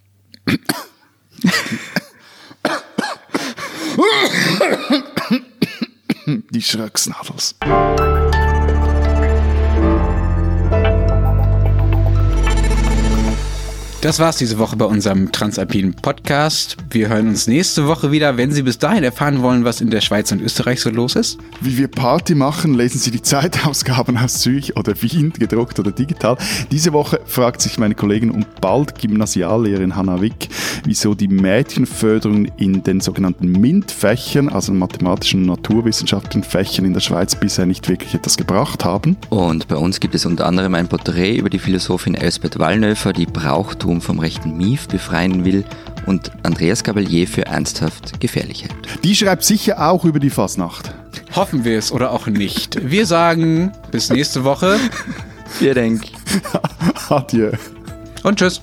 Die 6.50 6.62
Schröcksnadels. 6.62 7.54
Das 14.02 14.18
war's 14.18 14.36
diese 14.36 14.58
Woche 14.58 14.76
bei 14.76 14.84
unserem 14.84 15.32
Transalpinen 15.32 15.94
Podcast. 15.94 16.76
Wir 16.94 17.08
hören 17.08 17.26
uns 17.26 17.48
nächste 17.48 17.88
Woche 17.88 18.12
wieder. 18.12 18.36
Wenn 18.36 18.52
Sie 18.52 18.62
bis 18.62 18.78
dahin 18.78 19.02
erfahren 19.02 19.42
wollen, 19.42 19.64
was 19.64 19.80
in 19.80 19.90
der 19.90 20.00
Schweiz 20.00 20.30
und 20.30 20.40
Österreich 20.40 20.80
so 20.80 20.90
los 20.90 21.16
ist, 21.16 21.40
Wie 21.60 21.76
wir 21.76 21.88
Party 21.88 22.36
machen, 22.36 22.74
lesen 22.74 23.00
Sie 23.00 23.10
die 23.10 23.20
Zeitausgaben 23.20 24.16
aus 24.16 24.34
Zürich 24.34 24.76
oder 24.76 24.94
Wien, 25.02 25.32
gedruckt 25.32 25.80
oder 25.80 25.90
digital. 25.90 26.36
Diese 26.70 26.92
Woche 26.92 27.18
fragt 27.26 27.62
sich 27.62 27.78
meine 27.78 27.96
Kollegin 27.96 28.30
und 28.30 28.60
bald 28.60 28.96
Gymnasiallehrerin 28.96 29.96
Hanna 29.96 30.20
Wick, 30.20 30.48
wieso 30.84 31.16
die 31.16 31.26
Mädchenförderung 31.26 32.44
in 32.58 32.84
den 32.84 33.00
sogenannten 33.00 33.50
MINT-Fächern, 33.50 34.48
also 34.48 34.72
mathematischen 34.72 35.40
und 35.40 35.46
naturwissenschaftlichen 35.46 36.44
Fächern 36.44 36.84
in 36.84 36.92
der 36.92 37.00
Schweiz 37.00 37.34
bisher 37.34 37.66
nicht 37.66 37.88
wirklich 37.88 38.14
etwas 38.14 38.36
gebracht 38.36 38.84
haben. 38.84 39.16
Und 39.30 39.66
bei 39.66 39.76
uns 39.76 39.98
gibt 39.98 40.14
es 40.14 40.26
unter 40.26 40.46
anderem 40.46 40.76
ein 40.76 40.86
Porträt 40.86 41.38
über 41.38 41.50
die 41.50 41.58
Philosophin 41.58 42.14
Elsbeth 42.14 42.60
Wallnöfer, 42.60 43.12
die 43.12 43.26
Brauchtum 43.26 44.00
vom 44.00 44.20
rechten 44.20 44.56
Mief 44.56 44.86
befreien 44.86 45.44
will 45.44 45.64
und 46.06 46.30
Andreas 46.42 46.84
Gabalier 46.84 47.26
für 47.26 47.46
ernsthaft 47.46 48.20
gefährlich 48.20 48.62
hält. 48.64 49.04
Die 49.04 49.14
schreibt 49.14 49.44
sicher 49.44 49.90
auch 49.90 50.04
über 50.04 50.20
die 50.20 50.30
Fasnacht. 50.30 50.94
hoffen 51.34 51.64
wir 51.64 51.78
es 51.78 51.90
oder 51.92 52.10
auch 52.12 52.26
nicht. 52.26 52.78
Wir 52.90 53.06
sagen 53.06 53.72
bis 53.90 54.10
nächste 54.10 54.44
Woche 54.44 54.78
Vielen 55.58 55.74
Dank. 55.74 56.02
Adieu. 57.10 57.52
und 58.22 58.38
tschüss. 58.38 58.60